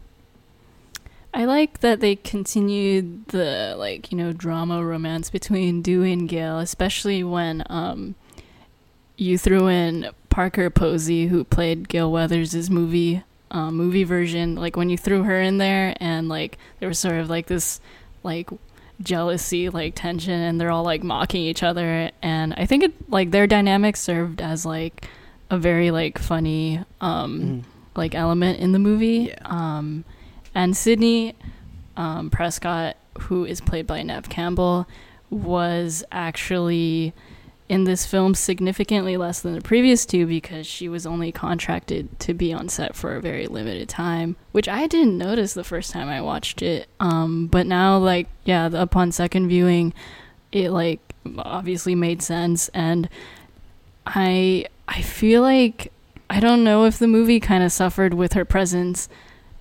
I 1.34 1.44
like 1.46 1.80
that 1.80 2.00
they 2.00 2.16
continued 2.16 3.28
the 3.28 3.74
like 3.78 4.12
you 4.12 4.18
know 4.18 4.32
drama 4.32 4.84
romance 4.84 5.30
between 5.30 5.80
Dewey 5.82 6.12
and 6.12 6.28
Gail, 6.28 6.58
especially 6.58 7.24
when 7.24 7.64
um 7.70 8.14
you 9.16 9.38
threw 9.38 9.68
in 9.68 10.10
Parker 10.28 10.68
Posey, 10.70 11.28
who 11.28 11.44
played 11.44 11.88
Gail 11.88 12.10
Weathers' 12.10 12.68
movie 12.70 13.22
uh, 13.50 13.70
movie 13.70 14.04
version. 14.04 14.56
Like 14.56 14.76
when 14.76 14.90
you 14.90 14.98
threw 14.98 15.22
her 15.22 15.40
in 15.40 15.58
there, 15.58 15.94
and 16.00 16.28
like 16.28 16.58
there 16.80 16.88
was 16.88 16.98
sort 16.98 17.16
of 17.16 17.30
like 17.30 17.46
this 17.46 17.80
like 18.22 18.50
jealousy, 19.00 19.68
like 19.68 19.94
tension, 19.94 20.38
and 20.40 20.60
they're 20.60 20.70
all 20.70 20.84
like 20.84 21.02
mocking 21.02 21.42
each 21.42 21.62
other. 21.62 22.10
And 22.20 22.54
I 22.54 22.66
think 22.66 22.84
it 22.84 23.10
like 23.10 23.30
their 23.30 23.46
dynamic 23.46 23.96
served 23.96 24.42
as 24.42 24.66
like 24.66 25.08
a 25.50 25.58
very 25.58 25.90
like 25.90 26.18
funny 26.18 26.82
um 27.00 27.64
like 27.94 28.14
element 28.14 28.58
in 28.58 28.72
the 28.72 28.78
movie. 28.78 29.30
Yeah. 29.30 29.38
Um, 29.44 30.04
and 30.54 30.76
Sidney 30.76 31.34
um, 31.96 32.30
Prescott, 32.30 32.96
who 33.20 33.44
is 33.44 33.60
played 33.60 33.86
by 33.86 34.02
Neve 34.02 34.28
Campbell, 34.28 34.86
was 35.30 36.04
actually 36.12 37.12
in 37.68 37.84
this 37.84 38.04
film 38.04 38.34
significantly 38.34 39.16
less 39.16 39.40
than 39.40 39.54
the 39.54 39.60
previous 39.62 40.04
two 40.04 40.26
because 40.26 40.66
she 40.66 40.88
was 40.88 41.06
only 41.06 41.32
contracted 41.32 42.18
to 42.20 42.34
be 42.34 42.52
on 42.52 42.68
set 42.68 42.94
for 42.94 43.16
a 43.16 43.20
very 43.20 43.46
limited 43.46 43.88
time, 43.88 44.36
which 44.52 44.68
I 44.68 44.86
didn't 44.86 45.16
notice 45.16 45.54
the 45.54 45.64
first 45.64 45.90
time 45.90 46.08
I 46.08 46.20
watched 46.20 46.60
it. 46.60 46.86
Um, 47.00 47.46
but 47.46 47.66
now, 47.66 47.96
like, 47.96 48.28
yeah, 48.44 48.68
upon 48.72 49.10
second 49.12 49.48
viewing, 49.48 49.94
it 50.50 50.70
like 50.70 51.00
obviously 51.38 51.94
made 51.94 52.20
sense, 52.22 52.68
and 52.68 53.08
I 54.06 54.66
I 54.86 55.00
feel 55.00 55.40
like 55.40 55.92
I 56.28 56.40
don't 56.40 56.64
know 56.64 56.84
if 56.84 56.98
the 56.98 57.08
movie 57.08 57.40
kind 57.40 57.64
of 57.64 57.72
suffered 57.72 58.12
with 58.12 58.34
her 58.34 58.44
presence 58.44 59.08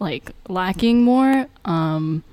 like 0.01 0.31
lacking 0.49 1.03
more 1.03 1.45
um 1.63 2.23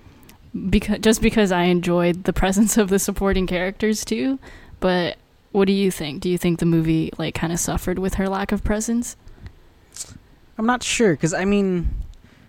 because 0.69 0.99
just 1.01 1.23
because 1.23 1.53
I 1.53 1.65
enjoyed 1.65 2.25
the 2.25 2.33
presence 2.33 2.77
of 2.77 2.89
the 2.89 2.99
supporting 2.99 3.47
characters 3.47 4.05
too. 4.05 4.39
But 4.81 5.19
what 5.53 5.67
do 5.67 5.73
you 5.73 5.91
think? 5.91 6.23
Do 6.23 6.29
you 6.29 6.39
think 6.39 6.59
the 6.59 6.67
movie 6.67 7.13
like 7.19 7.35
kind 7.35 7.53
of 7.53 7.61
suffered 7.61 7.99
with 7.99 8.15
her 8.15 8.29
lack 8.29 8.51
of 8.53 8.65
presence? 8.65 9.17
I'm 10.57 10.67
not 10.67 10.83
sure 10.83 11.13
because 11.13 11.35
I 11.35 11.45
mean, 11.45 11.89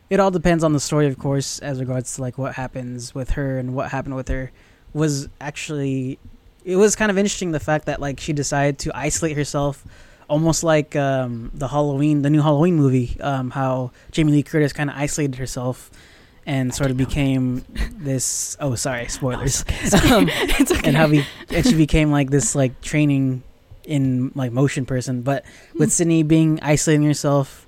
it 0.09 0.19
all 0.19 0.31
depends 0.31 0.63
on 0.63 0.73
the 0.73 0.79
story, 0.79 1.07
of 1.07 1.19
course, 1.19 1.59
as 1.59 1.79
regards 1.79 2.15
to 2.15 2.21
like 2.21 2.37
what 2.37 2.55
happens 2.55 3.13
with 3.13 3.31
her 3.31 3.59
and 3.59 3.75
what 3.75 3.91
happened 3.91 4.15
with 4.15 4.27
her. 4.29 4.51
Was 4.93 5.29
actually, 5.39 6.17
it 6.65 6.77
was 6.77 6.95
kind 6.95 7.11
of 7.11 7.17
interesting 7.17 7.51
the 7.51 7.59
fact 7.59 7.85
that 7.85 8.01
like 8.01 8.19
she 8.19 8.33
decided 8.33 8.79
to 8.79 8.97
isolate 8.97 9.37
herself, 9.37 9.85
almost 10.29 10.63
like 10.63 10.95
um, 10.95 11.51
the 11.53 11.67
Halloween, 11.67 12.21
the 12.21 12.29
new 12.29 12.41
Halloween 12.41 12.75
movie, 12.75 13.19
um, 13.21 13.51
how 13.51 13.91
Jamie 14.11 14.31
Lee 14.31 14.43
Curtis 14.43 14.71
kind 14.71 14.89
of 14.89 14.95
isolated 14.95 15.35
herself 15.35 15.91
and 16.45 16.73
sort 16.73 16.91
of 16.91 16.97
became 16.97 17.65
this. 17.97 18.55
Oh, 18.59 18.75
sorry, 18.75 19.07
spoilers. 19.07 19.65
it's 19.67 19.93
okay. 19.93 20.13
Um, 20.13 20.29
it's 20.31 20.71
okay 20.71 20.87
and 20.87 20.97
how 20.97 21.07
we 21.07 21.25
and 21.49 21.65
she 21.65 21.75
became 21.75 22.11
like 22.11 22.29
this 22.29 22.55
like 22.55 22.79
training 22.81 23.43
in 23.83 24.31
like 24.35 24.51
motion 24.51 24.85
person 24.85 25.21
but 25.21 25.43
with 25.75 25.91
sidney 25.91 26.21
being 26.21 26.59
isolating 26.61 27.05
herself 27.05 27.67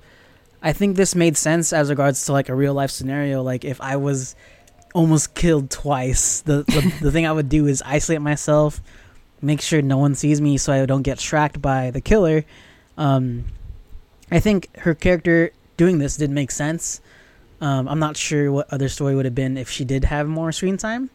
i 0.62 0.72
think 0.72 0.96
this 0.96 1.14
made 1.14 1.36
sense 1.36 1.72
as 1.72 1.90
regards 1.90 2.24
to 2.24 2.32
like 2.32 2.48
a 2.48 2.54
real 2.54 2.74
life 2.74 2.90
scenario 2.90 3.42
like 3.42 3.64
if 3.64 3.80
i 3.80 3.96
was 3.96 4.36
almost 4.94 5.34
killed 5.34 5.68
twice 5.68 6.42
the 6.42 6.62
the, 6.62 6.94
the 7.02 7.10
thing 7.10 7.26
i 7.26 7.32
would 7.32 7.48
do 7.48 7.66
is 7.66 7.82
isolate 7.84 8.20
myself 8.20 8.80
make 9.42 9.60
sure 9.60 9.82
no 9.82 9.98
one 9.98 10.14
sees 10.14 10.40
me 10.40 10.56
so 10.56 10.72
i 10.72 10.86
don't 10.86 11.02
get 11.02 11.18
tracked 11.18 11.60
by 11.60 11.90
the 11.90 12.00
killer 12.00 12.44
um 12.96 13.44
i 14.30 14.38
think 14.40 14.74
her 14.78 14.94
character 14.94 15.50
doing 15.76 15.98
this 15.98 16.16
did 16.16 16.30
make 16.30 16.50
sense 16.50 17.00
um 17.60 17.88
i'm 17.88 17.98
not 17.98 18.16
sure 18.16 18.50
what 18.52 18.72
other 18.72 18.88
story 18.88 19.14
would 19.14 19.24
have 19.24 19.34
been 19.34 19.56
if 19.58 19.68
she 19.68 19.84
did 19.84 20.04
have 20.04 20.26
more 20.28 20.52
screen 20.52 20.76
time 20.76 21.10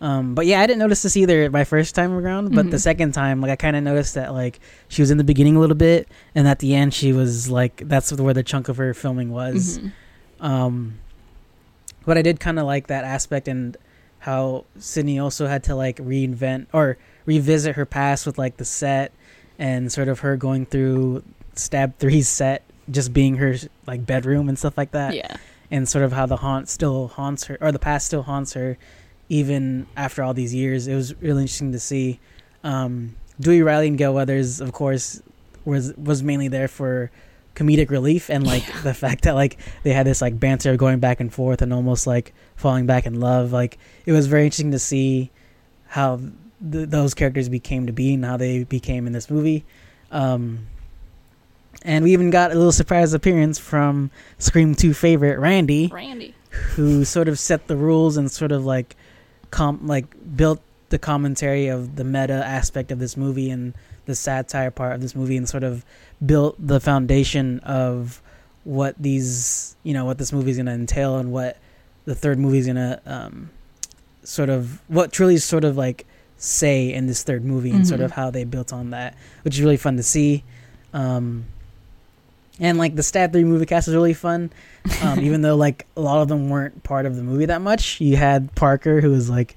um, 0.00 0.34
but 0.34 0.44
yeah, 0.44 0.60
I 0.60 0.66
didn't 0.66 0.80
notice 0.80 1.02
this 1.02 1.16
either 1.16 1.48
my 1.50 1.64
first 1.64 1.94
time 1.94 2.12
around. 2.12 2.52
But 2.54 2.70
the 2.70 2.76
Mhm. 2.76 2.80
second 2.80 3.12
time, 3.14 3.40
like 3.40 3.52
I 3.52 3.56
kind 3.56 3.74
of 3.76 3.82
noticed 3.84 4.14
that 4.16 4.34
like 4.34 4.58
she 4.88 5.00
was 5.00 5.10
in 5.10 5.16
the 5.16 5.24
beginning 5.24 5.56
a 5.56 5.60
little 5.60 5.76
bit, 5.76 6.08
and 6.34 6.46
at 6.48 6.58
the 6.58 6.74
end 6.74 6.92
she 6.92 7.12
was 7.14 7.48
like 7.48 7.80
that's 7.88 8.12
where 8.12 8.34
the 8.34 8.42
chunk 8.42 8.68
of 8.68 8.76
her 8.76 8.92
filming 8.92 9.30
was. 9.30 9.78
Mhm. 9.78 9.92
Um, 10.44 10.94
but 12.04 12.18
I 12.18 12.22
did 12.22 12.38
kind 12.40 12.58
of 12.58 12.66
like 12.66 12.88
that 12.88 13.04
aspect 13.04 13.48
and 13.48 13.76
how 14.18 14.64
Sidney 14.78 15.18
also 15.18 15.46
had 15.46 15.62
to 15.64 15.74
like 15.76 15.96
reinvent 15.98 16.66
or 16.74 16.98
revisit 17.26 17.76
her 17.76 17.86
past 17.86 18.26
with 18.26 18.38
like 18.38 18.56
the 18.56 18.64
set 18.64 19.12
and 19.58 19.90
sort 19.90 20.08
of 20.08 20.20
her 20.20 20.36
going 20.36 20.66
through 20.66 21.22
Stab 21.54 21.98
Three's 21.98 22.28
set, 22.28 22.62
just 22.90 23.12
being 23.12 23.36
her 23.36 23.56
like 23.86 24.04
bedroom 24.04 24.48
and 24.48 24.58
stuff 24.58 24.76
like 24.76 24.92
that. 24.92 25.14
Yeah. 25.14 25.36
And 25.70 25.88
sort 25.88 26.04
of 26.04 26.12
how 26.12 26.26
the 26.26 26.36
haunt 26.36 26.68
still 26.68 27.08
haunts 27.08 27.44
her 27.44 27.58
or 27.60 27.72
the 27.72 27.78
past 27.78 28.06
still 28.06 28.22
haunts 28.22 28.52
her 28.52 28.76
even 29.28 29.86
after 29.96 30.22
all 30.22 30.34
these 30.34 30.54
years. 30.54 30.86
It 30.86 30.94
was 30.94 31.14
really 31.20 31.42
interesting 31.42 31.72
to 31.72 31.80
see. 31.80 32.20
Um 32.62 33.16
dewey 33.40 33.62
riley 33.62 33.88
and 33.88 33.98
gail 33.98 34.14
weathers 34.14 34.60
of 34.60 34.70
course 34.70 35.20
was 35.64 35.92
was 35.96 36.22
mainly 36.22 36.46
there 36.46 36.68
for 36.68 37.10
comedic 37.54 37.90
relief 37.90 38.30
and 38.30 38.46
like 38.46 38.64
the 38.82 38.94
fact 38.94 39.24
that 39.24 39.34
like 39.34 39.58
they 39.82 39.92
had 39.92 40.06
this 40.06 40.20
like 40.20 40.38
banter 40.38 40.76
going 40.76 40.98
back 40.98 41.20
and 41.20 41.32
forth 41.32 41.62
and 41.62 41.72
almost 41.72 42.06
like 42.06 42.34
falling 42.56 42.86
back 42.86 43.06
in 43.06 43.20
love. 43.20 43.52
Like 43.52 43.78
it 44.06 44.12
was 44.12 44.26
very 44.26 44.44
interesting 44.44 44.72
to 44.72 44.78
see 44.78 45.30
how 45.86 46.20
th- 46.70 46.88
those 46.88 47.14
characters 47.14 47.48
became 47.48 47.86
to 47.86 47.92
be 47.92 48.14
and 48.14 48.24
how 48.24 48.36
they 48.36 48.64
became 48.64 49.06
in 49.06 49.12
this 49.12 49.30
movie. 49.30 49.64
Um 50.10 50.66
and 51.82 52.04
we 52.04 52.12
even 52.12 52.30
got 52.30 52.50
a 52.50 52.54
little 52.54 52.72
surprise 52.72 53.12
appearance 53.12 53.58
from 53.58 54.10
Scream 54.38 54.74
2 54.74 54.94
favorite 54.94 55.38
Randy, 55.38 55.88
randy. 55.92 56.34
who 56.50 57.04
sort 57.04 57.28
of 57.28 57.38
set 57.38 57.66
the 57.66 57.76
rules 57.76 58.16
and 58.16 58.30
sort 58.30 58.52
of 58.52 58.64
like 58.64 58.96
com 59.50 59.86
like 59.86 60.06
built 60.36 60.60
the 60.90 60.98
commentary 60.98 61.68
of 61.68 61.96
the 61.96 62.04
meta 62.04 62.44
aspect 62.44 62.92
of 62.92 62.98
this 63.00 63.16
movie 63.16 63.50
and 63.50 63.74
the 64.06 64.14
satire 64.14 64.70
part 64.70 64.94
of 64.94 65.00
this 65.00 65.14
movie 65.14 65.36
and 65.36 65.48
sort 65.48 65.64
of 65.64 65.84
built 66.24 66.54
the 66.64 66.78
foundation 66.78 67.58
of 67.60 68.22
what 68.64 68.94
these 68.98 69.76
you 69.82 69.92
know 69.92 70.04
what 70.04 70.18
this 70.18 70.32
movie 70.32 70.50
is 70.50 70.56
going 70.56 70.66
to 70.66 70.72
entail 70.72 71.18
and 71.18 71.32
what 71.32 71.58
the 72.04 72.14
third 72.14 72.38
movie 72.38 72.58
is 72.58 72.66
going 72.66 72.76
to 72.76 73.00
um, 73.06 73.50
sort 74.22 74.48
of 74.48 74.80
what 74.88 75.12
truly 75.12 75.36
sort 75.38 75.64
of 75.64 75.76
like 75.76 76.06
say 76.36 76.92
in 76.92 77.06
this 77.06 77.22
third 77.22 77.44
movie 77.44 77.70
and 77.70 77.86
sort 77.86 78.00
of 78.00 78.10
how 78.12 78.30
they 78.30 78.44
built 78.44 78.72
on 78.72 78.90
that, 78.90 79.16
which 79.42 79.54
is 79.56 79.60
really 79.62 79.76
fun 79.76 79.96
to 79.96 80.02
see. 80.02 80.44
Um, 80.92 81.46
and 82.60 82.78
like 82.78 82.94
the 82.94 83.02
Stab 83.02 83.32
Three 83.32 83.44
movie 83.44 83.66
cast 83.66 83.88
is 83.88 83.94
really 83.94 84.14
fun, 84.14 84.50
um, 85.02 85.20
even 85.24 85.42
though 85.42 85.56
like 85.56 85.86
a 85.96 86.00
lot 86.00 86.22
of 86.22 86.28
them 86.28 86.48
weren't 86.50 86.82
part 86.84 87.06
of 87.06 87.16
the 87.16 87.22
movie 87.22 87.46
that 87.46 87.60
much. 87.60 88.00
You 88.00 88.16
had 88.16 88.54
Parker, 88.54 89.00
who 89.00 89.10
was 89.10 89.28
like 89.28 89.56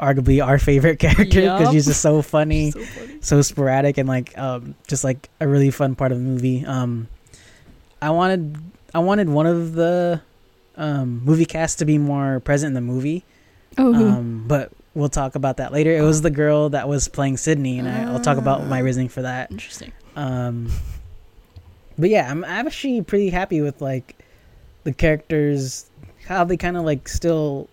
arguably 0.00 0.44
our 0.44 0.58
favorite 0.58 0.98
character 0.98 1.24
because 1.42 1.60
Yup. 1.60 1.72
she's 1.72 1.86
just 1.86 2.00
so 2.00 2.22
funny, 2.36 2.72
So 2.72 2.80
funny. 2.82 3.18
so 3.20 3.42
sporadic, 3.42 3.98
and 3.98 4.08
like 4.08 4.36
um, 4.36 4.74
just 4.88 5.04
like 5.04 5.28
a 5.40 5.46
really 5.46 5.70
fun 5.70 5.94
part 5.94 6.10
of 6.10 6.18
the 6.18 6.24
movie. 6.24 6.64
Um, 6.66 7.06
I 8.02 8.10
wanted 8.10 8.56
I 8.92 8.98
wanted 8.98 9.28
one 9.28 9.46
of 9.46 9.74
the 9.74 10.20
um, 10.76 11.22
movie 11.24 11.46
cast 11.46 11.78
to 11.78 11.84
be 11.84 11.98
more 11.98 12.40
present 12.40 12.68
in 12.70 12.74
the 12.74 12.80
movie, 12.80 13.22
Oh, 13.78 13.94
um, 13.94 14.44
but 14.48 14.72
we'll 14.94 15.08
talk 15.08 15.34
about 15.34 15.56
that 15.58 15.72
later. 15.72 15.90
It 15.96 16.02
was 16.02 16.22
the 16.22 16.30
girl 16.30 16.68
that 16.70 16.88
was 16.88 17.08
playing 17.08 17.36
Sidney, 17.36 17.78
and 17.78 17.88
I, 17.88 18.04
I'll 18.12 18.20
talk 18.20 18.38
about 18.38 18.66
my 18.66 18.80
Ah. 18.80 18.84
reasoning 18.84 19.08
for 19.08 19.22
that. 19.22 19.50
interesting. 19.50 19.92
Um, 20.16 20.70
but 21.98 22.10
yeah, 22.10 22.30
I'm, 22.30 22.44
actually 22.44 23.02
pretty 23.02 23.30
happy 23.30 23.60
with 23.60 23.80
like 23.80 24.16
the 24.84 24.92
characters, 24.92 25.86
how 26.26 26.44
they 26.44 26.56
kind 26.56 26.76
of 26.76 26.84
like 26.84 27.08
still 27.08 27.68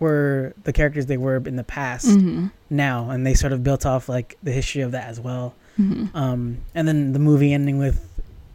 were 0.00 0.54
the 0.64 0.72
characters 0.72 1.06
they 1.06 1.16
were 1.16 1.36
in 1.44 1.56
the 1.56 1.64
past 1.64 2.06
hmm 2.20 2.46
now, 2.70 3.08
and 3.10 3.26
they 3.26 3.32
sort 3.34 3.52
of 3.54 3.64
built 3.64 3.86
off 3.86 4.08
like 4.08 4.36
the 4.42 4.52
history 4.52 4.82
of 4.82 4.92
that 4.92 5.08
as 5.08 5.18
well. 5.18 5.54
hmm 5.76 6.06
Um, 6.14 6.58
and 6.74 6.86
then 6.86 7.12
the 7.14 7.18
movie 7.18 7.52
ending 7.54 7.78
with 7.78 8.04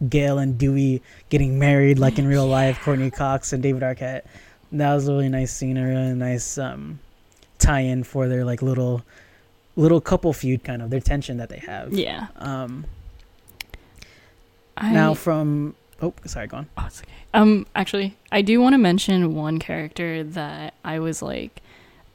Gail 0.08 0.38
and 0.38 0.56
Dewey 0.56 1.02
getting 1.30 1.58
married, 1.58 1.98
like 1.98 2.18
in 2.18 2.26
real 2.26 2.46
life, 2.46 2.78
Courteney 2.80 3.10
Cox 3.10 3.52
and 3.52 3.62
David 3.62 3.82
Arquette. 3.82 4.22
That 4.72 4.94
was 4.94 5.08
a 5.08 5.12
really 5.12 5.28
nice 5.28 5.52
scene, 5.52 5.76
a 5.76 5.84
really 5.86 6.14
nice 6.14 6.58
um, 6.58 6.98
tie-in 7.58 8.04
for 8.04 8.28
their 8.28 8.44
like 8.44 8.62
little 8.62 9.02
little 9.76 10.00
couple 10.00 10.32
feud, 10.32 10.62
kind 10.64 10.82
of 10.82 10.90
their 10.90 11.00
tension 11.00 11.36
that 11.38 11.48
they 11.48 11.58
have. 11.58 11.92
Yeah. 11.92 12.28
Um, 12.36 12.84
I, 14.76 14.92
now 14.92 15.14
from 15.14 15.74
oh, 16.00 16.14
sorry, 16.26 16.46
go 16.46 16.58
on. 16.58 16.68
Oh, 16.76 16.84
it's 16.86 17.00
okay. 17.00 17.10
Um, 17.32 17.66
actually, 17.74 18.16
I 18.30 18.42
do 18.42 18.60
want 18.60 18.74
to 18.74 18.78
mention 18.78 19.34
one 19.34 19.58
character 19.58 20.22
that 20.22 20.74
I 20.84 20.98
was 20.98 21.22
like, 21.22 21.60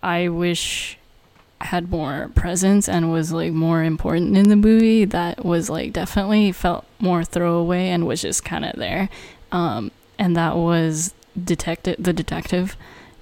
I 0.02 0.30
wish 0.30 0.98
had 1.62 1.90
more 1.90 2.32
presence 2.36 2.88
and 2.88 3.12
was 3.12 3.34
like 3.34 3.52
more 3.52 3.84
important 3.84 4.38
in 4.38 4.48
the 4.50 4.56
movie. 4.56 5.06
That 5.06 5.44
was 5.44 5.70
like 5.70 5.92
definitely 5.94 6.52
felt 6.52 6.86
more 7.00 7.24
throwaway 7.24 7.90
and 7.90 8.08
was 8.08 8.22
just 8.22 8.46
kind 8.46 8.64
of 8.64 8.76
there. 8.78 9.10
Um, 9.52 9.92
and 10.18 10.36
that 10.38 10.56
was 10.56 11.14
detective, 11.42 11.98
the 12.00 12.14
detective, 12.14 12.78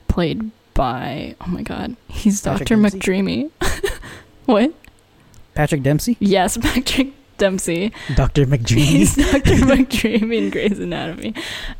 played 0.07 0.51
by 0.77 1.35
oh 1.41 1.47
my 1.49 1.63
god, 1.63 1.97
he's 2.07 2.41
Patrick 2.41 2.69
Dempsey? 2.69 2.99
McDreamy. 2.99 3.51
what? 4.45 4.73
Patrick 5.55 5.81
Dempsey, 5.81 6.15
Yes, 6.19 6.55
Patrick 6.61 7.13
Dempsey. 7.37 7.91
Doctor 8.15 8.45
He's 8.45 9.15
McDreamy. 9.17 9.31
Dr. 9.31 9.55
McDreamy 9.65 10.37
in 10.37 10.49
Grey's 10.51 10.79
Anatomy. 10.79 11.33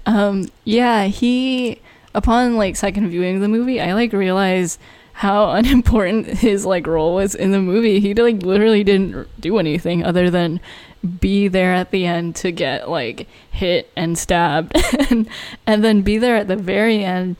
Um, 0.08 0.50
yeah, 0.66 1.06
he 1.06 1.80
upon 2.16 2.58
like 2.58 2.76
second 2.76 3.10
viewing 3.10 3.36
of 3.36 3.42
the 3.42 3.48
movie, 3.48 3.80
I 3.80 3.94
like 3.94 4.12
realized 4.14 4.80
how 5.14 5.52
unimportant 5.52 6.26
his 6.26 6.66
like 6.66 6.88
role 6.88 7.14
was 7.14 7.36
in 7.36 7.52
the 7.52 7.62
movie. 7.62 8.00
He 8.00 8.16
like 8.16 8.42
literally 8.42 8.84
didn't 8.84 9.28
do 9.40 9.60
anything 9.60 10.04
other 10.04 10.32
than 10.32 10.60
be 11.20 11.48
there 11.48 11.74
at 11.74 11.92
the 11.92 12.08
end 12.08 12.36
to 12.38 12.52
get 12.52 12.90
like 12.90 13.28
hit 13.52 13.92
and 13.96 14.18
stabbed 14.18 14.76
and 15.12 15.30
and 15.68 15.84
then 15.84 16.02
be 16.02 16.18
there 16.18 16.36
at 16.36 16.48
the 16.48 16.56
very 16.56 17.04
end 17.04 17.36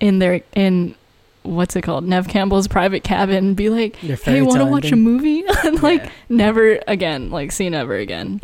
in 0.00 0.18
their 0.18 0.40
in 0.54 0.94
what's 1.42 1.76
it 1.76 1.82
called 1.82 2.04
Neve 2.04 2.26
Campbell's 2.28 2.68
private 2.68 3.04
cabin 3.04 3.54
be 3.54 3.68
like 3.68 3.96
hey 3.96 4.40
want 4.42 4.60
to 4.60 4.64
watch 4.66 4.90
a 4.92 4.96
movie 4.96 5.44
and 5.64 5.82
like 5.82 6.02
Yeah. 6.04 6.10
never 6.30 6.80
again 6.88 7.30
like 7.30 7.52
see 7.52 7.68
never 7.68 7.96
again 7.96 8.40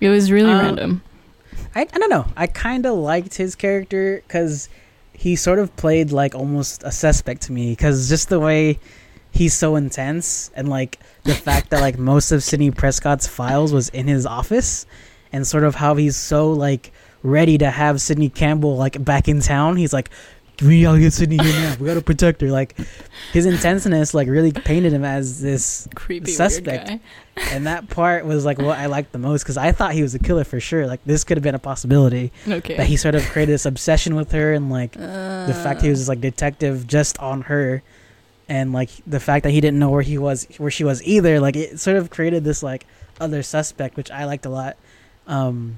it 0.00 0.08
was 0.10 0.30
really 0.30 0.50
Um, 0.52 0.58
random 0.60 1.02
I, 1.74 1.82
I 1.82 1.98
don't 1.98 2.10
know. 2.10 2.26
I 2.36 2.48
kind 2.48 2.84
of 2.84 2.98
liked 2.98 3.34
his 3.34 3.54
character 3.54 4.22
because 4.26 4.68
he 5.14 5.36
sort 5.36 5.58
of 5.58 5.74
played 5.76 6.12
like 6.12 6.34
almost 6.34 6.82
a 6.82 6.92
suspect 6.92 7.42
to 7.42 7.52
me 7.52 7.70
because 7.72 8.10
just 8.10 8.28
the 8.28 8.38
way 8.40 8.78
he's 9.30 9.54
so 9.54 9.76
intense 9.76 10.50
and 10.54 10.68
like 10.68 10.98
the 11.24 11.34
fact 11.34 11.70
that 11.70 11.80
like 11.80 11.98
most 11.98 12.30
of 12.30 12.42
Sidney 12.42 12.70
Prescott's 12.70 13.26
files 13.26 13.72
was 13.72 13.88
in 13.88 14.06
his 14.06 14.26
office 14.26 14.84
and 15.32 15.46
sort 15.46 15.64
of 15.64 15.76
how 15.76 15.94
he's 15.94 16.14
so 16.16 16.52
like 16.52 16.92
ready 17.22 17.56
to 17.56 17.70
have 17.70 18.02
Sidney 18.02 18.28
Campbell 18.28 18.76
like 18.76 19.02
back 19.02 19.26
in 19.26 19.40
town. 19.40 19.76
He's 19.78 19.94
like, 19.94 20.10
we 20.64 20.82
gotta 20.82 21.00
get 21.00 21.12
Sidney 21.12 21.36
here 21.42 21.52
now. 21.52 21.76
We 21.80 21.86
gotta 21.86 22.02
protect 22.02 22.40
her. 22.40 22.50
Like 22.50 22.76
his 23.32 23.46
intenseness 23.46 24.14
like 24.14 24.28
really 24.28 24.52
painted 24.52 24.92
him 24.92 25.04
as 25.04 25.40
this 25.40 25.88
creepy 25.94 26.30
suspect. 26.32 27.00
and 27.50 27.66
that 27.66 27.88
part 27.88 28.24
was 28.26 28.44
like 28.44 28.58
what 28.58 28.78
I 28.78 28.86
liked 28.86 29.12
the 29.12 29.18
most 29.18 29.42
because 29.42 29.56
I 29.56 29.72
thought 29.72 29.92
he 29.92 30.02
was 30.02 30.14
a 30.14 30.18
killer 30.18 30.44
for 30.44 30.60
sure. 30.60 30.86
Like 30.86 31.00
this 31.04 31.24
could 31.24 31.36
have 31.36 31.42
been 31.42 31.54
a 31.54 31.58
possibility 31.58 32.30
okay 32.46 32.76
that 32.76 32.86
he 32.86 32.96
sort 32.96 33.14
of 33.14 33.22
created 33.30 33.52
this 33.52 33.66
obsession 33.66 34.14
with 34.14 34.32
her 34.32 34.52
and 34.52 34.70
like 34.70 34.92
the 34.92 35.60
fact 35.64 35.82
he 35.82 35.88
was 35.90 35.98
Uh. 35.98 36.00
just 36.00 36.08
like 36.08 36.20
detective 36.20 36.86
just 36.86 37.18
on 37.18 37.42
her 37.42 37.82
and 38.48 38.72
like 38.72 38.90
the 39.06 39.20
fact 39.20 39.44
that 39.44 39.50
he 39.50 39.60
didn't 39.60 39.78
know 39.78 39.90
where 39.90 40.02
he 40.02 40.18
was 40.18 40.46
where 40.58 40.70
she 40.70 40.84
was 40.84 41.02
either 41.04 41.40
like 41.40 41.56
it 41.56 41.80
sort 41.80 41.96
of 41.96 42.10
created 42.10 42.44
this 42.44 42.62
like 42.62 42.84
other 43.20 43.42
suspect 43.42 43.96
which 43.96 44.10
I 44.10 44.24
liked 44.24 44.44
a 44.44 44.50
lot 44.50 44.76
um 45.26 45.76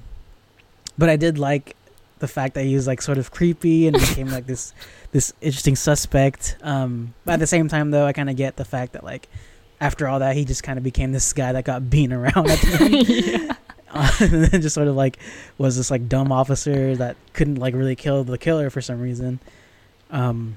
but 0.98 1.08
I 1.08 1.16
did 1.16 1.38
like 1.38 1.76
the 2.20 2.28
fact 2.28 2.54
that 2.54 2.64
he 2.64 2.74
was 2.74 2.86
like 2.86 3.02
sort 3.02 3.18
of 3.18 3.30
creepy 3.30 3.86
and 3.86 3.98
became 3.98 4.28
like 4.28 4.46
this 4.46 4.72
this 5.12 5.32
interesting 5.40 5.76
suspect 5.76 6.56
um 6.62 7.12
but 7.24 7.32
at 7.32 7.40
the 7.40 7.46
same 7.46 7.68
time 7.68 7.90
though 7.90 8.06
I 8.06 8.12
kind 8.12 8.30
of 8.30 8.36
get 8.36 8.56
the 8.56 8.64
fact 8.64 8.92
that 8.92 9.04
like 9.04 9.28
after 9.80 10.06
all 10.08 10.20
that 10.20 10.36
he 10.36 10.44
just 10.44 10.62
kind 10.62 10.78
of 10.78 10.84
became 10.84 11.12
this 11.12 11.32
guy 11.32 11.52
that 11.52 11.64
got 11.64 11.90
beaten 11.90 12.12
around 12.12 12.48
at 12.50 12.58
the 12.60 12.78
end 12.80 13.08
yeah. 13.08 13.54
uh, 13.90 14.10
and 14.20 14.44
then 14.46 14.62
just 14.62 14.74
sort 14.74 14.88
of 14.88 14.96
like 14.96 15.18
was 15.58 15.76
this 15.76 15.90
like 15.90 16.08
dumb 16.08 16.32
officer 16.32 16.96
that 16.96 17.16
couldn't 17.32 17.56
like 17.56 17.74
really 17.74 17.96
kill 17.96 18.24
the 18.24 18.38
killer 18.38 18.70
for 18.70 18.80
some 18.80 19.00
reason. 19.00 19.38
Um, 20.10 20.56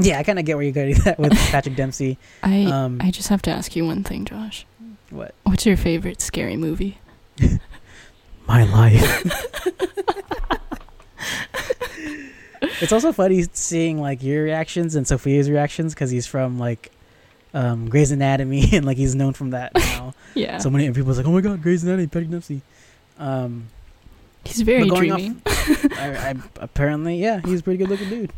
yeah, 0.00 0.18
I 0.18 0.22
kind 0.22 0.38
of 0.38 0.44
get 0.44 0.56
where 0.56 0.62
you're 0.64 0.72
going 0.72 0.90
with 0.90 1.18
with 1.18 1.32
Patrick 1.50 1.74
Dempsey. 1.76 2.18
I 2.42 2.64
Um, 2.64 2.98
I 3.00 3.10
just 3.10 3.28
have 3.28 3.42
to 3.42 3.50
ask 3.50 3.74
you 3.74 3.84
one 3.86 4.04
thing, 4.04 4.24
Josh. 4.24 4.66
what? 5.10 5.34
What's 5.44 5.66
your 5.66 5.76
favorite 5.76 6.20
scary 6.20 6.56
movie? 6.56 6.98
My 8.48 8.64
life. 8.64 9.24
it's 12.80 12.92
also 12.92 13.12
funny 13.12 13.44
seeing 13.52 14.00
like 14.00 14.22
your 14.22 14.42
reactions 14.44 14.94
and 14.94 15.06
Sophia's 15.06 15.50
reactions 15.50 15.94
because 15.94 16.10
he's 16.10 16.26
from 16.26 16.58
like 16.58 16.90
um, 17.54 17.88
Grey's 17.88 18.10
Anatomy 18.10 18.64
and 18.72 18.86
like 18.86 18.96
he's 18.96 19.14
known 19.14 19.34
from 19.34 19.50
that 19.50 19.72
now. 19.74 20.14
Yeah, 20.34 20.58
So 20.58 20.70
many 20.70 20.90
people's 20.92 21.18
like, 21.18 21.26
oh 21.26 21.32
my 21.32 21.40
god, 21.40 21.62
Grey's 21.62 21.82
Anatomy, 21.84 22.06
Patrick 22.06 22.30
Dempsey. 22.30 22.62
Um, 23.18 23.66
he's 24.44 24.62
very 24.62 24.88
going 24.88 25.12
off- 25.12 25.18
dreamy. 25.18 25.40
I, 25.98 26.30
I, 26.30 26.34
apparently, 26.60 27.16
yeah, 27.16 27.40
he's 27.44 27.60
a 27.60 27.62
pretty 27.62 27.78
good 27.84 27.88
looking 27.90 28.08
dude. 28.08 28.32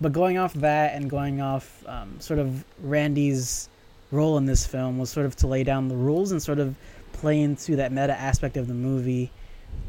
but 0.00 0.12
going 0.12 0.38
off 0.38 0.54
that 0.54 0.94
and 0.94 1.08
going 1.10 1.40
off 1.40 1.84
um, 1.88 2.20
sort 2.20 2.38
of 2.38 2.64
Randy's 2.82 3.68
role 4.10 4.38
in 4.38 4.46
this 4.46 4.66
film 4.66 4.98
was 4.98 5.10
sort 5.10 5.26
of 5.26 5.36
to 5.36 5.46
lay 5.46 5.64
down 5.64 5.88
the 5.88 5.96
rules 5.96 6.32
and 6.32 6.42
sort 6.42 6.58
of 6.58 6.74
play 7.18 7.40
into 7.40 7.76
that 7.76 7.92
meta 7.92 8.18
aspect 8.18 8.56
of 8.56 8.66
the 8.66 8.74
movie. 8.74 9.30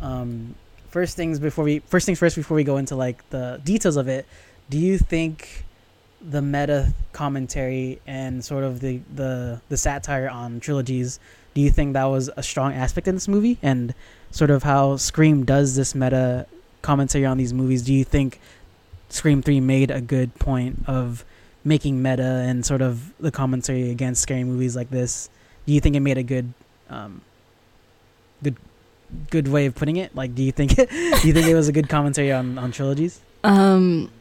Um, 0.01 0.55
first 0.89 1.15
things 1.15 1.39
before 1.39 1.63
we 1.63 1.79
first 1.79 2.05
things 2.05 2.19
first 2.19 2.35
before 2.35 2.55
we 2.55 2.63
go 2.63 2.77
into 2.77 2.95
like 2.95 3.27
the 3.29 3.61
details 3.63 3.95
of 3.95 4.07
it, 4.07 4.25
do 4.69 4.77
you 4.77 4.97
think 4.97 5.65
the 6.21 6.41
meta 6.41 6.93
commentary 7.13 8.01
and 8.05 8.43
sort 8.43 8.63
of 8.63 8.79
the 8.81 8.99
the 9.13 9.61
the 9.69 9.77
satire 9.77 10.29
on 10.29 10.59
trilogies, 10.59 11.19
do 11.53 11.61
you 11.61 11.69
think 11.69 11.93
that 11.93 12.05
was 12.05 12.29
a 12.35 12.43
strong 12.43 12.73
aspect 12.73 13.07
in 13.07 13.15
this 13.15 13.27
movie 13.27 13.57
and 13.61 13.93
sort 14.31 14.49
of 14.49 14.63
how 14.63 14.97
Scream 14.97 15.45
does 15.45 15.75
this 15.75 15.95
meta 15.95 16.45
commentary 16.81 17.25
on 17.25 17.37
these 17.37 17.53
movies? 17.53 17.83
Do 17.83 17.93
you 17.93 18.03
think 18.03 18.39
Scream 19.09 19.41
3 19.41 19.59
made 19.59 19.91
a 19.91 20.01
good 20.01 20.35
point 20.35 20.83
of 20.87 21.25
making 21.63 22.01
meta 22.01 22.43
and 22.47 22.65
sort 22.65 22.81
of 22.81 23.13
the 23.19 23.31
commentary 23.31 23.89
against 23.89 24.21
scary 24.21 24.43
movies 24.43 24.75
like 24.75 24.89
this? 24.89 25.29
Do 25.65 25.73
you 25.73 25.79
think 25.79 25.95
it 25.95 26.01
made 26.01 26.17
a 26.17 26.23
good 26.23 26.53
um 26.89 27.21
good 28.43 28.55
good 29.29 29.47
way 29.47 29.65
of 29.65 29.75
putting 29.75 29.97
it? 29.97 30.15
Like 30.15 30.35
do 30.35 30.43
you 30.43 30.51
think 30.51 30.75
do 30.75 30.83
you 31.27 31.33
think 31.33 31.47
it 31.47 31.55
was 31.55 31.67
a 31.67 31.71
good 31.71 31.89
commentary 31.89 32.31
on 32.31 32.57
on 32.57 32.71
trilogies? 32.71 33.21
Um, 33.43 34.11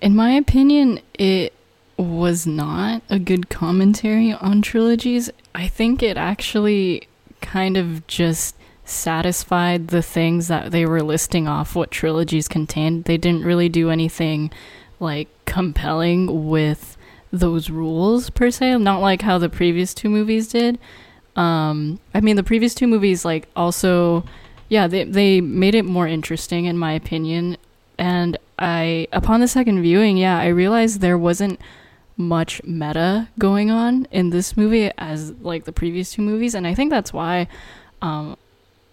in 0.00 0.14
my 0.14 0.32
opinion, 0.32 1.00
it 1.14 1.52
was 1.96 2.46
not 2.46 3.02
a 3.10 3.18
good 3.18 3.48
commentary 3.48 4.32
on 4.32 4.62
trilogies. 4.62 5.30
I 5.54 5.68
think 5.68 6.02
it 6.02 6.16
actually 6.16 7.08
kind 7.40 7.76
of 7.76 8.06
just 8.06 8.56
satisfied 8.84 9.88
the 9.88 10.02
things 10.02 10.48
that 10.48 10.70
they 10.70 10.84
were 10.84 11.02
listing 11.02 11.46
off 11.46 11.74
what 11.74 11.90
trilogies 11.90 12.48
contained. 12.48 13.04
They 13.04 13.18
didn't 13.18 13.44
really 13.44 13.68
do 13.68 13.90
anything 13.90 14.50
like 14.98 15.28
compelling 15.44 16.48
with 16.48 16.96
those 17.32 17.70
rules 17.70 18.30
per 18.30 18.50
se, 18.50 18.78
not 18.78 19.00
like 19.00 19.22
how 19.22 19.38
the 19.38 19.48
previous 19.48 19.94
two 19.94 20.08
movies 20.08 20.48
did. 20.48 20.78
Um, 21.36 22.00
I 22.14 22.20
mean, 22.20 22.36
the 22.36 22.42
previous 22.42 22.74
two 22.74 22.86
movies 22.86 23.24
like 23.24 23.48
also 23.56 24.24
yeah, 24.68 24.86
they 24.86 25.04
they 25.04 25.40
made 25.40 25.74
it 25.74 25.84
more 25.84 26.06
interesting 26.06 26.64
in 26.64 26.78
my 26.78 26.92
opinion. 26.92 27.56
And 27.98 28.38
I 28.58 29.08
upon 29.12 29.40
the 29.40 29.48
second 29.48 29.82
viewing, 29.82 30.16
yeah, 30.16 30.38
I 30.38 30.46
realized 30.48 31.00
there 31.00 31.18
wasn't 31.18 31.60
much 32.16 32.62
meta 32.64 33.28
going 33.38 33.70
on 33.70 34.06
in 34.10 34.30
this 34.30 34.56
movie 34.56 34.90
as 34.98 35.32
like 35.40 35.64
the 35.64 35.72
previous 35.72 36.12
two 36.12 36.22
movies, 36.22 36.54
and 36.54 36.66
I 36.66 36.74
think 36.74 36.90
that's 36.90 37.12
why 37.12 37.48
um 38.00 38.36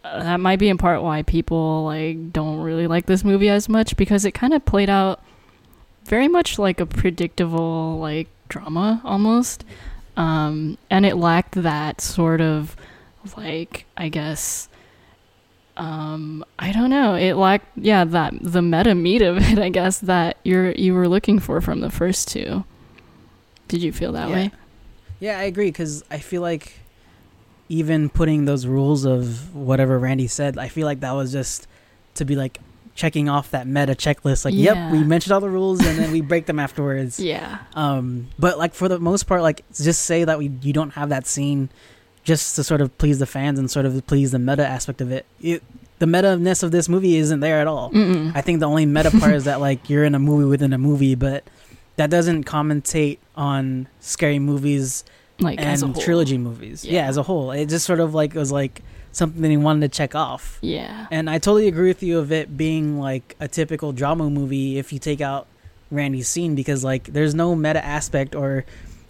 that 0.04 0.40
might 0.40 0.60
be 0.60 0.70
in 0.70 0.78
part 0.78 1.04
why 1.04 1.22
people 1.24 1.84
like 1.84 2.32
don't 2.32 2.62
really 2.62 2.88
like 2.88 3.06
this 3.06 3.24
movie 3.24 3.50
as 3.50 3.68
much 3.70 3.98
because 3.98 4.26
it 4.26 4.32
kind 4.32 4.54
of 4.54 4.66
played 4.66 4.90
out 4.90 5.22
very 6.06 6.28
much 6.28 6.58
like 6.58 6.80
a 6.80 6.86
predictable 6.86 8.00
like 8.00 8.28
drama 8.48 9.02
almost 9.04 9.66
um 10.18 10.78
and 10.90 11.06
it 11.06 11.16
lacked 11.16 11.54
that 11.56 12.02
sort 12.02 12.42
of 12.42 12.76
like 13.38 13.86
i 13.96 14.10
guess 14.10 14.68
um 15.78 16.44
i 16.58 16.72
don't 16.72 16.90
know. 16.90 17.14
It 17.16 17.36
lacked 17.36 17.78
yeah 17.78 18.04
that 18.04 18.34
the 18.42 18.62
meta 18.62 18.96
meat 18.96 19.22
of 19.22 19.38
it 19.52 19.60
i 19.60 19.70
guess 19.70 20.00
that 20.00 20.38
you're 20.44 20.72
you 20.72 20.94
were 20.94 21.08
looking 21.08 21.40
for 21.40 21.62
from 21.62 21.82
the 21.82 21.92
first 21.92 22.28
two. 22.30 22.64
Did 23.68 23.82
you 23.84 23.92
feel 23.92 24.12
that 24.14 24.30
Yeah. 24.30 24.36
way? 24.36 24.52
Yeah, 25.20 25.40
I 25.40 25.44
agree 25.44 25.68
because 25.70 26.04
I 26.12 26.20
feel 26.20 26.42
like 26.42 26.80
even 27.70 28.08
putting 28.10 28.46
those 28.46 28.66
rules 28.66 29.04
of 29.06 29.54
whatever 29.54 30.00
Randy 30.00 30.28
said, 30.28 30.58
I 30.58 30.68
feel 30.70 30.86
like 30.86 31.02
that 31.02 31.12
was 31.12 31.32
just 31.32 31.68
to 32.16 32.24
be 32.26 32.36
like 32.36 32.60
checking 32.98 33.30
off 33.30 33.52
that 33.52 33.68
meta 33.68 33.94
checklist. 33.94 34.44
Like, 34.44 34.56
yep, 34.56 34.92
we 34.92 35.04
mentioned 35.04 35.32
all 35.32 35.40
the 35.40 35.50
rules 35.52 35.86
and 35.86 36.00
then 36.00 36.12
we 36.12 36.20
break 36.20 36.48
them 36.48 36.58
afterwards. 36.68 37.20
yeah 37.20 37.60
Um, 37.76 38.28
but 38.40 38.58
like 38.58 38.74
for 38.74 38.90
the 38.90 39.00
most 39.00 39.24
part, 39.28 39.44
like 39.44 39.64
just 39.72 40.02
say 40.04 40.24
that 40.24 40.40
we 40.40 40.52
you 40.64 40.74
don't 40.74 40.90
have 40.92 41.10
that 41.10 41.28
scene 41.28 41.70
just 42.24 42.56
to 42.58 42.64
sort 42.64 42.82
of 42.82 42.98
please 42.98 43.20
the 43.20 43.28
fans 43.28 43.60
and 43.60 43.70
sort 43.72 43.86
of 43.86 44.06
please 44.08 44.32
the 44.32 44.40
meta 44.40 44.66
aspect 44.68 45.00
of 45.00 45.12
it. 45.12 45.26
it 45.40 45.64
the 46.00 46.08
meta 46.08 46.38
ness 46.38 46.64
of 46.64 46.72
this 46.72 46.90
movie 46.90 47.16
isn't 47.18 47.40
there 47.40 47.60
at 47.62 47.68
all. 47.68 47.92
Mm-mm. 47.92 48.32
I 48.36 48.42
think 48.42 48.60
the 48.60 48.68
only 48.68 48.86
meta 48.88 49.12
part 49.12 49.34
is 49.34 49.44
that 49.50 49.62
like 49.62 49.90
you're 49.90 50.04
in 50.04 50.16
a 50.16 50.20
movie 50.20 50.46
within 50.46 50.74
a 50.74 50.78
movie, 50.80 51.14
but 51.16 51.44
that 51.98 52.10
doesn't 52.10 52.46
commentate 52.46 53.20
on 53.36 53.88
scary 54.00 54.40
movies 54.40 55.04
like 55.40 55.60
as 55.60 55.84
a 55.84 55.86
and 55.86 56.00
trilogy 56.02 56.38
movies. 56.40 56.84
Yeah. 56.84 56.94
Yeah. 57.04 57.08
as 57.10 57.18
a 57.18 57.24
whole, 57.24 57.52
it 57.52 57.68
just 57.68 57.86
sort 57.86 58.00
of 58.00 58.16
like 58.16 58.34
was 58.34 58.52
like 58.52 58.82
something 59.18 59.42
that 59.42 59.50
he 59.50 59.58
wanted 59.58 59.82
to 59.92 59.98
check 59.98 60.16
off. 60.16 60.60
yeah 60.62 61.08
And 61.12 61.30
I 61.30 61.40
totally 61.40 61.68
agree 61.68 61.90
with 61.90 62.04
you 62.04 62.20
of 62.20 62.32
it 62.32 62.56
being 62.56 63.00
like 63.00 63.36
a 63.40 63.48
typical 63.48 63.92
drama 63.92 64.30
movie 64.30 64.78
if 64.78 64.94
you 64.94 65.00
take 65.00 65.22
out 65.22 65.48
Randy's 65.92 66.28
scene 66.28 66.56
because 66.56 66.84
like 66.84 67.06
there's 67.06 67.34
no 67.34 67.56
meta 67.56 67.84
aspect 67.84 68.36
or 68.36 68.66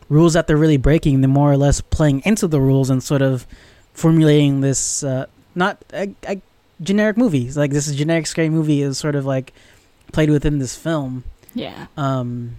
rules 0.10 0.34
that 0.34 0.48
they're 0.48 0.58
really 0.58 0.78
breaking. 0.78 1.22
They're 1.22 1.30
more 1.30 1.52
or 1.52 1.58
less 1.58 1.82
playing 1.82 2.22
into 2.26 2.48
the 2.48 2.62
rules 2.62 2.90
and 2.90 3.04
sort 3.04 3.22
of 3.22 3.46
formulating 3.94 4.62
this 4.62 5.04
uh, 5.04 5.26
not 5.56 5.84
a, 5.94 6.14
a 6.28 6.42
generic 6.82 7.18
movie. 7.18 7.52
Like 7.52 7.72
this 7.72 7.88
is 7.88 7.96
generic 7.96 8.28
scary 8.28 8.50
movie 8.50 8.82
is 8.82 8.98
sort 8.98 9.16
of 9.16 9.26
like 9.26 9.54
played 10.14 10.30
within 10.30 10.60
this 10.60 10.76
film. 10.76 11.24
yeah 11.54 11.88
Um, 11.98 12.56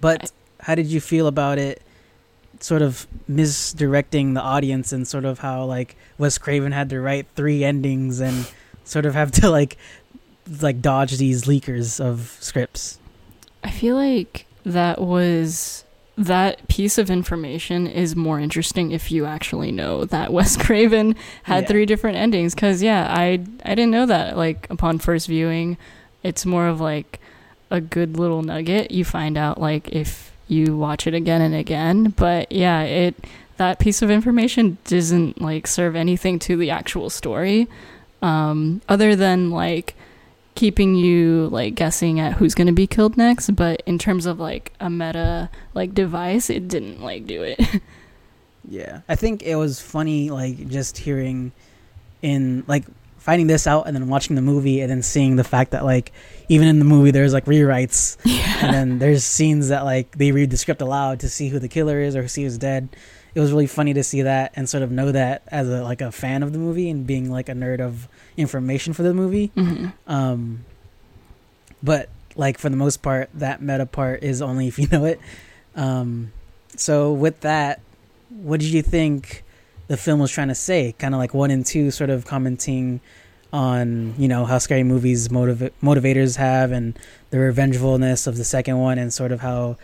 but 0.00 0.32
how 0.60 0.74
did 0.74 0.86
you 0.86 1.00
feel 1.00 1.26
about 1.26 1.58
it? 1.58 1.82
Sort 2.60 2.82
of 2.82 3.06
misdirecting 3.26 4.34
the 4.34 4.40
audience 4.42 4.92
and 4.92 5.08
sort 5.08 5.24
of 5.24 5.38
how 5.40 5.64
like 5.64 5.96
Wes 6.18 6.36
Craven 6.38 6.72
had 6.72 6.90
to 6.90 7.00
write 7.00 7.26
three 7.34 7.64
endings 7.64 8.20
and 8.20 8.50
sort 8.84 9.06
of 9.06 9.14
have 9.14 9.30
to 9.32 9.48
like 9.50 9.76
like 10.60 10.80
dodge 10.82 11.16
these 11.16 11.44
leakers 11.44 12.00
of 12.00 12.36
scripts. 12.40 12.98
I 13.64 13.70
feel 13.70 13.96
like 13.96 14.46
that 14.64 15.00
was 15.00 15.84
that 16.18 16.68
piece 16.68 16.98
of 16.98 17.08
information 17.08 17.86
is 17.86 18.14
more 18.14 18.38
interesting 18.38 18.90
if 18.90 19.10
you 19.10 19.24
actually 19.24 19.72
know 19.72 20.04
that 20.04 20.30
Wes 20.36 20.56
Craven 20.56 21.16
had 21.44 21.62
Yeah. 21.62 21.68
three 21.68 21.86
different 21.86 22.18
endings 22.18 22.54
cuz 22.54 22.82
yeah, 22.82 23.06
I 23.10 23.40
I 23.64 23.74
didn't 23.74 23.90
know 23.90 24.06
that 24.06 24.36
like 24.36 24.66
upon 24.70 24.98
first 24.98 25.28
viewing. 25.28 25.78
It's 26.22 26.44
more 26.44 26.66
of 26.66 26.78
like 26.80 27.20
a 27.70 27.80
good 27.80 28.18
little 28.18 28.42
nugget 28.42 28.90
you 28.90 29.04
find 29.04 29.38
out 29.38 29.58
like 29.60 29.88
if 29.88 30.29
you 30.50 30.76
watch 30.76 31.06
it 31.06 31.14
again 31.14 31.40
and 31.40 31.54
again, 31.54 32.10
but 32.16 32.50
yeah, 32.50 32.82
it 32.82 33.14
that 33.56 33.78
piece 33.78 34.00
of 34.00 34.10
information 34.10 34.78
doesn't 34.84 35.40
like 35.40 35.66
serve 35.66 35.94
anything 35.94 36.38
to 36.38 36.56
the 36.56 36.70
actual 36.70 37.10
story 37.10 37.68
um 38.22 38.80
other 38.88 39.14
than 39.14 39.50
like 39.50 39.94
keeping 40.54 40.94
you 40.94 41.46
like 41.48 41.74
guessing 41.74 42.18
at 42.18 42.34
who's 42.34 42.54
going 42.54 42.66
to 42.66 42.72
be 42.72 42.86
killed 42.86 43.16
next 43.18 43.50
but 43.50 43.82
in 43.84 43.98
terms 43.98 44.24
of 44.26 44.40
like 44.40 44.72
a 44.80 44.88
meta 44.88 45.48
like 45.74 45.94
device 45.94 46.48
it 46.50 46.68
didn't 46.68 47.02
like 47.02 47.26
do 47.26 47.42
it. 47.42 47.60
Yeah, 48.68 49.00
I 49.08 49.16
think 49.16 49.42
it 49.42 49.56
was 49.56 49.80
funny 49.80 50.30
like 50.30 50.68
just 50.68 50.98
hearing 50.98 51.52
in 52.22 52.64
like 52.66 52.84
finding 53.20 53.46
this 53.46 53.66
out 53.66 53.86
and 53.86 53.94
then 53.94 54.08
watching 54.08 54.34
the 54.34 54.42
movie 54.42 54.80
and 54.80 54.90
then 54.90 55.02
seeing 55.02 55.36
the 55.36 55.44
fact 55.44 55.70
that 55.70 55.84
like 55.84 56.10
even 56.48 56.66
in 56.66 56.78
the 56.78 56.84
movie 56.84 57.10
there's 57.12 57.32
like 57.32 57.44
rewrites 57.44 58.16
and 58.62 58.74
then 58.74 58.98
there's 58.98 59.24
scenes 59.24 59.68
that 59.68 59.84
like 59.84 60.16
they 60.18 60.32
read 60.32 60.50
the 60.50 60.56
script 60.56 60.80
aloud 60.82 61.20
to 61.20 61.28
see 61.28 61.48
who 61.48 61.58
the 61.58 61.68
killer 61.68 62.00
is 62.00 62.16
or 62.16 62.26
see 62.26 62.42
who's 62.42 62.58
dead. 62.58 62.88
It 63.32 63.38
was 63.38 63.52
really 63.52 63.68
funny 63.68 63.94
to 63.94 64.02
see 64.02 64.22
that 64.22 64.52
and 64.56 64.68
sort 64.68 64.82
of 64.82 64.90
know 64.90 65.12
that 65.12 65.42
as 65.48 65.68
a 65.68 65.84
like 65.84 66.00
a 66.00 66.10
fan 66.10 66.42
of 66.42 66.52
the 66.52 66.58
movie 66.58 66.90
and 66.90 67.06
being 67.06 67.30
like 67.30 67.48
a 67.48 67.52
nerd 67.52 67.80
of 67.80 68.08
information 68.36 68.92
for 68.92 69.04
the 69.04 69.14
movie. 69.14 69.52
hmm 69.54 69.86
Um, 70.08 70.64
but 71.82 72.08
like 72.36 72.58
for 72.58 72.68
the 72.68 72.76
most 72.76 73.02
part, 73.02 73.30
that 73.34 73.62
meta 73.62 73.86
part 73.86 74.22
is 74.22 74.42
only 74.42 74.66
if 74.66 74.78
you 74.78 74.88
know 74.88 75.04
it. 75.04 75.20
Um, 75.76 76.32
so 76.76 77.12
with 77.12 77.40
that, 77.40 77.80
what 78.30 78.60
did 78.60 78.70
you 78.70 78.82
think 78.82 79.44
the 79.90 79.96
film 79.96 80.20
was 80.20 80.30
trying 80.30 80.46
to 80.46 80.54
say? 80.54 80.94
Kind 81.00 81.14
of 81.16 81.18
like 81.18 81.34
one 81.34 81.50
and 81.50 81.66
two, 81.66 81.90
sort 81.90 82.10
of 82.10 82.24
commenting 82.24 83.00
on 83.52 84.14
you 84.16 84.28
know 84.28 84.44
how 84.44 84.58
scary 84.58 84.84
movies 84.84 85.26
motiva- 85.26 85.72
motivators 85.82 86.36
have 86.36 86.70
and 86.70 86.96
the 87.30 87.36
revengefulness 87.38 88.28
of 88.28 88.36
the 88.36 88.44
second 88.44 88.78
one, 88.78 88.98
and 88.98 89.12
sort 89.12 89.32
of 89.32 89.40
how 89.40 89.76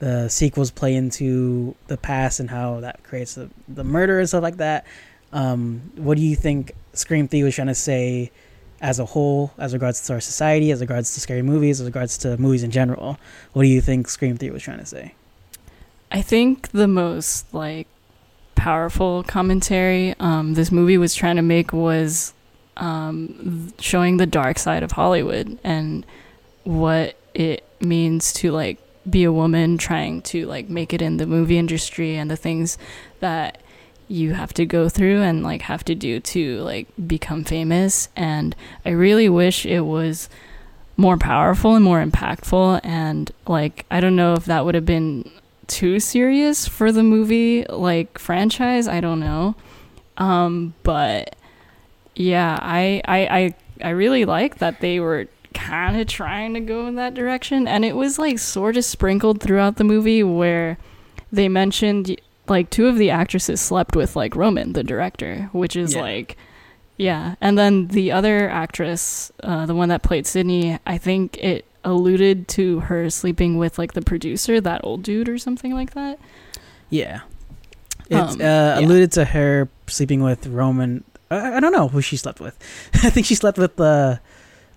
the 0.00 0.28
sequels 0.28 0.72
play 0.72 0.96
into 0.96 1.76
the 1.86 1.96
past 1.96 2.40
and 2.40 2.50
how 2.50 2.80
that 2.80 3.04
creates 3.04 3.36
the, 3.36 3.48
the 3.68 3.84
murder 3.84 4.18
and 4.18 4.28
stuff 4.28 4.42
like 4.42 4.56
that. 4.56 4.84
Um, 5.32 5.92
what 5.94 6.16
do 6.16 6.24
you 6.24 6.34
think 6.34 6.72
Scream 6.92 7.28
Three 7.28 7.44
was 7.44 7.54
trying 7.54 7.68
to 7.68 7.74
say 7.76 8.32
as 8.80 8.98
a 8.98 9.04
whole, 9.04 9.52
as 9.58 9.72
regards 9.74 10.04
to 10.08 10.14
our 10.14 10.20
society, 10.20 10.72
as 10.72 10.80
regards 10.80 11.14
to 11.14 11.20
scary 11.20 11.42
movies, 11.42 11.80
as 11.80 11.86
regards 11.86 12.18
to 12.18 12.36
movies 12.36 12.64
in 12.64 12.72
general? 12.72 13.16
What 13.52 13.62
do 13.62 13.68
you 13.68 13.80
think 13.80 14.08
Scream 14.08 14.36
Three 14.36 14.50
was 14.50 14.64
trying 14.64 14.80
to 14.80 14.86
say? 14.86 15.14
i 16.14 16.20
think 16.20 16.68
the 16.72 16.86
most 16.86 17.54
like 17.54 17.86
powerful 18.62 19.24
commentary. 19.24 20.14
Um 20.20 20.54
this 20.54 20.70
movie 20.70 20.98
was 20.98 21.14
trying 21.14 21.36
to 21.36 21.42
make 21.42 21.72
was 21.72 22.32
um 22.76 23.72
showing 23.80 24.16
the 24.16 24.26
dark 24.26 24.58
side 24.58 24.82
of 24.82 24.92
hollywood 24.92 25.58
and 25.62 26.06
what 26.64 27.16
it 27.34 27.64
means 27.80 28.32
to 28.32 28.50
like 28.50 28.78
be 29.08 29.24
a 29.24 29.32
woman 29.32 29.76
trying 29.76 30.22
to 30.22 30.46
like 30.46 30.68
make 30.68 30.94
it 30.94 31.02
in 31.02 31.16
the 31.16 31.26
movie 31.26 31.58
industry 31.58 32.16
and 32.16 32.30
the 32.30 32.36
things 32.36 32.78
that 33.20 33.60
you 34.08 34.34
have 34.34 34.52
to 34.54 34.64
go 34.64 34.88
through 34.88 35.22
and 35.22 35.42
like 35.42 35.62
have 35.62 35.84
to 35.84 35.94
do 35.94 36.20
to 36.20 36.60
like 36.60 36.86
become 37.06 37.44
famous. 37.44 38.08
And 38.14 38.54
i 38.84 38.90
really 38.90 39.28
wish 39.28 39.66
it 39.66 39.80
was 39.80 40.28
more 40.96 41.16
powerful 41.16 41.74
and 41.74 41.84
more 41.84 42.04
impactful. 42.04 42.80
And 42.84 43.30
like 43.46 43.86
i 43.90 44.00
don't 44.00 44.16
know 44.16 44.34
if 44.34 44.44
that 44.44 44.64
would 44.64 44.74
have 44.74 44.86
been 44.86 45.30
too 45.66 46.00
serious 46.00 46.66
for 46.68 46.90
the 46.92 47.02
movie 47.02 47.64
like 47.68 48.18
franchise 48.18 48.86
i 48.88 49.00
don't 49.00 49.20
know. 49.20 49.54
Um 50.18 50.74
but 50.82 51.34
yeah 52.14 52.58
i 52.60 53.00
i 53.06 53.18
i, 53.38 53.54
I 53.86 53.90
really 53.90 54.24
like 54.24 54.58
that 54.58 54.80
they 54.80 55.00
were 55.00 55.28
kind 55.54 56.00
of 56.00 56.06
trying 56.06 56.54
to 56.54 56.60
go 56.60 56.86
in 56.86 56.94
that 56.96 57.12
direction. 57.14 57.68
And 57.68 57.84
it 57.84 57.94
was 57.94 58.18
like 58.18 58.38
sort 58.38 58.76
of 58.78 58.84
sprinkled 58.86 59.42
throughout 59.42 59.76
the 59.76 59.84
movie 59.84 60.22
where 60.22 60.78
they 61.30 61.46
mentioned 61.48 62.18
like 62.48 62.70
two 62.70 62.86
of 62.86 62.96
the 62.96 63.10
actresses 63.10 63.60
slept 63.60 63.94
with 63.94 64.16
like 64.16 64.34
roman 64.34 64.72
the 64.72 64.82
director 64.82 65.48
which 65.52 65.76
is 65.76 65.94
Yeah. 65.94 66.00
like 66.02 66.36
yeah. 66.98 67.34
And 67.40 67.58
then 67.58 67.88
the 67.88 68.12
other 68.12 68.48
actress 68.48 69.32
uh, 69.42 69.64
the 69.66 69.74
one 69.74 69.88
that 69.90 70.02
played 70.02 70.26
sidney 70.26 70.78
i 70.86 70.98
think 70.98 71.36
it 71.38 71.64
alluded 71.84 72.48
to 72.48 72.80
her 72.80 73.10
sleeping 73.10 73.58
with 73.58 73.78
like 73.78 73.92
the 73.94 74.02
producer 74.02 74.60
that 74.60 74.80
old 74.84 75.02
dude 75.02 75.28
or 75.28 75.38
something 75.38 75.72
like 75.74 75.94
that 75.94 76.18
Yeah, 76.90 77.20
it 78.08 78.14
Um, 78.16 78.28
uh, 78.28 78.34
yeah. 78.38 78.78
alluded 78.80 79.12
to 79.12 79.24
her 79.24 79.68
sleeping 79.86 80.22
with 80.22 80.46
Roman. 80.46 81.02
I, 81.30 81.56
I 81.56 81.60
don't 81.60 81.72
know 81.72 81.88
who 81.88 82.00
she 82.00 82.16
slept 82.16 82.40
with. 82.40 82.56
I 83.02 83.10
think 83.10 83.26
she 83.26 83.34
slept 83.34 83.58
with 83.58 83.76
the 83.76 84.20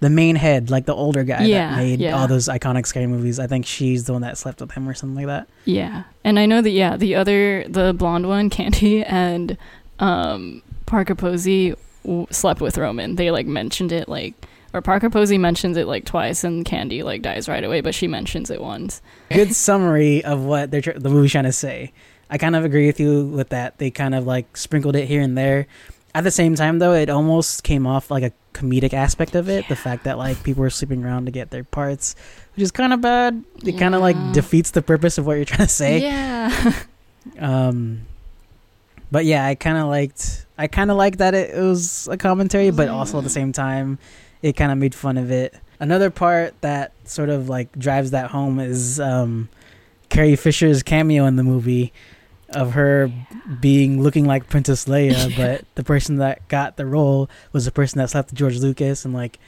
the 0.01 0.09
main 0.09 0.35
head, 0.35 0.69
like 0.69 0.85
the 0.85 0.93
older 0.93 1.23
guy 1.23 1.45
Yeah, 1.45 1.69
that 1.69 1.77
made 1.77 1.99
yeah. 2.01 2.19
all 2.19 2.27
those 2.27 2.47
iconic 2.49 2.85
scary 2.85 3.07
movies. 3.07 3.39
I 3.39 3.47
think 3.47 3.65
she's 3.65 4.03
the 4.03 4.13
one 4.13 4.23
that 4.23 4.37
slept 4.37 4.59
with 4.59 4.71
him 4.71 4.87
or 4.89 4.93
something 4.93 5.15
like 5.15 5.27
that. 5.27 5.47
Yeah, 5.63 6.03
and 6.23 6.37
I 6.37 6.45
know 6.45 6.61
that 6.61 6.71
yeah, 6.71 6.97
the 6.97 7.15
other 7.15 7.65
the 7.67 7.93
blonde 7.93 8.27
one, 8.27 8.49
Candy, 8.57 9.03
and 9.05 9.57
um, 9.99 10.61
Parker 10.85 11.15
Posey 11.15 11.75
w- 12.03 12.27
slept 12.29 12.59
with 12.61 12.77
Roman. 12.77 13.15
They 13.15 13.31
like 13.31 13.45
mentioned 13.47 13.91
it 13.93 14.09
like, 14.09 14.33
or 14.75 14.81
Parker 14.81 15.09
Posey 15.09 15.37
mentions 15.37 15.77
it 15.77 15.87
like 15.87 16.05
twice, 16.05 16.43
and 16.43 16.65
Candy 16.65 17.01
like 17.01 17.21
dies 17.21 17.47
right 17.47 17.63
away, 17.63 17.81
but 17.81 17.95
she 17.95 18.07
mentions 18.07 18.51
it 18.51 18.61
once. 18.61 19.01
Good 19.31 19.55
summary 19.55 20.23
of 20.23 20.43
what 20.43 20.69
they're 20.69 20.81
the 20.81 21.09
movie's 21.09 21.31
trying 21.31 21.45
to 21.45 21.53
say. 21.53 21.93
I 22.29 22.37
kind 22.37 22.55
of 22.55 22.65
agree 22.65 22.87
with 22.87 22.99
you 22.99 23.25
with 23.27 23.49
that. 23.49 23.77
They 23.77 23.89
kind 23.89 24.13
of 24.13 24.25
like 24.25 24.57
sprinkled 24.57 24.95
it 24.95 25.07
here 25.07 25.21
and 25.21 25.37
there. 25.37 25.67
at 26.13 26.23
the 26.23 26.31
same 26.31 26.55
time 26.55 26.79
though, 26.79 26.93
it 26.93 27.09
almost 27.09 27.63
came 27.63 27.87
off 27.87 28.11
like 28.11 28.23
a 28.23 28.31
comedic 28.53 28.93
aspect 28.93 29.35
of 29.35 29.49
it. 29.49 29.67
The 29.69 29.75
fact 29.75 30.03
that 30.05 30.17
like 30.17 30.43
people 30.43 30.61
were 30.61 30.69
sleeping 30.69 31.05
around 31.05 31.25
to 31.25 31.31
get 31.31 31.51
their 31.51 31.63
parts, 31.63 32.15
which 32.55 32.63
is 32.63 32.71
kind 32.71 32.91
of 32.93 33.01
bad. 33.01 33.43
It 33.63 33.77
kind 33.77 33.95
of 33.95 34.01
like 34.01 34.17
defeats 34.33 34.71
the 34.71 34.81
purpose 34.81 35.17
of 35.17 35.25
what 35.25 35.33
you're 35.35 35.45
trying 35.45 35.67
to 35.67 35.73
say. 35.73 36.01
Yeah. 36.01 36.73
Um, 37.39 38.05
but 39.11 39.25
yeah, 39.25 39.45
I 39.45 39.55
kind 39.55 39.77
of 39.77 39.87
liked. 39.87 40.45
I 40.57 40.67
kind 40.67 40.91
of 40.91 40.97
liked 40.97 41.17
that 41.17 41.33
it, 41.33 41.55
it 41.55 41.59
was 41.59 42.07
a 42.07 42.17
commentary, 42.17 42.69
but 42.69 42.87
also 42.87 43.17
at 43.17 43.23
the 43.23 43.29
same 43.29 43.51
time, 43.51 43.97
it 44.45 44.55
kind 44.55 44.71
of 44.71 44.77
made 44.77 44.93
fun 44.93 45.17
of 45.17 45.31
it. 45.31 45.55
Another 45.79 46.11
part 46.11 46.53
that 46.61 46.91
sort 47.05 47.29
of 47.29 47.49
like 47.49 47.71
drives 47.79 48.11
that 48.11 48.29
home 48.29 48.59
is 48.59 48.99
um, 48.99 49.49
Carrie 50.09 50.35
Fisher's 50.35 50.83
cameo 50.83 51.25
in 51.25 51.35
the 51.35 51.43
movie 51.43 51.91
of 52.51 52.73
her 52.73 53.11
being 53.59 54.03
looking 54.03 54.25
like 54.25 54.47
Princess 54.47 54.85
Leia, 54.85 55.35
but 55.37 55.65
the 55.73 55.83
person 55.83 56.17
that 56.17 56.47
got 56.47 56.77
the 56.77 56.85
role 56.85 57.27
was 57.53 57.65
the 57.65 57.71
person 57.71 57.97
that 57.97 58.11
slept 58.11 58.29
with 58.29 58.37
George 58.37 58.59
Lucas 58.59 59.03
and 59.03 59.15
like 59.15 59.39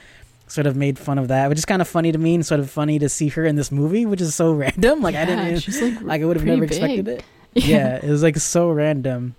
sort 0.48 0.66
of 0.66 0.76
made 0.76 0.98
fun 0.98 1.20
of 1.20 1.28
that, 1.28 1.48
which 1.48 1.60
is 1.60 1.66
kind 1.66 1.80
of 1.82 1.88
funny 1.88 2.12
to 2.12 2.18
me 2.18 2.34
and 2.34 2.44
sort 2.44 2.60
of 2.60 2.68
funny 2.68 2.98
to 2.98 3.08
see 3.08 3.28
her 3.28 3.46
in 3.46 3.56
this 3.56 3.72
movie, 3.72 4.08
which 4.08 4.20
is 4.20 4.34
so 4.34 4.52
random. 4.66 5.02
Like 5.02 5.14
I 5.14 5.26
didn't 5.26 5.60
she's 5.60 5.80
like, 5.80 6.02
like 6.02 6.22
I 6.24 6.26
would 6.26 6.38
have 6.38 6.46
never 6.46 6.64
expected 6.64 7.06
big. 7.06 7.20
it 7.20 7.26
yeah 7.66 8.00
it 8.04 8.10
was 8.10 8.24
like 8.24 8.38
so 8.38 8.70
random 8.72 9.36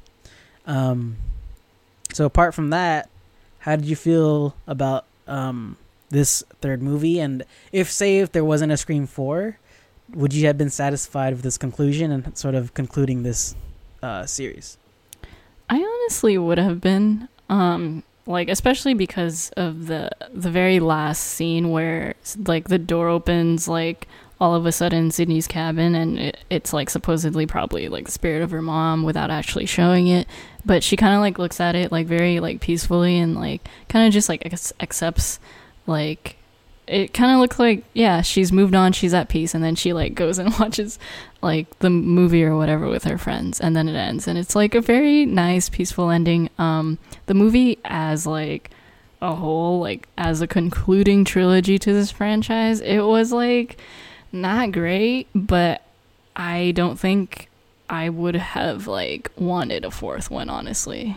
um 0.66 1.16
so 2.12 2.24
apart 2.24 2.54
from 2.54 2.70
that 2.70 3.10
how 3.60 3.76
did 3.76 3.84
you 3.86 3.94
feel 3.96 4.56
about 4.66 5.04
um 5.28 5.76
this 6.10 6.42
third 6.60 6.82
movie 6.82 7.20
and 7.20 7.44
if 7.70 7.90
say 7.90 8.18
if 8.18 8.32
there 8.32 8.44
wasn't 8.44 8.72
a 8.72 8.76
scream 8.76 9.06
4 9.06 9.58
would 10.14 10.32
you 10.32 10.46
have 10.46 10.56
been 10.56 10.70
satisfied 10.70 11.34
with 11.34 11.42
this 11.42 11.58
conclusion 11.58 12.10
and 12.10 12.36
sort 12.36 12.54
of 12.54 12.72
concluding 12.74 13.22
this 13.22 13.54
uh 14.02 14.24
series? 14.24 14.78
I 15.68 15.76
honestly 15.76 16.38
would 16.38 16.58
have 16.58 16.80
been 16.80 17.28
um 17.50 18.02
like 18.26 18.48
especially 18.48 18.94
because 18.94 19.50
of 19.56 19.86
the 19.86 20.10
the 20.32 20.50
very 20.50 20.80
last 20.80 21.20
scene 21.20 21.70
where 21.70 22.14
like 22.46 22.68
the 22.68 22.78
door 22.78 23.08
opens 23.08 23.68
like 23.68 24.06
all 24.40 24.54
of 24.54 24.66
a 24.66 24.72
sudden 24.72 25.10
Sidney's 25.10 25.48
cabin 25.48 25.94
and 25.94 26.18
it, 26.18 26.38
it's 26.48 26.72
like 26.72 26.90
supposedly 26.90 27.46
probably 27.46 27.88
like 27.88 28.06
the 28.06 28.12
spirit 28.12 28.42
of 28.42 28.50
her 28.52 28.62
mom 28.62 29.02
without 29.02 29.30
actually 29.30 29.66
showing 29.66 30.06
it. 30.06 30.26
But 30.64 30.84
she 30.84 30.96
kind 30.96 31.14
of 31.14 31.20
like 31.20 31.38
looks 31.38 31.60
at 31.60 31.74
it 31.74 31.90
like 31.90 32.06
very 32.06 32.40
like 32.40 32.60
peacefully 32.60 33.18
and 33.18 33.34
like 33.34 33.66
kind 33.88 34.06
of 34.06 34.12
just 34.12 34.28
like 34.28 34.42
ac- 34.46 34.74
accepts 34.80 35.40
like 35.86 36.36
it 36.86 37.12
kind 37.12 37.32
of 37.32 37.38
looks 37.38 37.58
like 37.58 37.84
yeah 37.92 38.22
she's 38.22 38.50
moved 38.50 38.74
on 38.74 38.92
she's 38.92 39.12
at 39.12 39.28
peace 39.28 39.54
and 39.54 39.62
then 39.62 39.74
she 39.74 39.92
like 39.92 40.14
goes 40.14 40.38
and 40.38 40.54
watches 40.60 40.98
like 41.42 41.78
the 41.80 41.90
movie 41.90 42.42
or 42.42 42.56
whatever 42.56 42.88
with 42.88 43.04
her 43.04 43.18
friends 43.18 43.60
and 43.60 43.74
then 43.74 43.88
it 43.88 43.96
ends. 43.96 44.28
And 44.28 44.38
it's 44.38 44.54
like 44.54 44.74
a 44.74 44.80
very 44.80 45.26
nice 45.26 45.68
peaceful 45.68 46.10
ending. 46.10 46.48
Um 46.58 46.98
the 47.26 47.34
movie 47.34 47.78
as 47.84 48.24
like 48.24 48.70
a 49.20 49.34
whole 49.34 49.80
like 49.80 50.08
as 50.16 50.40
a 50.40 50.46
concluding 50.46 51.24
trilogy 51.24 51.76
to 51.76 51.92
this 51.92 52.12
franchise 52.12 52.80
it 52.80 53.00
was 53.00 53.32
like 53.32 53.76
not 54.32 54.72
great 54.72 55.26
but 55.34 55.82
i 56.36 56.72
don't 56.72 56.98
think 56.98 57.48
i 57.88 58.08
would 58.08 58.34
have 58.36 58.86
like 58.86 59.30
wanted 59.36 59.84
a 59.84 59.90
fourth 59.90 60.30
one 60.30 60.48
honestly. 60.48 61.16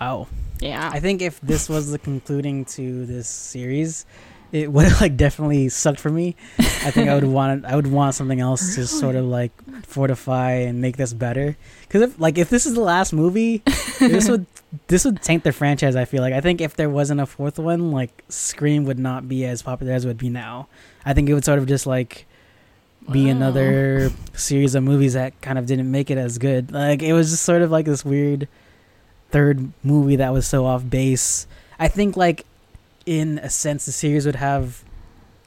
Wow. 0.00 0.28
Yeah. 0.60 0.90
I 0.92 1.00
think 1.00 1.20
if 1.22 1.40
this 1.40 1.68
was 1.68 1.90
the 1.90 1.98
concluding 1.98 2.64
to 2.66 3.06
this 3.06 3.28
series 3.28 4.06
it 4.52 4.72
would 4.72 4.86
have 4.86 5.00
like 5.00 5.16
definitely 5.16 5.68
sucked 5.68 6.00
for 6.00 6.10
me 6.10 6.34
I 6.58 6.90
think 6.90 7.08
I 7.08 7.14
would 7.14 7.24
want 7.38 7.64
I 7.64 7.76
would 7.76 7.86
want 7.86 8.14
something 8.14 8.40
else 8.40 8.74
to 8.74 8.86
sort 8.86 9.14
of 9.16 9.24
like 9.24 9.52
fortify 9.84 10.52
and 10.52 10.80
make 10.80 10.96
this 10.96 11.12
better. 11.12 11.56
Because 11.82 12.02
if 12.02 12.18
like 12.20 12.38
if 12.38 12.48
this 12.48 12.64
is 12.66 12.74
the 12.74 12.80
last 12.80 13.12
movie, 13.12 13.62
this 13.98 14.28
would 14.28 14.46
this 14.86 15.04
would 15.04 15.20
taint 15.22 15.44
the 15.44 15.52
franchise. 15.52 15.96
I 15.96 16.04
feel 16.04 16.22
like 16.22 16.32
I 16.32 16.40
think 16.40 16.60
if 16.60 16.76
there 16.76 16.88
wasn't 16.88 17.20
a 17.20 17.26
fourth 17.26 17.58
one, 17.58 17.90
like 17.92 18.24
Scream 18.28 18.84
would 18.84 18.98
not 18.98 19.28
be 19.28 19.44
as 19.44 19.62
popular 19.62 19.92
as 19.92 20.04
it 20.04 20.08
would 20.08 20.18
be 20.18 20.30
now. 20.30 20.68
I 21.04 21.12
think 21.12 21.28
it 21.28 21.34
would 21.34 21.44
sort 21.44 21.58
of 21.58 21.66
just 21.66 21.86
like 21.86 22.26
be 23.10 23.24
Wow. 23.26 23.30
another 23.32 24.10
series 24.34 24.74
of 24.74 24.84
movies 24.84 25.14
that 25.14 25.40
kind 25.40 25.58
of 25.58 25.66
didn't 25.66 25.90
make 25.90 26.10
it 26.10 26.18
as 26.18 26.38
good. 26.38 26.72
Like 26.72 27.02
it 27.02 27.12
was 27.12 27.30
just 27.30 27.42
sort 27.42 27.62
of 27.62 27.70
like 27.70 27.84
this 27.86 28.04
weird 28.04 28.48
third 29.30 29.72
movie 29.82 30.16
that 30.16 30.32
was 30.32 30.46
so 30.46 30.66
off 30.66 30.88
base. 30.88 31.46
I 31.78 31.88
think 31.88 32.16
like 32.16 32.44
in 33.06 33.38
a 33.38 33.50
sense 33.50 33.86
the 33.86 33.92
series 33.92 34.26
would 34.26 34.36
have 34.36 34.84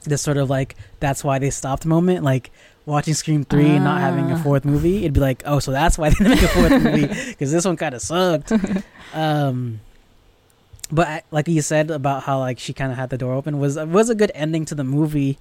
this 0.04 0.20
sort 0.22 0.36
of 0.36 0.50
like 0.50 0.76
that's 1.00 1.22
why 1.24 1.38
they 1.38 1.50
stopped 1.50 1.86
moment 1.86 2.22
like 2.24 2.50
watching 2.86 3.14
scream 3.14 3.44
3 3.44 3.64
and 3.76 3.84
not 3.84 4.00
having 4.00 4.30
a 4.30 4.34
Ah. 4.34 4.42
fourth 4.42 4.64
movie 4.66 4.98
it'd 4.98 5.14
be 5.14 5.20
like 5.20 5.42
oh 5.46 5.58
so 5.58 5.70
that's 5.72 5.96
why 5.96 6.10
they 6.10 6.14
didn't 6.16 6.30
make 6.32 6.42
a 6.42 6.48
fourth 6.48 6.82
movie 6.82 7.06
because 7.30 7.50
this 7.52 7.64
one 7.64 7.76
kind 7.76 7.94
of 7.94 8.02
sucked. 8.02 8.52
Um 9.14 9.80
but 10.92 11.06
I- 11.08 11.22
like 11.30 11.48
you 11.48 11.62
said 11.62 11.90
about 11.90 12.24
how 12.24 12.38
like 12.40 12.58
she 12.58 12.72
kind 12.74 12.92
of 12.92 12.98
had 12.98 13.08
the 13.10 13.16
door 13.18 13.32
open 13.34 13.58
was 13.58 13.76
was 13.78 14.10
a 14.10 14.14
good 14.14 14.30
ending 14.34 14.64
to 14.66 14.74
the 14.74 14.84
movie 14.84 15.38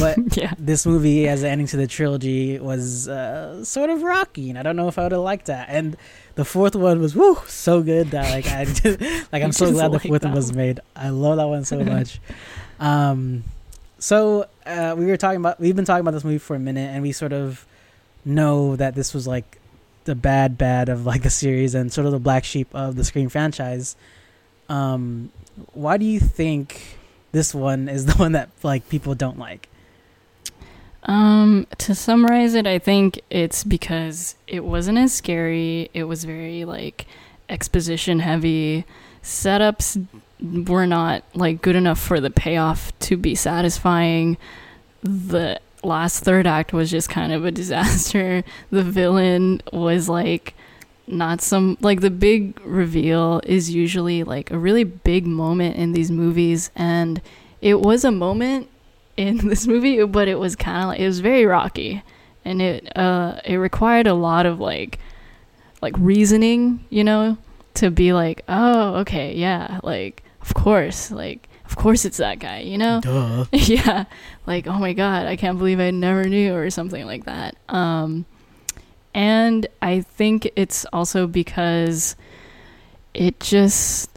but 0.00 0.16
yeah. 0.36 0.52
this 0.58 0.84
movie 0.86 1.28
as 1.28 1.42
an 1.42 1.50
ending 1.50 1.66
to 1.68 1.76
the 1.76 1.86
trilogy 1.86 2.58
was 2.58 3.08
uh, 3.08 3.64
sort 3.64 3.90
of 3.90 4.02
rocky 4.02 4.50
and 4.50 4.58
i 4.58 4.62
don't 4.62 4.76
know 4.76 4.88
if 4.88 4.98
i 4.98 5.02
would 5.04 5.12
have 5.12 5.20
liked 5.20 5.46
that. 5.46 5.68
And 5.68 5.96
the 6.34 6.44
fourth 6.44 6.74
one 6.74 7.00
was 7.00 7.14
woo 7.14 7.36
so 7.46 7.82
good 7.82 8.10
that 8.10 8.30
like 8.30 8.46
i 8.46 8.64
just, 8.80 9.00
like 9.32 9.42
i'm 9.42 9.52
so 9.52 9.70
glad 9.70 9.92
the 9.92 10.00
fourth 10.00 10.24
one 10.24 10.34
was 10.34 10.52
made. 10.52 10.80
I 10.96 11.10
love 11.10 11.36
that 11.36 11.46
one 11.46 11.64
so 11.64 11.82
much. 11.84 12.20
Um 12.80 13.44
so 13.98 14.46
uh, 14.66 14.94
we 14.98 15.06
were 15.06 15.16
talking 15.16 15.40
about 15.40 15.60
we've 15.60 15.76
been 15.76 15.84
talking 15.84 16.00
about 16.00 16.10
this 16.12 16.24
movie 16.24 16.38
for 16.38 16.56
a 16.56 16.58
minute 16.58 16.90
and 16.92 17.02
we 17.02 17.12
sort 17.12 17.32
of 17.32 17.66
know 18.24 18.76
that 18.76 18.94
this 18.94 19.14
was 19.14 19.26
like 19.26 19.58
the 20.04 20.14
bad 20.14 20.58
bad 20.58 20.88
of 20.88 21.06
like 21.06 21.22
the 21.22 21.30
series 21.30 21.74
and 21.74 21.92
sort 21.92 22.06
of 22.06 22.12
the 22.12 22.18
black 22.18 22.44
sheep 22.44 22.68
of 22.74 22.96
the 22.96 23.04
scream 23.04 23.28
franchise. 23.28 23.96
Um 24.68 25.30
why 25.72 25.96
do 25.96 26.04
you 26.04 26.20
think 26.20 26.98
this 27.32 27.54
one 27.54 27.88
is 27.88 28.06
the 28.06 28.14
one 28.14 28.32
that 28.32 28.50
like 28.62 28.88
people 28.88 29.14
don't 29.14 29.38
like 29.38 29.68
Um, 31.06 31.66
to 31.78 31.94
summarize 31.94 32.54
it, 32.54 32.66
I 32.66 32.78
think 32.78 33.20
it's 33.28 33.62
because 33.62 34.36
it 34.46 34.64
wasn't 34.64 34.98
as 34.98 35.12
scary. 35.12 35.90
It 35.92 36.04
was 36.04 36.24
very 36.24 36.64
like 36.64 37.06
exposition 37.48 38.20
heavy. 38.20 38.84
Setups 39.22 40.06
were 40.40 40.86
not 40.86 41.24
like 41.34 41.62
good 41.62 41.76
enough 41.76 42.00
for 42.00 42.20
the 42.20 42.30
payoff 42.30 42.98
to 43.00 43.16
be 43.16 43.34
satisfying. 43.34 44.38
The 45.02 45.60
last 45.82 46.24
third 46.24 46.46
act 46.46 46.72
was 46.72 46.90
just 46.90 47.10
kind 47.10 47.32
of 47.32 47.44
a 47.44 47.50
disaster. 47.62 48.42
The 48.70 48.82
villain 48.82 49.60
was 49.72 50.08
like 50.08 50.54
not 51.06 51.42
some 51.42 51.76
like 51.82 52.00
the 52.00 52.10
big 52.10 52.58
reveal 52.64 53.42
is 53.44 53.70
usually 53.74 54.24
like 54.24 54.50
a 54.50 54.58
really 54.58 54.84
big 54.84 55.26
moment 55.26 55.76
in 55.76 55.92
these 55.92 56.10
movies 56.10 56.70
and 56.74 57.20
it 57.60 57.78
was 57.78 58.04
a 58.04 58.10
moment 58.10 58.68
in 59.16 59.48
this 59.48 59.66
movie, 59.66 60.04
but 60.04 60.28
it 60.28 60.38
was 60.38 60.56
kind 60.56 60.82
of 60.82 60.88
like 60.88 61.00
it 61.00 61.06
was 61.06 61.20
very 61.20 61.46
rocky, 61.46 62.02
and 62.44 62.60
it 62.60 62.96
uh 62.96 63.40
it 63.44 63.56
required 63.56 64.06
a 64.06 64.14
lot 64.14 64.46
of 64.46 64.60
like 64.60 64.98
like 65.82 65.94
reasoning, 65.98 66.84
you 66.90 67.04
know, 67.04 67.36
to 67.74 67.90
be 67.90 68.12
like, 68.12 68.42
oh, 68.48 68.96
okay, 68.96 69.34
yeah, 69.34 69.80
like 69.82 70.22
of 70.40 70.54
course, 70.54 71.10
like 71.10 71.48
of 71.64 71.76
course 71.76 72.04
it's 72.04 72.18
that 72.18 72.38
guy, 72.38 72.60
you 72.60 72.78
know, 72.78 73.00
Duh. 73.00 73.44
yeah, 73.52 74.04
like 74.46 74.66
oh 74.66 74.78
my 74.78 74.92
god, 74.92 75.26
I 75.26 75.36
can't 75.36 75.58
believe 75.58 75.80
I 75.80 75.90
never 75.90 76.24
knew 76.24 76.54
or 76.54 76.70
something 76.70 77.06
like 77.06 77.24
that. 77.24 77.56
Um, 77.68 78.26
and 79.14 79.66
I 79.80 80.00
think 80.00 80.50
it's 80.56 80.84
also 80.92 81.26
because 81.26 82.16
it 83.14 83.38
just 83.38 84.10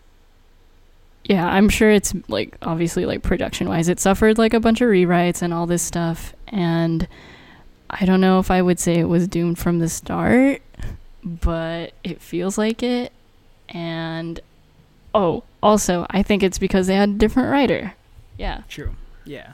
yeah, 1.28 1.46
I'm 1.46 1.68
sure 1.68 1.92
it's 1.92 2.14
like 2.30 2.58
obviously 2.62 3.06
like 3.06 3.22
production 3.22 3.68
wise, 3.68 3.90
it 3.90 4.00
suffered 4.00 4.38
like 4.38 4.54
a 4.54 4.62
bunch 4.62 4.80
of 4.80 4.88
rewrites 4.88 5.42
and 5.42 5.54
all 5.54 5.68
this 5.68 5.84
stuff. 5.84 6.34
And 6.48 7.06
I 7.90 8.06
don't 8.06 8.22
know 8.22 8.40
if 8.40 8.50
I 8.50 8.62
would 8.62 8.80
say 8.80 8.96
it 8.96 9.10
was 9.10 9.28
doomed 9.28 9.60
from 9.60 9.80
the 9.80 9.90
start, 9.90 10.62
but 11.24 11.92
it 12.02 12.22
feels 12.22 12.58
like 12.58 12.82
it. 12.82 13.12
And 13.68 14.40
oh, 15.14 15.44
also, 15.62 16.08
I 16.10 16.24
think 16.24 16.44
it's 16.44 16.58
because 16.58 16.88
they 16.88 16.96
had 16.96 17.10
a 17.10 17.14
different 17.14 17.52
writer. 17.52 17.94
Yeah. 18.38 18.62
True. 18.70 18.96
Yeah. 19.26 19.54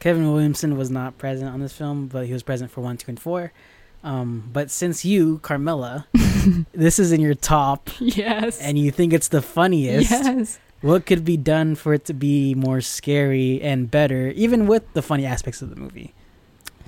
Kevin 0.00 0.30
Williamson 0.30 0.76
was 0.76 0.90
not 0.90 1.16
present 1.16 1.50
on 1.50 1.60
this 1.60 1.72
film, 1.72 2.08
but 2.08 2.26
he 2.26 2.34
was 2.34 2.42
present 2.42 2.70
for 2.70 2.82
one, 2.82 2.98
two, 2.98 3.10
and 3.10 3.18
four. 3.18 3.50
Um, 4.02 4.50
but 4.52 4.70
since 4.70 5.06
you, 5.06 5.38
Carmela, 5.38 6.06
this 6.72 6.98
is 6.98 7.12
in 7.12 7.22
your 7.22 7.34
top, 7.34 7.88
yes. 7.98 8.60
and 8.60 8.78
you 8.78 8.90
think 8.90 9.14
it's 9.14 9.28
the 9.28 9.40
funniest, 9.40 10.10
yes. 10.10 10.58
What 10.84 11.06
could 11.06 11.24
be 11.24 11.38
done 11.38 11.74
for 11.74 11.94
it 11.94 12.04
to 12.04 12.12
be 12.12 12.54
more 12.54 12.82
scary 12.82 13.58
and 13.62 13.90
better, 13.90 14.28
even 14.36 14.66
with 14.66 14.84
the 14.92 15.00
funny 15.00 15.24
aspects 15.24 15.62
of 15.62 15.70
the 15.70 15.76
movie? 15.76 16.12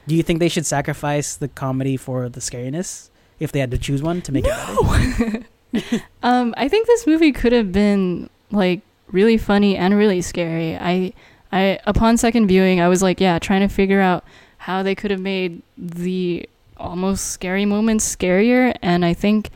Do 0.07 0.15
you 0.15 0.23
think 0.23 0.39
they 0.39 0.51
should 0.51 0.67
sacrifice 0.67 1.35
the 1.35 1.49
comedy 1.49 1.97
for 1.97 2.29
the 2.29 2.41
scariness 2.41 3.09
if 3.41 3.53
they 3.53 3.59
had 3.59 3.71
to 3.71 3.79
choose 3.79 4.03
one 4.03 4.21
to 4.23 4.33
make 4.33 4.45
it 4.47 5.47
better? 5.73 6.05
um, 6.23 6.53
I 6.59 6.69
think 6.69 6.87
this 6.87 7.07
movie 7.07 7.33
could 7.33 7.53
have 7.53 7.73
been 7.73 8.29
like 8.51 8.83
really 9.13 9.39
funny 9.39 9.79
and 9.79 9.97
really 9.97 10.21
scary. 10.21 10.77
I, 10.77 11.15
I 11.51 11.81
upon 11.87 12.19
second 12.19 12.49
viewing, 12.49 12.83
I 12.83 12.89
was 12.89 13.03
like, 13.03 13.19
yeah, 13.19 13.39
trying 13.39 13.67
to 13.67 13.75
figure 13.75 14.03
out 14.03 14.25
how 14.59 14.83
they 14.83 14.95
could 14.95 15.11
have 15.11 15.21
made 15.21 15.63
the 15.79 16.47
almost 16.77 17.29
scary 17.29 17.65
moments 17.65 18.15
scarier, 18.15 18.77
and 18.83 19.07
I 19.07 19.15
think 19.15 19.49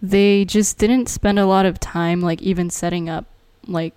they 0.00 0.46
just 0.46 0.78
didn't 0.78 1.10
spend 1.10 1.38
a 1.38 1.44
lot 1.44 1.66
of 1.66 1.78
time 1.80 2.22
like 2.22 2.40
even 2.40 2.70
setting 2.70 3.10
up 3.10 3.26
like 3.68 3.94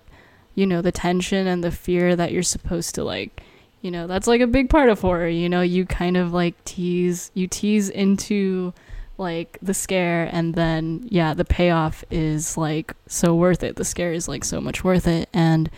you 0.54 0.66
know 0.66 0.82
the 0.82 0.92
tension 0.92 1.46
and 1.46 1.62
the 1.62 1.70
fear 1.70 2.16
that 2.16 2.32
you're 2.32 2.42
supposed 2.42 2.94
to 2.94 3.04
like 3.04 3.42
you 3.80 3.90
know 3.90 4.06
that's 4.06 4.26
like 4.26 4.40
a 4.40 4.46
big 4.46 4.68
part 4.68 4.88
of 4.88 5.00
horror 5.00 5.28
you 5.28 5.48
know? 5.48 5.60
You 5.60 5.86
kind 5.86 6.16
of 6.16 6.32
like 6.32 6.62
tease 6.64 7.30
you 7.34 7.46
tease 7.46 7.88
into 7.88 8.72
like 9.18 9.58
the 9.60 9.74
scare 9.74 10.28
and 10.32 10.54
then 10.54 11.06
yeah 11.10 11.34
the 11.34 11.44
payoff 11.44 12.04
is 12.10 12.56
like 12.56 12.94
so 13.06 13.34
worth 13.34 13.62
it. 13.62 13.76
The 13.76 13.84
scare 13.84 14.12
is 14.12 14.28
like 14.28 14.44
so 14.44 14.60
much 14.60 14.84
worth 14.84 15.06
it. 15.06 15.28
And 15.32 15.70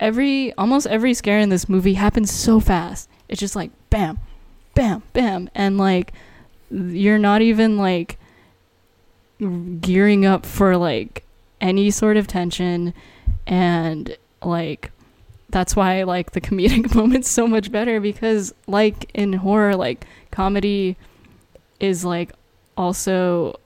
every 0.00 0.52
almost 0.54 0.86
every 0.86 1.14
scare 1.14 1.38
in 1.38 1.48
this 1.48 1.68
movie 1.68 1.94
happens 1.94 2.30
so 2.30 2.60
fast. 2.60 3.08
It's 3.28 3.40
just 3.40 3.56
like 3.56 3.70
bam 3.90 4.18
bam 4.74 5.02
bam. 5.12 5.50
And 5.54 5.78
like 5.78 6.12
you're 6.70 7.18
not 7.18 7.42
even 7.42 7.76
like 7.76 8.18
gearing 9.80 10.24
up 10.24 10.46
for 10.46 10.76
like 10.76 11.24
any 11.60 11.90
sort 11.90 12.16
of 12.16 12.26
tension 12.26 12.94
and 13.46 14.16
like 14.42 14.90
that's 15.50 15.76
why 15.76 16.00
I 16.00 16.02
like 16.02 16.32
the 16.32 16.40
comedic 16.40 16.94
moments 16.94 17.28
so 17.28 17.46
much 17.46 17.70
better 17.70 18.00
because 18.00 18.52
like 18.66 19.10
in 19.14 19.32
horror 19.32 19.76
like 19.76 20.06
comedy 20.30 20.96
is 21.80 22.04
like 22.04 22.32
also 22.76 23.58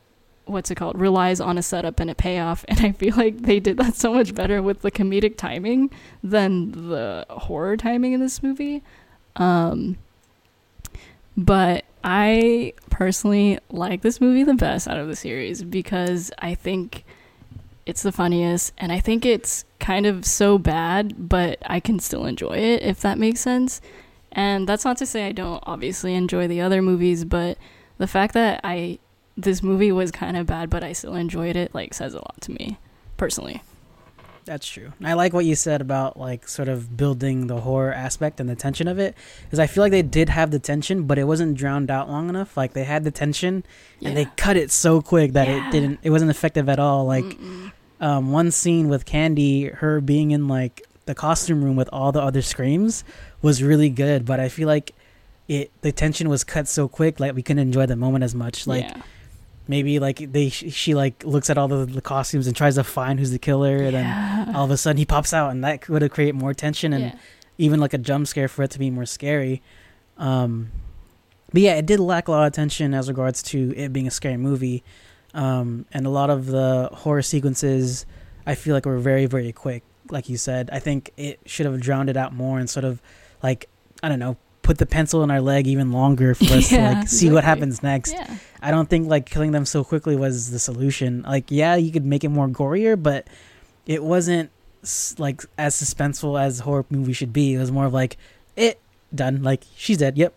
what's 0.45 0.71
it 0.71 0.75
called? 0.75 0.99
Relies 0.99 1.41
on 1.41 1.57
a 1.59 1.63
setup 1.63 2.01
and 2.01 2.11
a 2.11 2.15
payoff. 2.15 2.65
And 2.69 2.81
i 2.81 2.93
feel 2.93 3.17
like 3.17 3.43
they 3.43 3.61
did 3.61 3.77
that 3.79 3.95
so 3.95 4.13
much 4.13 4.35
better 4.35 4.61
with 4.63 4.83
the 4.83 4.91
comedic 4.91 5.37
timing 5.37 5.91
than 6.23 6.89
the 6.89 7.25
horror 7.31 7.77
timing 7.77 8.13
in 8.13 8.21
this 8.21 8.43
movie. 8.43 8.83
Um 9.37 9.97
but 11.37 11.85
i 12.03 12.73
personally 12.91 13.59
like 13.71 14.03
this 14.03 14.21
movie 14.21 14.43
the 14.43 14.55
best 14.55 14.89
out 14.89 14.99
of 14.99 15.07
the 15.07 15.17
series 15.17 15.63
because 15.63 16.33
i 16.39 16.55
think 16.55 17.05
it's 17.87 18.03
the 18.03 18.13
funniest 18.13 18.73
and 18.79 18.91
i 18.91 18.99
think 18.99 19.25
it's 19.25 19.65
kind 19.81 20.07
of 20.07 20.25
so 20.25 20.59
bad 20.59 21.29
but 21.29 21.59
i 21.67 21.81
can 21.81 21.99
still 21.99 22.27
enjoy 22.27 22.57
it 22.57 22.83
if 22.83 23.01
that 23.01 23.19
makes 23.19 23.41
sense 23.41 23.81
and 24.33 24.69
that's 24.69 24.85
not 24.85 24.97
to 24.97 25.07
say 25.07 25.27
i 25.27 25.33
don't 25.33 25.63
obviously 25.67 26.15
enjoy 26.15 26.47
the 26.47 26.61
other 26.61 26.81
movies 26.81 27.25
but 27.25 27.59
the 28.01 28.07
fact 28.07 28.33
that 28.33 28.61
I 28.65 28.99
this 29.37 29.63
movie 29.63 29.93
was 29.93 30.11
kind 30.11 30.37
of 30.37 30.47
bad, 30.47 30.71
but 30.71 30.83
I 30.83 30.93
still 30.93 31.15
enjoyed 31.15 31.55
it, 31.55 31.75
like 31.75 31.95
says 31.95 32.15
a 32.15 32.19
lot 32.19 32.41
to 32.41 32.51
me 32.51 32.79
personally. 33.17 33.63
That's 34.47 34.67
true. 34.67 34.93
I 35.05 35.13
like 35.13 35.35
what 35.35 35.45
you 35.45 35.55
said 35.55 35.83
about 35.83 36.19
like 36.19 36.49
sort 36.49 36.69
of 36.69 36.97
building 36.97 37.47
the 37.47 37.61
horror 37.61 37.93
aspect 37.93 38.41
and 38.41 38.49
the 38.49 38.57
tension 38.57 38.89
of 38.89 38.99
it, 38.99 39.15
because 39.45 39.59
I 39.59 39.67
feel 39.67 39.85
like 39.85 39.93
they 39.93 40.03
did 40.03 40.31
have 40.31 40.51
the 40.51 40.59
tension, 40.59 41.05
but 41.05 41.19
it 41.19 41.25
wasn't 41.25 41.59
drowned 41.59 41.91
out 41.91 42.09
long 42.09 42.31
enough. 42.31 42.57
Like 42.57 42.73
they 42.73 42.85
had 42.85 43.05
the 43.05 43.11
tension, 43.11 43.65
yeah. 44.01 44.09
and 44.09 44.17
they 44.17 44.25
cut 44.37 44.57
it 44.57 44.71
so 44.71 45.03
quick 45.03 45.35
that 45.35 45.47
yeah. 45.47 45.69
it 45.69 45.71
didn't. 45.71 46.01
It 46.03 46.11
wasn't 46.11 46.31
effective 46.31 46.71
at 46.71 46.79
all. 46.79 47.05
Like 47.05 47.37
um, 48.01 48.33
one 48.33 48.51
scene 48.51 48.89
with 48.89 49.05
Candy, 49.05 49.67
her 49.67 50.01
being 50.01 50.31
in 50.31 50.49
like 50.49 50.87
the 51.07 51.15
costume 51.15 51.63
room 51.63 51.77
with 51.77 51.89
all 51.93 52.13
the 52.13 52.21
other 52.21 52.43
screams 52.43 53.05
was 53.43 53.63
really 53.63 53.91
good, 53.91 54.25
but 54.25 54.41
I 54.41 54.49
feel 54.49 54.67
like 54.67 54.95
it 55.51 55.73
the 55.83 55.91
tension 55.91 56.29
was 56.29 56.45
cut 56.45 56.69
so 56.69 56.87
quick 56.87 57.19
like 57.19 57.35
we 57.35 57.43
couldn't 57.43 57.61
enjoy 57.61 57.85
the 57.85 57.97
moment 57.97 58.23
as 58.23 58.37
much 58.37 58.69
like 58.69 58.85
yeah. 58.85 59.03
maybe 59.67 59.99
like 59.99 60.33
they 60.33 60.49
she 60.49 60.95
like 60.95 61.25
looks 61.25 61.51
at 61.51 61.59
all 61.59 61.67
the, 61.67 61.85
the, 61.87 62.01
costumes 62.01 62.47
and 62.47 62.55
tries 62.55 62.77
to 62.77 62.85
find 62.85 63.19
who's 63.19 63.33
the 63.33 63.39
killer 63.39 63.77
and 63.79 63.95
then 63.97 64.55
all 64.55 64.65
of 64.65 64.71
a 64.71 64.77
sudden 64.77 64.97
he 64.97 65.05
pops 65.05 65.35
out 65.35 65.51
and 65.51 65.65
that 65.65 65.89
would 65.89 66.03
have 66.03 66.11
created 66.13 66.37
more 66.37 66.55
tension 66.55 66.93
and 66.93 67.03
yeah. 67.03 67.15
even 67.59 67.81
like 67.81 67.93
a 67.93 67.99
jump 67.99 68.29
scare 68.29 68.47
for 68.47 68.63
it 68.63 68.71
to 68.71 68.79
be 68.79 68.91
more 68.91 69.05
scary 69.05 69.61
um 70.19 70.71
but 71.53 71.63
yeah 71.63 71.75
it 71.75 71.85
did 71.85 71.99
lack 71.99 72.29
a 72.29 72.31
lot 72.31 72.47
of 72.47 72.53
tension 72.53 72.95
as 72.95 73.09
regards 73.09 73.43
to 73.43 73.75
it 73.77 73.93
being 73.93 74.07
a 74.07 74.11
scary 74.11 74.37
movie 74.37 74.85
um 75.35 75.87
and 75.93 76.07
a 76.07 76.11
lot 76.11 76.31
of 76.31 76.47
the 76.47 76.89
horror 76.93 77.23
sequences 77.23 78.07
i 78.47 78.55
feel 78.55 78.75
like 78.75 78.85
were 78.87 78.99
very 78.99 79.27
very 79.27 79.53
quick 79.53 79.83
like 80.11 80.29
you 80.29 80.37
said 80.37 80.69
i 80.73 80.79
think 80.79 81.11
it 81.17 81.39
should 81.47 81.67
have 81.67 81.81
drowned 81.81 82.11
it 82.11 82.17
out 82.17 82.33
more 82.33 82.59
and 82.59 82.69
sort 82.69 82.85
of 82.85 83.01
like 83.43 83.69
i 84.03 84.09
don't 84.09 84.19
know 84.19 84.37
put 84.63 84.79
the 84.79 84.87
pencil 84.87 85.25
in 85.25 85.33
our 85.33 85.41
leg 85.41 85.67
even 85.67 85.91
longer 85.91 86.33
for 86.33 86.45
us 86.55 86.71
yeah, 86.71 86.95
to 86.95 86.99
like 87.01 87.09
see 87.09 87.29
what 87.29 87.43
happens 87.43 87.83
next. 87.83 88.13
Yeah. 88.13 88.37
I 88.61 88.71
don't 88.71 88.89
think 88.89 89.09
like 89.09 89.27
killing 89.27 89.51
them 89.51 89.65
so 89.65 89.83
quickly 89.83 90.15
was 90.15 90.53
the 90.53 90.61
solution. 90.61 91.23
Like 91.23 91.51
yeah, 91.51 91.75
you 91.75 91.91
could 91.91 92.05
make 92.05 92.23
it 92.23 92.29
more 92.29 92.47
gorier, 92.47 93.01
but 93.01 93.27
it 93.87 94.05
wasn't 94.05 94.51
like 95.19 95.43
as 95.59 95.75
suspenseful 95.75 96.41
as 96.41 96.61
horror 96.61 96.87
movie 96.89 97.13
should 97.13 97.33
be. 97.33 97.55
It 97.55 97.59
was 97.59 97.73
more 97.73 97.87
of 97.87 97.93
like 97.93 98.17
it 98.55 98.81
done. 99.13 99.43
Like 99.43 99.65
she's 99.75 99.99
dead. 99.99 100.17
Yep, 100.17 100.35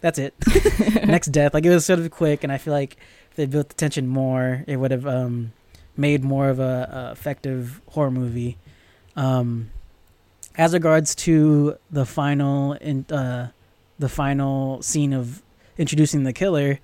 that's 0.00 0.18
it. 0.18 0.34
Next 1.06 1.26
death. 1.28 1.52
Like 1.52 1.66
it 1.66 1.70
was 1.70 1.84
sort 1.84 1.98
of 1.98 2.10
quick, 2.10 2.42
and 2.42 2.50
I 2.50 2.56
feel 2.56 2.72
like 2.72 2.96
they 3.36 3.46
built 3.46 3.68
the 3.68 3.74
tension 3.74 4.06
more, 4.06 4.64
it 4.66 4.76
would 4.76 4.90
have 4.90 5.06
um, 5.06 5.52
made 5.96 6.22
more 6.24 6.48
of 6.48 6.58
a, 6.58 7.08
a 7.08 7.12
effective 7.12 7.80
horror 7.90 8.10
movie. 8.10 8.58
Um, 9.16 9.70
as 10.56 10.72
regards 10.72 11.14
to 11.16 11.78
the 11.90 12.04
final 12.06 12.74
in, 12.74 13.06
uh, 13.10 13.50
the 13.98 14.08
final 14.08 14.82
scene 14.82 15.12
of 15.12 15.42
introducing 15.78 16.24
the 16.24 16.32
killer, 16.32 16.78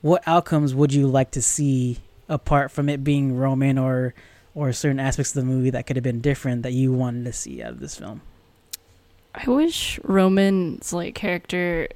what 0.00 0.22
outcomes 0.26 0.74
would 0.74 0.92
you 0.92 1.06
like 1.06 1.30
to 1.32 1.42
see 1.42 1.98
apart 2.28 2.70
from 2.70 2.88
it 2.88 3.04
being 3.04 3.36
Roman 3.36 3.78
or 3.78 4.14
or 4.54 4.72
certain 4.72 5.00
aspects 5.00 5.34
of 5.34 5.42
the 5.44 5.50
movie 5.50 5.70
that 5.70 5.84
could 5.86 5.96
have 5.96 6.02
been 6.04 6.20
different 6.20 6.62
that 6.62 6.72
you 6.72 6.92
wanted 6.92 7.24
to 7.24 7.32
see 7.32 7.62
out 7.62 7.72
of 7.72 7.80
this 7.80 7.96
film? 7.96 8.22
I 9.34 9.50
wish 9.50 9.98
Roman's 10.04 10.92
like 10.92 11.14
character 11.14 11.88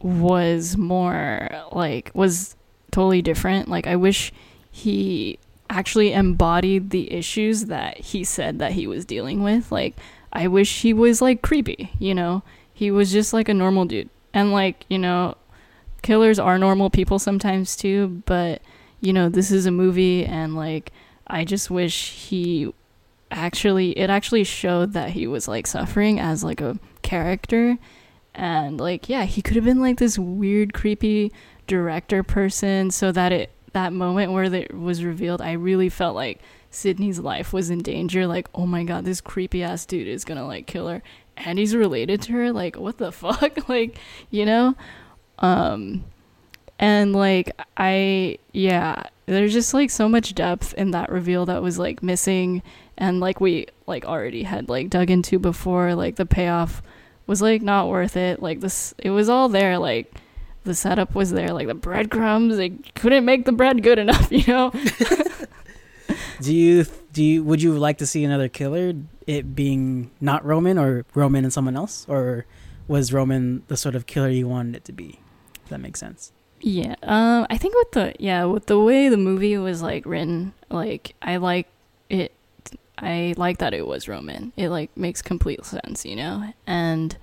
was 0.00 0.76
more 0.76 1.48
like 1.72 2.10
was 2.14 2.54
totally 2.94 3.22
different. 3.22 3.68
Like 3.68 3.86
I 3.86 3.96
wish 3.96 4.32
he 4.70 5.38
actually 5.70 6.12
embodied 6.12 6.90
the 6.90 7.12
issues 7.12 7.66
that 7.66 7.98
he 7.98 8.24
said 8.24 8.58
that 8.58 8.72
he 8.72 8.86
was 8.86 9.04
dealing 9.04 9.42
with. 9.42 9.72
Like 9.72 9.96
I 10.32 10.48
wish 10.48 10.82
he 10.82 10.92
was 10.92 11.22
like 11.22 11.42
creepy, 11.42 11.92
you 11.98 12.14
know? 12.14 12.42
he 12.74 12.90
was 12.90 13.12
just 13.12 13.32
like 13.32 13.48
a 13.48 13.54
normal 13.54 13.84
dude. 13.86 14.10
And 14.34 14.52
like, 14.52 14.84
you 14.88 14.98
know, 14.98 15.36
killers 16.02 16.40
are 16.40 16.58
normal 16.58 16.90
people 16.90 17.20
sometimes 17.20 17.76
too, 17.76 18.22
but 18.26 18.60
you 19.00 19.12
know, 19.12 19.28
this 19.28 19.52
is 19.52 19.64
a 19.64 19.70
movie 19.70 20.26
and 20.26 20.56
like 20.56 20.90
I 21.28 21.44
just 21.44 21.70
wish 21.70 22.10
he 22.10 22.74
actually 23.30 23.96
it 23.96 24.10
actually 24.10 24.44
showed 24.44 24.92
that 24.92 25.10
he 25.10 25.26
was 25.26 25.48
like 25.48 25.66
suffering 25.66 26.20
as 26.20 26.44
like 26.44 26.60
a 26.60 26.78
character 27.02 27.78
and 28.34 28.80
like 28.80 29.08
yeah, 29.08 29.24
he 29.24 29.40
could 29.40 29.54
have 29.54 29.64
been 29.64 29.80
like 29.80 29.98
this 29.98 30.18
weird 30.18 30.74
creepy 30.74 31.32
director 31.66 32.22
person 32.22 32.90
so 32.90 33.12
that 33.12 33.32
it 33.32 33.50
that 33.72 33.92
moment 33.92 34.32
where 34.32 34.44
it 34.44 34.74
was 34.74 35.04
revealed, 35.04 35.40
I 35.40 35.52
really 35.52 35.88
felt 35.88 36.14
like 36.14 36.40
sidney's 36.70 37.18
life 37.18 37.52
was 37.52 37.70
in 37.70 37.82
danger. 37.82 38.26
Like, 38.26 38.48
oh 38.54 38.66
my 38.66 38.84
god, 38.84 39.04
this 39.04 39.20
creepy 39.20 39.62
ass 39.62 39.84
dude 39.84 40.08
is 40.08 40.24
gonna 40.24 40.46
like 40.46 40.66
kill 40.66 40.88
her. 40.88 41.02
And 41.36 41.58
he's 41.58 41.74
related 41.74 42.22
to 42.22 42.32
her? 42.32 42.52
Like 42.52 42.76
what 42.76 42.98
the 42.98 43.12
fuck? 43.12 43.68
Like 43.68 43.98
you 44.30 44.46
know? 44.46 44.74
Um 45.38 46.04
and 46.78 47.12
like 47.12 47.52
i 47.76 48.36
yeah 48.52 49.04
there's 49.26 49.52
just 49.52 49.72
like 49.72 49.90
so 49.90 50.08
much 50.08 50.34
depth 50.34 50.74
in 50.74 50.90
that 50.90 51.08
reveal 51.10 51.46
that 51.46 51.62
was 51.62 51.78
like 51.78 52.02
missing 52.02 52.62
and 52.98 53.20
like 53.20 53.40
we 53.40 53.66
like 53.86 54.04
already 54.04 54.42
had 54.42 54.68
like 54.68 54.90
dug 54.90 55.10
into 55.10 55.38
before. 55.38 55.94
Like 55.94 56.16
the 56.16 56.26
payoff 56.26 56.82
was 57.26 57.40
like 57.42 57.62
not 57.62 57.88
worth 57.88 58.16
it. 58.16 58.42
Like 58.42 58.60
this 58.60 58.94
it 58.98 59.10
was 59.10 59.28
all 59.28 59.48
there. 59.48 59.78
Like 59.78 60.12
the 60.64 60.74
setup 60.74 61.14
was 61.14 61.30
there 61.30 61.52
like 61.52 61.66
the 61.66 61.74
breadcrumbs 61.74 62.56
they 62.56 62.70
couldn't 62.94 63.24
make 63.24 63.44
the 63.44 63.52
bread 63.52 63.82
good 63.82 63.98
enough 63.98 64.28
you 64.32 64.44
know? 64.46 64.72
Do 66.40 66.54
you 66.54 66.84
do 67.12 67.22
you 67.22 67.44
would 67.44 67.62
you 67.62 67.72
like 67.78 67.98
to 67.98 68.06
see 68.06 68.24
another 68.24 68.48
killer 68.48 68.92
it 69.26 69.54
being 69.54 70.10
not 70.20 70.44
roman 70.44 70.76
or 70.78 71.06
roman 71.14 71.44
and 71.44 71.52
someone 71.52 71.76
else? 71.76 72.04
Or 72.08 72.44
was 72.88 73.12
roman 73.12 73.62
the 73.68 73.76
sort 73.76 73.94
of 73.94 74.06
killer 74.06 74.28
you 74.28 74.48
wanted 74.48 74.76
it 74.76 74.84
to 74.86 74.92
be? 74.92 75.20
If 75.62 75.70
that 75.70 75.78
makes 75.80 76.00
sense. 76.00 76.32
Yeah 76.60 76.96
um 77.02 77.46
i 77.50 77.56
think 77.56 77.74
with 77.74 77.92
the 77.92 78.14
yeah 78.18 78.44
with 78.44 78.66
the 78.66 78.78
way 78.80 79.08
the 79.08 79.16
movie 79.16 79.56
was 79.58 79.80
like 79.82 80.04
written 80.06 80.54
like 80.70 81.14
i 81.22 81.36
like 81.36 81.68
it 82.08 82.32
i 82.98 83.34
like 83.36 83.58
that 83.58 83.72
it 83.74 83.86
was 83.86 84.08
roman. 84.08 84.52
It 84.56 84.68
like 84.70 84.94
makes 84.96 85.22
complete 85.22 85.64
sense 85.64 86.04
you 86.04 86.16
know? 86.16 86.52
And 86.66 87.16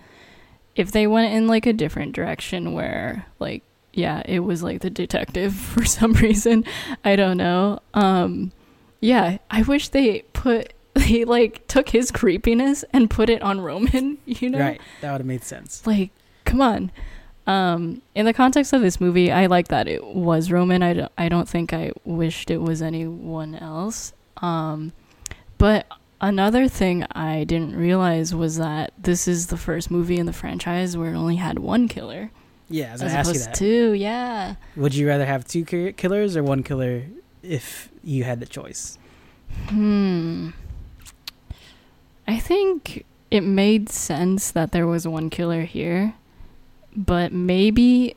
if 0.76 0.91
they 0.91 1.07
went 1.07 1.34
in 1.34 1.47
like 1.47 1.65
a 1.65 1.74
different 1.74 2.13
direction 2.13 2.74
where 2.74 3.26
like 3.39 3.63
yeah 3.93 4.22
it 4.26 4.39
was 4.39 4.63
like 4.63 4.82
the 4.82 4.89
detective 4.89 5.53
for 5.74 5.86
some 5.86 6.13
reason 6.13 6.63
i 7.03 7.15
don't 7.15 7.38
know 7.38 7.80
um 7.93 8.51
yeah, 9.01 9.39
I 9.49 9.63
wish 9.63 9.89
they 9.89 10.22
put 10.34 10.74
they 10.93 11.26
like 11.26 11.67
took 11.67 11.89
his 11.89 12.11
creepiness 12.11 12.86
and 12.93 13.09
put 13.09 13.30
it 13.30 13.41
on 13.41 13.59
Roman, 13.59 14.19
you 14.26 14.49
know? 14.49 14.59
Right. 14.59 14.82
That 15.01 15.11
would 15.11 15.22
have 15.22 15.28
made 15.28 15.43
sense. 15.43 15.86
Like, 15.86 16.11
come 16.45 16.61
on. 16.61 16.91
Um, 17.47 18.01
in 18.13 18.26
the 18.26 18.34
context 18.34 18.72
of 18.72 18.82
this 18.82 19.01
movie, 19.01 19.32
I 19.32 19.47
like 19.47 19.69
that 19.69 19.88
it 19.88 20.05
was 20.05 20.51
Roman. 20.51 20.84
I 20.84 20.93
don't, 20.93 21.11
I 21.17 21.28
don't 21.28 21.49
think 21.49 21.74
I 21.74 21.91
wished 22.05 22.51
it 22.51 22.59
was 22.59 22.82
anyone 22.82 23.55
else. 23.55 24.13
Um, 24.38 24.93
but 25.57 25.88
another 26.22 26.67
thing 26.67 27.05
I 27.11 27.43
didn't 27.43 27.76
realize 27.76 28.34
was 28.34 28.57
that 28.57 28.93
this 28.97 29.28
is 29.28 29.47
the 29.47 29.57
first 29.57 29.91
movie 29.91 30.17
in 30.17 30.28
the 30.28 30.34
franchise 30.34 30.95
where 30.95 31.13
it 31.13 31.17
only 31.17 31.36
had 31.36 31.59
one 31.59 31.88
killer. 31.88 32.32
Yeah, 32.69 32.93
as 32.93 33.01
opposed 33.01 33.53
to 33.53 33.59
two. 33.59 33.91
Yeah. 33.93 34.55
Would 34.78 34.95
you 34.95 35.07
rather 35.07 35.26
have 35.26 35.45
two 35.45 35.65
killers 35.65 36.38
or 36.38 36.43
one 36.43 36.63
killer 36.63 37.03
if 37.43 37.89
you 38.03 38.24
had 38.24 38.39
the 38.39 38.45
choice? 38.45 38.97
Hmm. 39.67 40.51
I 42.28 42.39
think 42.39 43.05
it 43.30 43.41
made 43.41 43.89
sense 43.89 44.51
that 44.51 44.72
there 44.72 44.88
was 44.88 45.05
one 45.05 45.30
killer 45.30 45.63
here, 45.63 46.13
but 46.95 47.34
maybe 47.34 48.15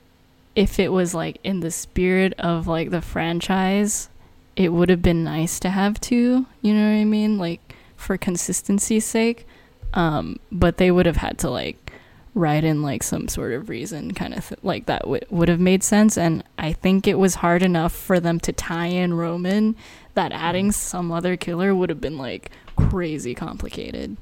if 0.54 0.78
it 0.78 0.92
was 0.92 1.14
like 1.14 1.38
in 1.42 1.60
the 1.60 1.70
spirit 1.72 2.32
of 2.38 2.68
like 2.68 2.90
the 2.90 3.00
franchise, 3.00 4.08
it 4.54 4.72
would 4.72 4.88
have 4.88 5.02
been 5.02 5.24
nice 5.24 5.58
to 5.60 5.70
have 5.70 6.00
two, 6.00 6.46
you 6.62 6.74
know 6.74 6.88
what 6.88 7.00
I 7.00 7.04
mean? 7.04 7.38
Like 7.38 7.73
for 7.96 8.16
consistency's 8.16 9.04
sake. 9.04 9.46
Um, 9.92 10.40
but 10.50 10.78
they 10.78 10.90
would 10.90 11.06
have 11.06 11.16
had 11.16 11.38
to 11.38 11.50
like 11.50 11.92
write 12.34 12.64
in 12.64 12.82
like 12.82 13.02
some 13.02 13.28
sort 13.28 13.52
of 13.52 13.68
reason 13.68 14.12
kind 14.12 14.34
of 14.34 14.48
th- 14.48 14.58
like 14.64 14.86
that 14.86 15.02
w- 15.02 15.20
would 15.30 15.48
have 15.48 15.60
made 15.60 15.84
sense 15.84 16.18
and 16.18 16.42
I 16.58 16.72
think 16.72 17.06
it 17.06 17.16
was 17.16 17.36
hard 17.36 17.62
enough 17.62 17.92
for 17.92 18.18
them 18.18 18.40
to 18.40 18.52
tie 18.52 18.88
in 18.88 19.14
Roman 19.14 19.76
that 20.14 20.32
adding 20.32 20.72
some 20.72 21.12
other 21.12 21.36
killer 21.36 21.72
would 21.74 21.90
have 21.90 22.00
been 22.00 22.18
like 22.18 22.50
crazy 22.76 23.34
complicated. 23.34 24.16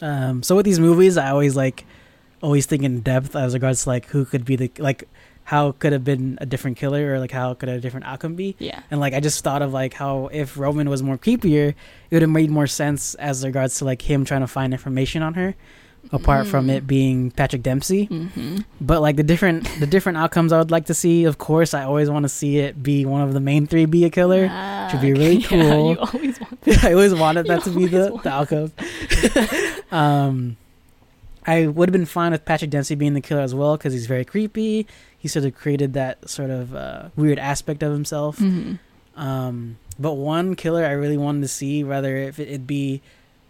Um, 0.00 0.42
so 0.42 0.56
with 0.56 0.64
these 0.64 0.80
movies, 0.80 1.16
I 1.16 1.30
always 1.30 1.54
like 1.56 1.84
always 2.42 2.66
think 2.66 2.82
in 2.82 3.00
depth 3.00 3.34
as 3.36 3.54
regards 3.54 3.84
to 3.84 3.88
like 3.90 4.06
who 4.06 4.24
could 4.24 4.44
be 4.44 4.56
the 4.56 4.70
like 4.78 5.08
how 5.44 5.72
could 5.72 5.92
have 5.92 6.04
been 6.04 6.38
a 6.40 6.46
different 6.46 6.76
killer 6.78 7.12
or 7.14 7.18
like 7.20 7.30
how 7.30 7.52
could 7.54 7.68
a 7.68 7.78
different 7.80 8.06
outcome 8.06 8.34
be. 8.34 8.56
Yeah. 8.58 8.80
And 8.90 8.98
like 8.98 9.12
I 9.12 9.20
just 9.20 9.44
thought 9.44 9.60
of 9.62 9.72
like 9.72 9.92
how 9.94 10.28
if 10.32 10.56
Roman 10.56 10.88
was 10.88 11.02
more 11.02 11.18
creepier, 11.18 11.68
it 11.68 11.76
would 12.12 12.22
have 12.22 12.30
made 12.30 12.50
more 12.50 12.66
sense 12.66 13.14
as 13.16 13.44
regards 13.44 13.78
to 13.78 13.84
like 13.84 14.02
him 14.02 14.24
trying 14.24 14.40
to 14.40 14.46
find 14.46 14.72
information 14.72 15.22
on 15.22 15.34
her, 15.34 15.54
apart 16.12 16.46
from 16.46 16.68
Mm. 16.68 16.76
it 16.76 16.86
being 16.86 17.30
Patrick 17.30 17.62
Dempsey. 17.62 18.06
Mm-hmm. 18.08 18.58
But 18.80 19.02
like 19.02 19.16
the 19.16 19.22
different 19.22 19.68
the 19.80 19.86
different 19.86 20.16
outcomes 20.16 20.50
I 20.52 20.58
would 20.58 20.70
like 20.70 20.86
to 20.86 20.94
see. 20.94 21.24
Of 21.24 21.36
course, 21.36 21.74
I 21.74 21.84
always 21.84 22.08
want 22.08 22.22
to 22.24 22.28
see 22.30 22.58
it 22.58 22.82
be 22.82 23.04
one 23.04 23.20
of 23.20 23.34
the 23.34 23.40
main 23.40 23.66
three 23.66 23.84
be 23.84 24.04
a 24.06 24.10
killer. 24.10 24.48
Should 24.90 25.00
be 25.02 25.12
really 25.12 25.36
Yeah, 25.44 25.48
cool. 25.48 25.90
you 25.92 25.98
always 25.98 26.40
want 26.40 26.68
I 26.84 26.92
always 26.92 27.14
wanted 27.14 27.46
that 27.48 27.66
You 27.66 27.72
to 27.72 27.78
be 27.78 27.86
the, 27.86 28.18
the 28.22 28.30
outcome. 28.30 28.72
um, 29.92 30.56
I 31.46 31.66
would 31.66 31.88
have 31.88 31.92
been 31.92 32.06
fine 32.06 32.32
with 32.32 32.44
Patrick 32.44 32.70
Dempsey 32.70 32.94
being 32.94 33.12
the 33.14 33.20
killer 33.20 33.42
as 33.42 33.54
well 33.54 33.76
because 33.76 33.92
he's 33.92 34.06
very 34.06 34.24
creepy. 34.24 34.86
He 35.24 35.28
sort 35.28 35.46
of 35.46 35.54
created 35.54 35.94
that 35.94 36.28
sort 36.28 36.50
of 36.50 36.74
uh, 36.76 37.08
weird 37.16 37.38
aspect 37.38 37.82
of 37.82 37.90
himself. 37.92 38.38
Mhm. 38.38 38.78
Um, 39.16 39.78
but 39.98 40.12
one 40.14 40.54
killer 40.54 40.84
I 40.84 40.90
really 40.90 41.16
wanted 41.16 41.40
to 41.40 41.48
see, 41.48 41.82
whether 41.82 42.14
if 42.18 42.38
it, 42.38 42.48
it'd 42.48 42.66
be 42.66 43.00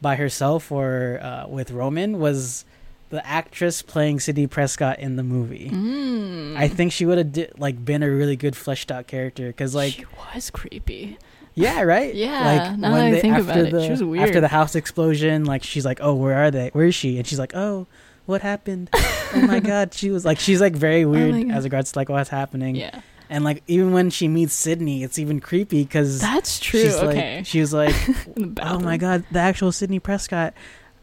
by 0.00 0.14
herself 0.14 0.70
or 0.70 1.18
uh, 1.20 1.48
with 1.48 1.72
Roman, 1.72 2.20
was 2.20 2.64
the 3.10 3.26
actress 3.26 3.82
playing 3.82 4.20
Sidney 4.20 4.46
Prescott 4.46 5.00
in 5.00 5.16
the 5.16 5.24
movie. 5.24 5.68
Mm. 5.72 6.56
I 6.56 6.68
think 6.68 6.92
she 6.92 7.06
would 7.06 7.18
have 7.18 7.32
di- 7.32 7.48
like 7.58 7.84
been 7.84 8.04
a 8.04 8.08
really 8.10 8.36
good 8.36 8.54
fleshed 8.54 8.92
out 8.92 9.08
character 9.08 9.48
because 9.48 9.74
like 9.74 9.94
she 9.94 10.04
was 10.34 10.50
creepy. 10.50 11.18
yeah, 11.54 11.82
right. 11.82 12.14
Yeah, 12.14 12.68
Like 12.70 12.78
now 12.78 12.94
that 12.94 13.04
I 13.14 13.20
think 13.20 13.36
about 13.38 13.56
it, 13.56 13.82
she 13.84 13.90
was 13.90 14.04
weird. 14.04 14.28
After 14.28 14.40
the 14.40 14.46
house 14.48 14.76
explosion, 14.76 15.44
like 15.44 15.64
she's 15.64 15.84
like, 15.84 15.98
"Oh, 16.00 16.14
where 16.14 16.36
are 16.36 16.50
they? 16.52 16.68
Where 16.72 16.86
is 16.86 16.94
she?" 16.94 17.18
And 17.18 17.26
she's 17.26 17.38
like, 17.40 17.54
"Oh, 17.56 17.86
what 18.26 18.40
happened? 18.42 18.90
oh 18.94 19.44
my 19.46 19.60
god!" 19.72 19.94
She 19.94 20.10
was 20.10 20.24
like, 20.24 20.38
she's 20.38 20.60
like 20.60 20.74
very 20.74 21.04
weird 21.04 21.32
my 21.32 21.42
God. 21.44 21.52
as 21.54 21.64
regards 21.64 21.92
to 21.92 21.98
like 21.98 22.08
what's 22.08 22.30
happening. 22.30 22.76
Yeah, 22.76 23.00
And 23.30 23.44
like 23.44 23.62
even 23.66 23.92
when 23.92 24.10
she 24.10 24.28
meets 24.28 24.54
Sidney, 24.54 25.02
it's 25.02 25.18
even 25.18 25.40
creepy 25.40 25.84
because 25.84 26.20
that's 26.20 26.58
true. 26.58 26.80
she's 26.80 26.96
okay. 26.96 27.36
like, 27.38 27.46
she 27.46 27.60
was 27.60 27.72
like, 27.72 27.94
"Oh 28.62 28.78
my 28.80 28.96
god, 28.96 29.24
the 29.30 29.38
actual 29.40 29.72
Sidney 29.72 29.98
Prescott! 30.00 30.54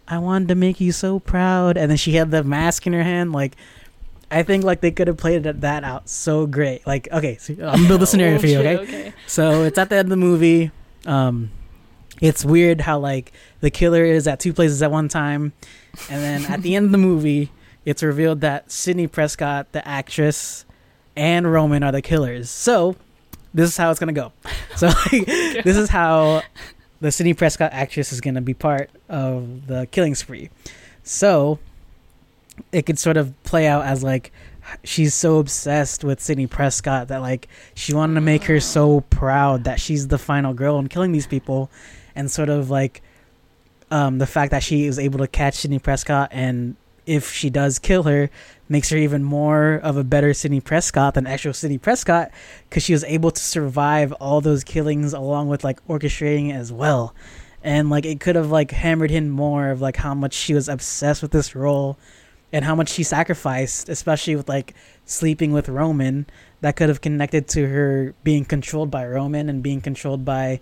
I 0.08 0.18
wanted 0.18 0.48
to 0.50 0.56
make 0.56 0.80
you 0.82 0.92
so 0.92 1.20
proud." 1.20 1.78
And 1.78 1.90
then 1.90 1.98
she 1.98 2.14
had 2.14 2.32
the 2.32 2.44
mask 2.44 2.86
in 2.88 2.94
her 2.94 3.04
hand, 3.04 3.32
like. 3.32 3.56
I 4.34 4.44
think 4.44 4.64
like 4.64 4.80
they 4.80 4.92
could 4.92 5.08
have 5.10 5.18
played 5.18 5.44
that- 5.44 5.84
out 5.84 6.08
so 6.08 6.48
great. 6.48 6.88
Like, 6.88 7.10
okay, 7.12 7.36
so 7.36 7.52
I'm 7.52 7.58
gonna 7.58 7.88
build 7.90 8.04
a 8.04 8.06
scenario 8.08 8.36
Oh, 8.38 8.40
for 8.40 8.48
you, 8.48 8.62
shit, 8.62 8.80
okay? 8.80 9.14
So 9.28 9.64
it's 9.64 9.78
at 9.78 9.90
the 9.90 9.98
end 9.98 10.06
of 10.06 10.10
the 10.10 10.16
movie. 10.16 10.72
Um, 11.06 11.52
it's 12.22 12.46
weird 12.46 12.82
how 12.82 13.00
like 13.00 13.34
the 13.60 13.72
killer 13.72 14.06
is 14.06 14.28
at 14.28 14.40
two 14.40 14.54
places 14.54 14.82
at 14.82 14.92
one 14.92 15.10
time, 15.10 15.54
and 16.10 16.24
then 16.24 16.46
at 16.46 16.62
the 16.62 16.76
end 16.76 16.86
of 16.86 16.92
the 16.92 16.98
movie, 16.98 17.52
it's 17.84 18.04
revealed 18.04 18.42
that 18.42 18.72
Sidney 18.72 19.08
Prescott, 19.08 19.72
the 19.72 19.86
actress, 19.86 20.66
and 21.16 21.52
Roman 21.52 21.84
are 21.84 21.92
the 21.92 22.02
killers. 22.02 22.50
So 22.50 22.96
this 23.54 23.70
is 23.70 23.76
how 23.76 23.92
it's 23.92 24.00
gonna 24.00 24.14
go. 24.14 24.32
So 24.78 24.88
like, 24.88 25.26
this 25.26 25.76
is 25.76 25.90
how 25.90 26.44
the 27.02 27.12
Sidney 27.12 27.34
Prescott 27.34 27.74
actress 27.74 28.14
is 28.14 28.22
gonna 28.22 28.42
be 28.42 28.54
part 28.54 28.90
of 29.10 29.68
the 29.68 29.86
killing 29.92 30.16
spree. 30.16 30.50
So 31.04 31.60
it 32.72 32.86
could 32.86 32.98
sort 32.98 33.18
of 33.18 33.34
play 33.44 33.68
out 33.68 33.86
as 33.86 34.02
like 34.02 34.32
she's 34.84 35.14
so 35.14 35.40
obsessed 35.40 36.04
with 36.04 36.22
Sidney 36.22 36.48
Prescott 36.48 37.10
that 37.10 37.18
like 37.18 37.48
she 37.74 37.94
wanted 37.94 38.14
to 38.16 38.22
make 38.22 38.44
her 38.46 38.60
so 38.60 39.02
proud 39.02 39.64
that 39.66 39.80
she's 39.80 40.08
the 40.08 40.18
final 40.18 40.54
girl 40.54 40.78
and 40.78 40.90
killing 40.90 41.12
these 41.12 41.28
people 41.28 41.70
and 42.16 42.30
sort 42.30 42.49
of 42.49 42.70
like 42.70 43.01
um 43.89 44.18
the 44.18 44.28
fact 44.28 44.51
that 44.51 44.64
she 44.64 44.88
was 44.88 44.99
able 44.99 45.20
to 45.20 45.28
catch 45.28 45.55
Sidney 45.55 45.80
Prescott 45.80 46.30
and 46.32 46.76
if 47.05 47.32
she 47.32 47.49
does 47.49 47.80
kill 47.80 48.03
her 48.03 48.30
makes 48.70 48.89
her 48.89 48.97
even 48.97 49.24
more 49.24 49.74
of 49.84 49.97
a 49.97 50.03
better 50.03 50.34
Sidney 50.34 50.62
Prescott 50.62 51.16
than 51.16 51.28
actual 51.28 51.53
Sidney 51.53 51.78
Prescott 51.78 52.32
because 52.70 52.84
she 52.84 52.93
was 52.93 53.03
able 53.03 53.32
to 53.32 53.41
survive 53.41 54.14
all 54.14 54.39
those 54.39 54.64
killings 54.64 55.14
along 55.14 55.49
with 55.49 55.64
like 55.64 55.86
orchestrating 55.88 56.49
it 56.49 56.53
as 56.53 56.72
well. 56.72 57.14
And 57.64 57.89
like 57.89 58.05
it 58.05 58.20
could 58.20 58.36
have 58.36 58.49
like 58.49 58.72
hammered 58.72 59.12
in 59.12 59.30
more 59.30 59.70
of 59.70 59.82
like 59.82 59.97
how 59.97 60.14
much 60.14 60.34
she 60.34 60.53
was 60.53 60.70
obsessed 60.70 61.22
with 61.22 61.32
this 61.32 61.55
role 61.55 61.97
and 62.53 62.66
how 62.66 62.76
much 62.76 62.89
she 62.89 63.03
sacrificed 63.03 63.88
especially 63.89 64.36
with 64.36 64.49
like 64.49 64.74
sleeping 65.05 65.51
with 65.51 65.70
Roman 65.70 66.26
that 66.62 66.76
could 66.76 66.89
have 66.89 67.01
connected 67.01 67.47
to 67.49 67.68
her 67.68 68.14
being 68.24 68.45
controlled 68.45 68.91
by 68.91 69.05
Roman 69.05 69.49
and 69.49 69.64
being 69.64 69.82
controlled 69.82 70.26
by 70.26 70.59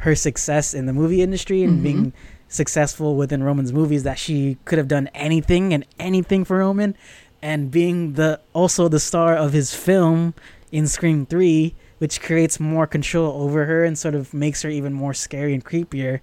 her 0.00 0.14
success 0.14 0.74
in 0.74 0.86
the 0.86 0.92
movie 0.92 1.22
industry 1.22 1.62
and 1.62 1.78
Mhm. 1.80 1.82
being 1.82 2.12
successful 2.48 3.16
within 3.16 3.42
Roman's 3.42 3.72
movies 3.72 4.02
that 4.02 4.18
she 4.18 4.56
could 4.64 4.78
have 4.78 4.88
done 4.88 5.08
anything 5.14 5.72
and 5.72 5.84
anything 5.98 6.44
for 6.44 6.58
Roman. 6.58 6.96
And 7.42 7.70
being 7.70 8.14
the 8.14 8.40
also 8.52 8.88
the 8.88 9.00
star 9.00 9.36
of 9.36 9.52
his 9.52 9.74
film 9.74 10.34
in 10.72 10.86
Scream 10.86 11.26
3 11.26 11.74
which 11.98 12.22
creates 12.22 12.58
more 12.58 12.86
control 12.86 13.42
over 13.42 13.66
her 13.66 13.84
and 13.84 13.98
sort 13.98 14.14
of 14.14 14.32
makes 14.32 14.62
her 14.62 14.70
even 14.70 14.90
more 14.94 15.12
scary 15.12 15.52
and 15.52 15.62
creepier. 15.62 16.20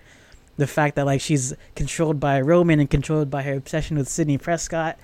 The 0.58 0.66
fact 0.66 0.96
that 0.96 1.06
like 1.06 1.22
she's 1.22 1.54
controlled 1.76 2.20
by 2.20 2.42
Roman 2.42 2.80
and 2.80 2.90
controlled 2.90 3.30
by 3.30 3.44
her 3.44 3.54
obsession 3.54 3.96
with 3.96 4.10
Sidney 4.10 4.40
Prescott. 4.40 4.98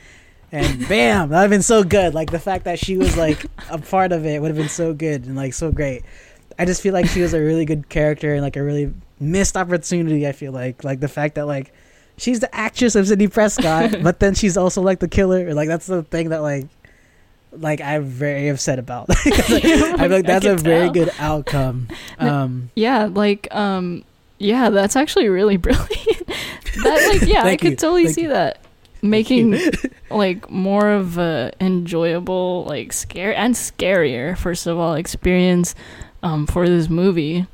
And 0.51 0.87
bam 0.89 1.29
that 1.29 1.35
would 1.35 1.41
have 1.41 1.49
been 1.51 1.61
so 1.61 1.83
good. 1.83 2.15
Like 2.15 2.31
the 2.31 2.39
fact 2.39 2.65
that 2.65 2.79
she 2.79 2.97
was 2.97 3.15
like 3.15 3.45
a 3.69 3.77
part 3.77 4.11
of 4.11 4.25
it 4.25 4.41
would 4.41 4.47
have 4.49 4.57
been 4.57 4.67
so 4.67 4.93
good 4.93 5.25
and 5.25 5.35
like 5.35 5.53
so 5.53 5.71
great 5.71 6.01
I 6.59 6.65
just 6.65 6.81
feel 6.81 6.93
like 6.93 7.07
she 7.07 7.21
was 7.21 7.33
a 7.33 7.39
really 7.39 7.65
good 7.65 7.89
character 7.89 8.33
and 8.33 8.41
like 8.41 8.55
a 8.55 8.63
really 8.63 8.93
missed 9.19 9.55
opportunity. 9.57 10.27
I 10.27 10.31
feel 10.31 10.51
like 10.51 10.83
like 10.83 10.99
the 10.99 11.07
fact 11.07 11.35
that 11.35 11.45
like 11.47 11.73
she's 12.17 12.39
the 12.39 12.53
actress 12.55 12.95
of 12.95 13.07
Sidney 13.07 13.27
Prescott, 13.27 13.95
but 14.03 14.19
then 14.19 14.33
she's 14.35 14.57
also 14.57 14.81
like 14.81 14.99
the 14.99 15.07
killer. 15.07 15.53
Like 15.53 15.67
that's 15.67 15.87
the 15.87 16.03
thing 16.03 16.29
that 16.29 16.41
like 16.41 16.67
like 17.51 17.81
I'm 17.81 18.03
very 18.05 18.49
upset 18.49 18.79
about. 18.79 19.07
I 19.25 19.31
feel 19.97 20.09
like 20.09 20.25
that's 20.25 20.45
I 20.45 20.49
a 20.51 20.55
can 20.55 20.63
very 20.63 20.89
good 20.89 21.11
outcome. 21.19 21.87
Um, 22.19 22.69
Yeah, 22.75 23.05
like 23.11 23.47
um 23.53 24.03
yeah, 24.39 24.69
that's 24.69 24.95
actually 24.95 25.29
really 25.29 25.57
brilliant. 25.57 26.27
that 26.83 27.09
like 27.19 27.27
yeah, 27.29 27.43
I 27.43 27.55
could 27.57 27.71
you. 27.71 27.75
totally 27.77 28.05
Thank 28.05 28.15
see 28.15 28.21
you. 28.23 28.29
that. 28.29 28.59
Making 29.01 29.59
like 30.09 30.49
more 30.49 30.89
of 30.89 31.17
a 31.17 31.51
enjoyable, 31.59 32.63
like 32.69 32.93
scare 32.93 33.35
and 33.35 33.53
scarier, 33.53 34.37
first 34.37 34.65
of 34.65 34.77
all, 34.79 34.95
experience 34.95 35.75
um 36.23 36.47
for 36.47 36.67
this 36.67 36.89
movie. 36.89 37.45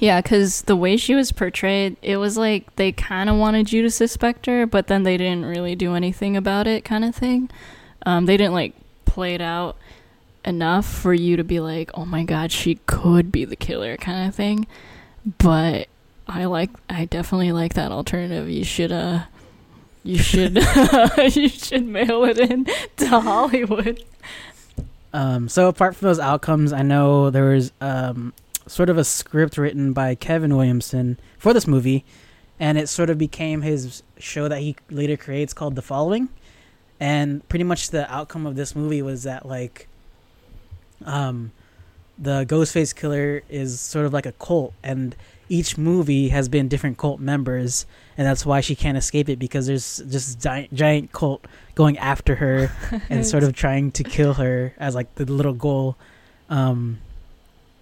Yeah, 0.00 0.20
because 0.20 0.62
the 0.62 0.74
way 0.74 0.96
she 0.96 1.14
was 1.14 1.30
portrayed, 1.30 1.96
it 2.02 2.16
was 2.16 2.36
like 2.36 2.74
they 2.76 2.90
kind 2.90 3.30
of 3.30 3.36
wanted 3.36 3.72
you 3.72 3.82
to 3.82 3.90
suspect 3.90 4.46
her, 4.46 4.66
but 4.66 4.88
then 4.88 5.04
they 5.04 5.16
didn't 5.16 5.44
really 5.44 5.76
do 5.76 5.94
anything 5.94 6.36
about 6.36 6.66
it, 6.66 6.84
kind 6.84 7.04
of 7.04 7.14
thing. 7.14 7.48
Um, 8.04 8.26
they 8.26 8.36
didn't 8.36 8.54
like 8.54 8.74
play 9.04 9.34
it 9.34 9.40
out 9.40 9.76
enough 10.44 10.86
for 10.86 11.14
you 11.14 11.36
to 11.36 11.44
be 11.44 11.60
like, 11.60 11.90
oh 11.94 12.04
my 12.04 12.24
god, 12.24 12.50
she 12.50 12.76
could 12.86 13.30
be 13.30 13.44
the 13.44 13.56
killer, 13.56 13.96
kind 13.96 14.28
of 14.28 14.34
thing. 14.34 14.66
But 15.38 15.88
I 16.26 16.46
like, 16.46 16.70
I 16.90 17.04
definitely 17.04 17.52
like 17.52 17.74
that 17.74 17.92
alternative. 17.92 18.50
You 18.50 18.64
should, 18.64 18.92
uh, 18.92 19.24
you 20.02 20.18
should, 20.18 20.56
you 21.34 21.48
should 21.48 21.86
mail 21.86 22.24
it 22.24 22.38
in 22.38 22.66
to 22.96 23.20
Hollywood. 23.20 24.02
Um, 25.14 25.48
so 25.48 25.68
apart 25.68 25.94
from 25.94 26.08
those 26.08 26.18
outcomes, 26.18 26.72
I 26.72 26.82
know 26.82 27.30
there 27.30 27.44
was 27.44 27.72
um, 27.80 28.34
sort 28.66 28.90
of 28.90 28.98
a 28.98 29.04
script 29.04 29.56
written 29.56 29.92
by 29.92 30.16
Kevin 30.16 30.56
Williamson 30.56 31.20
for 31.38 31.54
this 31.54 31.68
movie, 31.68 32.04
and 32.58 32.76
it 32.76 32.88
sort 32.88 33.08
of 33.10 33.16
became 33.16 33.62
his 33.62 34.02
show 34.18 34.48
that 34.48 34.58
he 34.58 34.74
later 34.90 35.16
creates 35.16 35.54
called 35.54 35.76
The 35.76 35.82
Following. 35.82 36.30
And 36.98 37.48
pretty 37.48 37.62
much 37.64 37.90
the 37.90 38.12
outcome 38.12 38.44
of 38.44 38.56
this 38.56 38.74
movie 38.74 39.02
was 39.02 39.22
that 39.22 39.46
like, 39.46 39.86
um, 41.04 41.52
the 42.18 42.44
Ghostface 42.44 42.94
killer 42.94 43.44
is 43.48 43.78
sort 43.78 44.06
of 44.06 44.12
like 44.12 44.26
a 44.26 44.32
cult, 44.32 44.74
and 44.82 45.14
each 45.48 45.76
movie 45.76 46.28
has 46.28 46.48
been 46.48 46.68
different 46.68 46.98
cult 46.98 47.20
members, 47.20 47.86
and 48.16 48.26
that's 48.26 48.46
why 48.46 48.60
she 48.60 48.74
can't 48.74 48.96
escape 48.96 49.28
it 49.28 49.38
because 49.38 49.66
there's 49.66 49.98
just 50.08 50.40
giant, 50.40 50.72
giant 50.74 51.12
cult 51.12 51.44
going 51.74 51.98
after 51.98 52.36
her 52.36 52.70
and 53.10 53.26
sort 53.26 53.42
of 53.42 53.52
trying 53.54 53.90
to 53.92 54.04
kill 54.04 54.34
her 54.34 54.74
as 54.78 54.94
like 54.94 55.14
the 55.16 55.24
little 55.24 55.54
goal. 55.54 55.96
Um, 56.48 56.98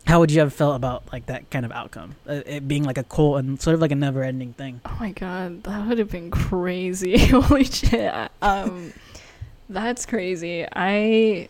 how 0.07 0.19
would 0.19 0.33
you 0.33 0.41
have 0.41 0.53
felt 0.53 0.75
about 0.75 1.05
like 1.13 1.27
that 1.27 1.49
kind 1.51 1.65
of 1.65 1.73
outcome? 1.73 2.17
Uh, 2.29 2.41
it 2.45 2.67
being 2.67 2.83
like 2.85 2.99
a 2.99 3.05
cult 3.05 3.39
and 3.39 3.61
sort 3.61 3.75
of 3.75 3.81
like 3.81 3.93
a 3.93 3.97
never-ending 3.97 4.53
thing. 4.55 4.81
Oh 4.85 4.97
my 4.99 5.13
god, 5.13 5.63
that 5.65 5.89
would 5.89 5.99
have 5.99 6.11
been 6.11 6.31
crazy. 6.31 7.19
Holy 7.29 7.65
shit. 7.65 8.13
Um 8.41 8.93
that's 9.69 10.05
crazy. 10.07 10.67
I 10.71 11.49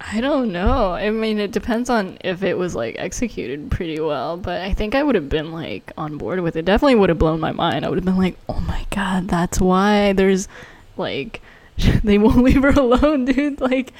I 0.00 0.20
don't 0.20 0.52
know. 0.52 0.92
I 0.92 1.10
mean, 1.10 1.38
it 1.38 1.52
depends 1.52 1.88
on 1.88 2.18
if 2.22 2.42
it 2.42 2.58
was 2.58 2.74
like 2.74 2.96
executed 2.98 3.70
pretty 3.70 3.98
well, 3.98 4.36
but 4.36 4.60
I 4.60 4.72
think 4.74 4.94
I 4.94 5.02
would 5.02 5.14
have 5.14 5.28
been 5.28 5.52
like 5.52 5.92
on 5.96 6.18
board 6.18 6.40
with 6.40 6.56
it. 6.56 6.64
Definitely 6.64 6.96
would 6.96 7.08
have 7.08 7.18
blown 7.18 7.40
my 7.40 7.52
mind. 7.52 7.84
I 7.84 7.88
would 7.88 7.98
have 7.98 8.04
been 8.04 8.18
like, 8.18 8.36
"Oh 8.48 8.60
my 8.60 8.86
god, 8.90 9.28
that's 9.28 9.60
why 9.60 10.12
there's 10.12 10.48
like 10.96 11.40
they 12.04 12.18
won't 12.18 12.42
leave 12.42 12.62
her 12.62 12.70
alone, 12.70 13.24
dude." 13.26 13.60
Like 13.60 13.92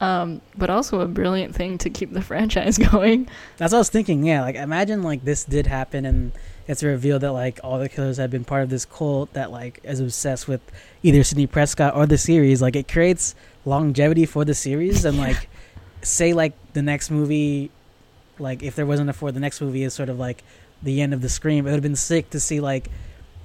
um, 0.00 0.40
but 0.56 0.70
also 0.70 1.00
a 1.00 1.06
brilliant 1.06 1.54
thing 1.54 1.78
to 1.78 1.90
keep 1.90 2.12
the 2.12 2.22
franchise 2.30 2.78
going. 2.78 3.28
That's 3.58 3.72
what 3.72 3.78
I 3.78 3.80
was 3.80 3.90
thinking. 3.90 4.24
Yeah, 4.24 4.42
like 4.42 4.56
imagine 4.56 5.02
like 5.02 5.24
this 5.24 5.44
did 5.44 5.66
happen 5.66 6.04
and 6.04 6.32
it's 6.66 6.82
revealed 6.82 7.22
that 7.22 7.32
like 7.32 7.60
all 7.62 7.78
the 7.78 7.88
killers 7.88 8.16
have 8.16 8.30
been 8.30 8.44
part 8.44 8.62
of 8.62 8.70
this 8.70 8.84
cult 8.84 9.32
that 9.34 9.50
like 9.50 9.80
is 9.82 10.00
obsessed 10.00 10.48
with 10.48 10.60
either 11.02 11.22
Sidney 11.22 11.46
Prescott 11.46 11.94
or 11.94 12.06
the 12.06 12.16
series. 12.16 12.62
Like 12.62 12.76
it 12.76 12.88
creates 12.88 13.34
longevity 13.64 14.26
for 14.26 14.44
the 14.44 14.54
series 14.54 15.04
and 15.04 15.18
like 15.18 15.48
say 16.02 16.32
like 16.32 16.54
the 16.72 16.82
next 16.82 17.10
movie, 17.10 17.70
like 18.38 18.62
if 18.62 18.74
there 18.76 18.86
wasn't 18.86 19.10
a 19.10 19.12
four, 19.12 19.32
the 19.32 19.40
next 19.40 19.60
movie 19.60 19.82
is 19.82 19.94
sort 19.94 20.08
of 20.08 20.18
like 20.18 20.42
the 20.82 21.00
end 21.00 21.12
of 21.12 21.20
the 21.22 21.28
Scream. 21.28 21.66
It 21.66 21.70
would 21.70 21.76
have 21.76 21.82
been 21.82 21.96
sick 21.96 22.30
to 22.30 22.40
see 22.40 22.60
like 22.60 22.90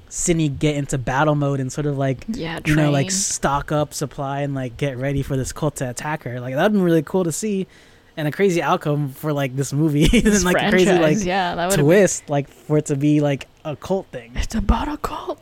Sidney 0.09 0.49
get 0.49 0.75
into 0.75 0.97
battle 0.97 1.35
mode 1.35 1.59
and 1.59 1.71
sort 1.71 1.85
of 1.87 1.97
like 1.97 2.25
Yeah, 2.27 2.59
you 2.65 2.75
know 2.75 2.91
like 2.91 3.11
stock 3.11 3.71
up 3.71 3.93
supply 3.93 4.41
and 4.41 4.55
like 4.55 4.77
get 4.77 4.97
ready 4.97 5.21
for 5.21 5.35
this 5.35 5.51
cult 5.51 5.77
to 5.77 5.89
attack 5.89 6.23
her. 6.23 6.39
Like 6.39 6.55
that'd 6.55 6.71
been 6.71 6.81
really 6.81 7.03
cool 7.03 7.23
to 7.23 7.31
see, 7.31 7.67
and 8.15 8.27
a 8.27 8.31
crazy 8.31 8.61
outcome 8.61 9.09
for 9.09 9.33
like 9.33 9.55
this 9.55 9.73
movie 9.73 10.07
This 10.21 10.35
and 10.35 10.43
like 10.45 10.61
a 10.61 10.69
crazy 10.69 10.93
like 10.93 11.23
yeah, 11.23 11.55
that 11.55 11.69
would 11.71 11.79
twist 11.79 12.29
like 12.29 12.47
for 12.49 12.77
it 12.77 12.85
to 12.87 12.95
be 12.95 13.19
like 13.19 13.47
a 13.65 13.75
cult 13.75 14.07
thing. 14.07 14.31
It's 14.35 14.55
about 14.55 14.87
a 14.87 14.97
cult. 14.97 15.41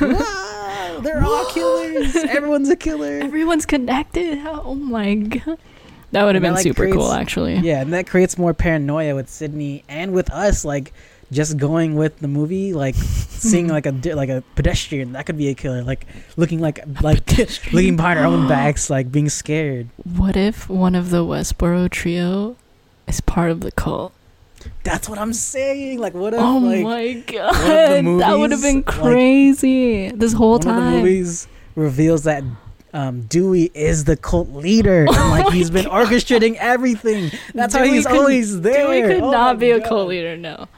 Wow, 0.00 1.00
they're 1.02 1.22
all 1.22 1.46
killers. 1.46 2.16
Everyone's 2.16 2.68
a 2.70 2.76
killer. 2.76 3.20
Everyone's 3.22 3.66
connected. 3.66 4.38
Oh 4.46 4.74
my 4.74 5.14
god. 5.14 5.58
That 6.12 6.24
would 6.24 6.36
have 6.36 6.42
that, 6.42 6.48
been 6.48 6.54
like, 6.54 6.62
super 6.62 6.90
cool, 6.92 7.10
actually. 7.10 7.56
Yeah, 7.56 7.80
and 7.80 7.92
that 7.92 8.06
creates 8.06 8.38
more 8.38 8.54
paranoia 8.54 9.16
with 9.16 9.28
Sidney 9.28 9.82
and 9.88 10.12
with 10.12 10.30
us. 10.30 10.64
Like 10.64 10.92
just 11.32 11.56
going 11.56 11.96
with 11.96 12.18
the 12.20 12.28
movie, 12.28 12.72
like 12.72 12.94
seeing 12.94 13.68
like 13.76 13.86
a 13.86 13.92
like 14.14 14.28
a 14.28 14.42
pedestrian 14.54 15.12
that 15.12 15.26
could 15.26 15.36
be 15.36 15.48
a 15.48 15.54
killer. 15.54 15.82
Like 15.82 16.06
looking 16.36 16.60
like 16.60 16.80
like 17.02 17.36
looking 17.72 17.96
behind 17.96 18.18
our 18.18 18.26
own 18.26 18.46
backs, 18.48 18.88
like 18.88 19.10
being 19.10 19.28
scared. 19.28 19.88
What 20.04 20.36
if 20.36 20.68
one 20.68 20.94
of 20.94 21.10
the 21.10 21.24
Woodsboro 21.24 21.90
trio 21.90 22.56
is 23.08 23.20
part 23.20 23.50
of 23.50 23.60
the 23.60 23.72
cult? 23.72 24.12
That's 24.84 25.08
what 25.08 25.18
I'm 25.18 25.32
saying. 25.32 25.98
Like 25.98 26.14
what 26.14 26.34
if 26.34 26.40
oh 26.40 26.58
like 26.58 26.82
my 26.84 27.12
god. 27.26 27.54
That 28.20 28.38
would 28.38 28.50
have 28.50 28.62
been 28.62 28.76
movies, 28.76 28.86
like, 28.86 29.02
crazy. 29.04 30.08
this 30.10 30.32
whole 30.32 30.52
one 30.52 30.60
time. 30.60 30.78
of 30.78 30.84
the 30.84 30.98
movies 30.98 31.46
reveals 31.74 32.24
that 32.24 32.42
um, 32.92 33.22
Dewey 33.22 33.70
is 33.74 34.04
the 34.04 34.16
cult 34.16 34.50
leader, 34.50 35.00
and 35.08 35.16
Oh 35.16 35.28
like 35.30 35.52
he's 35.52 35.70
been 35.70 35.86
God. 35.86 36.06
orchestrating 36.06 36.54
everything. 36.56 37.30
That's 37.54 37.74
why 37.74 37.84
Dewey 37.86 37.96
he's 37.96 38.06
could- 38.06 38.16
always 38.16 38.60
there. 38.60 38.86
Dewey 38.86 39.02
could 39.14 39.22
Oh 39.24 39.30
not 39.30 39.58
be 39.58 39.70
a 39.72 39.80
cult 39.80 40.08
leader, 40.08 40.36
no. 40.36 40.68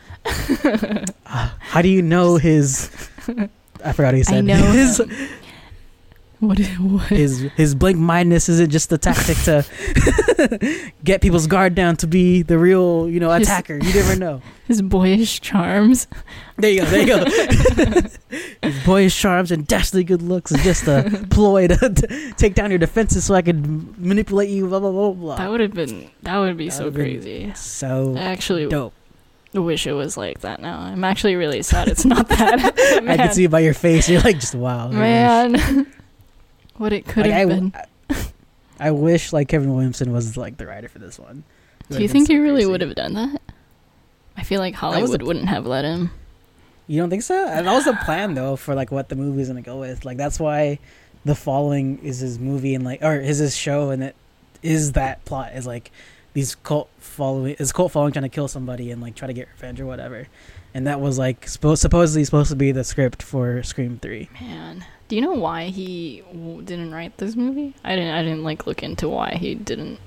How 1.24 1.82
do 1.82 1.88
you 1.88 2.02
know 2.02 2.36
his? 2.38 2.90
I 3.84 3.92
forgot 3.92 4.14
he 4.14 4.22
said. 4.22 4.36
I 4.38 4.40
know 4.40 4.54
his 4.72 4.98
him. 5.00 5.10
What 6.40 6.60
is 6.60 6.68
what? 6.78 7.06
his 7.08 7.40
his 7.56 7.74
blank 7.74 7.96
mindedness 7.96 8.50
isn't 8.50 8.70
just 8.70 8.92
a 8.92 8.98
tactic 8.98 9.38
to 9.44 9.64
get 11.04 11.22
people's 11.22 11.46
guard 11.46 11.74
down 11.74 11.96
to 11.96 12.06
be 12.06 12.42
the 12.42 12.58
real 12.58 13.08
you 13.08 13.20
know 13.20 13.30
His- 13.30 13.48
attacker. 13.48 13.78
You 13.82 13.92
never 13.94 14.16
know. 14.16 14.42
His 14.66 14.82
boyish 14.82 15.40
charms. 15.40 16.08
There 16.58 16.70
you 16.70 16.80
go. 16.80 16.86
There 16.86 17.00
you 17.00 17.06
go. 17.06 18.08
his 18.62 18.84
boyish 18.84 19.16
charms 19.18 19.52
and 19.52 19.64
dastardly 19.64 20.02
good 20.02 20.22
looks 20.22 20.50
is 20.50 20.60
just 20.64 20.88
a 20.88 21.24
ploy 21.30 21.68
to 21.68 21.88
t- 21.94 22.32
take 22.32 22.54
down 22.54 22.70
your 22.70 22.78
defenses 22.80 23.24
so 23.24 23.34
I 23.36 23.42
could 23.42 23.96
manipulate 23.98 24.50
you. 24.50 24.66
Blah 24.66 24.80
blah 24.80 24.90
blah 24.90 25.12
blah. 25.12 25.36
That 25.36 25.50
would 25.50 25.60
have 25.60 25.72
been 25.72 26.10
that 26.22 26.36
would 26.38 26.56
be 26.56 26.68
That 26.68 26.74
so 26.74 26.90
crazy. 26.90 27.52
so 27.54 28.14
I 28.16 28.22
actually 28.22 28.66
dope. 28.66 28.92
wish 29.54 29.86
it 29.86 29.92
was 29.92 30.16
like 30.16 30.40
that 30.40 30.60
now. 30.60 30.80
I'm 30.80 31.04
actually 31.04 31.36
really 31.36 31.62
sad 31.62 31.86
it's 31.88 32.04
not 32.04 32.28
that. 32.28 32.74
I 33.08 33.16
can 33.16 33.32
see 33.32 33.44
it 33.44 33.50
by 33.52 33.60
your 33.60 33.74
face. 33.74 34.08
You're 34.08 34.20
like 34.22 34.40
just 34.40 34.54
wow. 34.56 34.88
Man. 34.88 35.86
What 36.78 36.92
it 36.92 37.06
could 37.06 37.24
Like, 37.26 37.32
have 37.32 37.48
I, 37.50 37.52
been. 37.54 37.72
I, 38.10 38.26
I 38.78 38.90
wish 38.90 39.32
like 39.32 39.48
Kevin 39.48 39.72
Williamson 39.74 40.12
was 40.12 40.36
like 40.36 40.56
the 40.58 40.66
writer 40.66 40.88
for 40.88 40.98
this 40.98 41.18
one. 41.18 41.44
Do 41.90 42.02
you 42.02 42.08
think 42.08 42.26
so 42.26 42.32
he 42.34 42.38
really 42.38 42.56
crazy. 42.62 42.70
would 42.70 42.80
have 42.80 42.94
done 42.94 43.14
that? 43.14 43.40
I 44.36 44.42
feel 44.42 44.60
like 44.60 44.74
Hollywood 44.74 45.22
wouldn't 45.22 45.48
have 45.48 45.66
let 45.66 45.84
him. 45.84 46.10
You 46.88 47.00
don't 47.00 47.10
think 47.10 47.22
so? 47.22 47.46
And 47.48 47.66
that 47.66 47.72
was 47.72 47.84
the 47.84 47.94
plan 48.04 48.34
though 48.34 48.56
for 48.56 48.74
like 48.74 48.90
what 48.90 49.08
the 49.08 49.16
movie's 49.16 49.48
gonna 49.48 49.62
go 49.62 49.78
with. 49.80 50.04
Like 50.04 50.16
that's 50.18 50.38
why 50.38 50.78
the 51.24 51.34
following 51.34 51.98
is 52.02 52.20
his 52.20 52.38
movie 52.38 52.74
and 52.74 52.84
like 52.84 53.02
or 53.02 53.16
is 53.16 53.38
his 53.38 53.56
show 53.56 53.90
and 53.90 54.02
it 54.04 54.14
is 54.62 54.92
that 54.92 55.24
plot 55.24 55.52
is 55.54 55.66
like 55.66 55.90
these 56.34 56.54
cult 56.56 56.88
following 56.98 57.54
is 57.58 57.72
cult 57.72 57.92
following 57.92 58.12
trying 58.12 58.22
to 58.24 58.28
kill 58.28 58.46
somebody 58.48 58.90
and 58.90 59.00
like 59.00 59.14
try 59.14 59.26
to 59.26 59.32
get 59.32 59.48
revenge 59.54 59.80
or 59.80 59.86
whatever. 59.86 60.28
And 60.74 60.86
that 60.86 61.00
was 61.00 61.18
like 61.18 61.48
supposed 61.48 61.80
supposedly 61.80 62.24
supposed 62.24 62.50
to 62.50 62.56
be 62.56 62.72
the 62.72 62.84
script 62.84 63.22
for 63.22 63.62
Scream 63.62 63.98
Three. 64.02 64.28
Man, 64.40 64.84
do 65.08 65.16
you 65.16 65.22
know 65.22 65.32
why 65.34 65.66
he 65.66 66.22
w- 66.32 66.62
didn't 66.62 66.92
write 66.92 67.16
this 67.18 67.36
movie? 67.36 67.74
I 67.84 67.94
didn't. 67.96 68.14
I 68.14 68.22
didn't 68.22 68.42
like 68.44 68.66
look 68.66 68.82
into 68.82 69.08
why 69.08 69.34
he 69.34 69.54
didn't. 69.54 69.98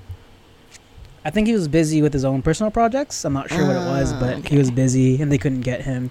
I 1.24 1.30
think 1.30 1.46
he 1.46 1.52
was 1.52 1.68
busy 1.68 2.00
with 2.02 2.12
his 2.12 2.24
own 2.24 2.40
personal 2.42 2.70
projects. 2.70 3.24
I'm 3.24 3.32
not 3.34 3.50
sure 3.50 3.66
what 3.66 3.76
it 3.76 3.86
was, 3.86 4.12
Ah, 4.12 4.20
but 4.20 4.36
okay. 4.38 4.48
he 4.48 4.58
was 4.58 4.70
busy 4.70 5.20
and 5.20 5.30
they 5.30 5.36
couldn't 5.38 5.60
get 5.60 5.82
him. 5.82 6.10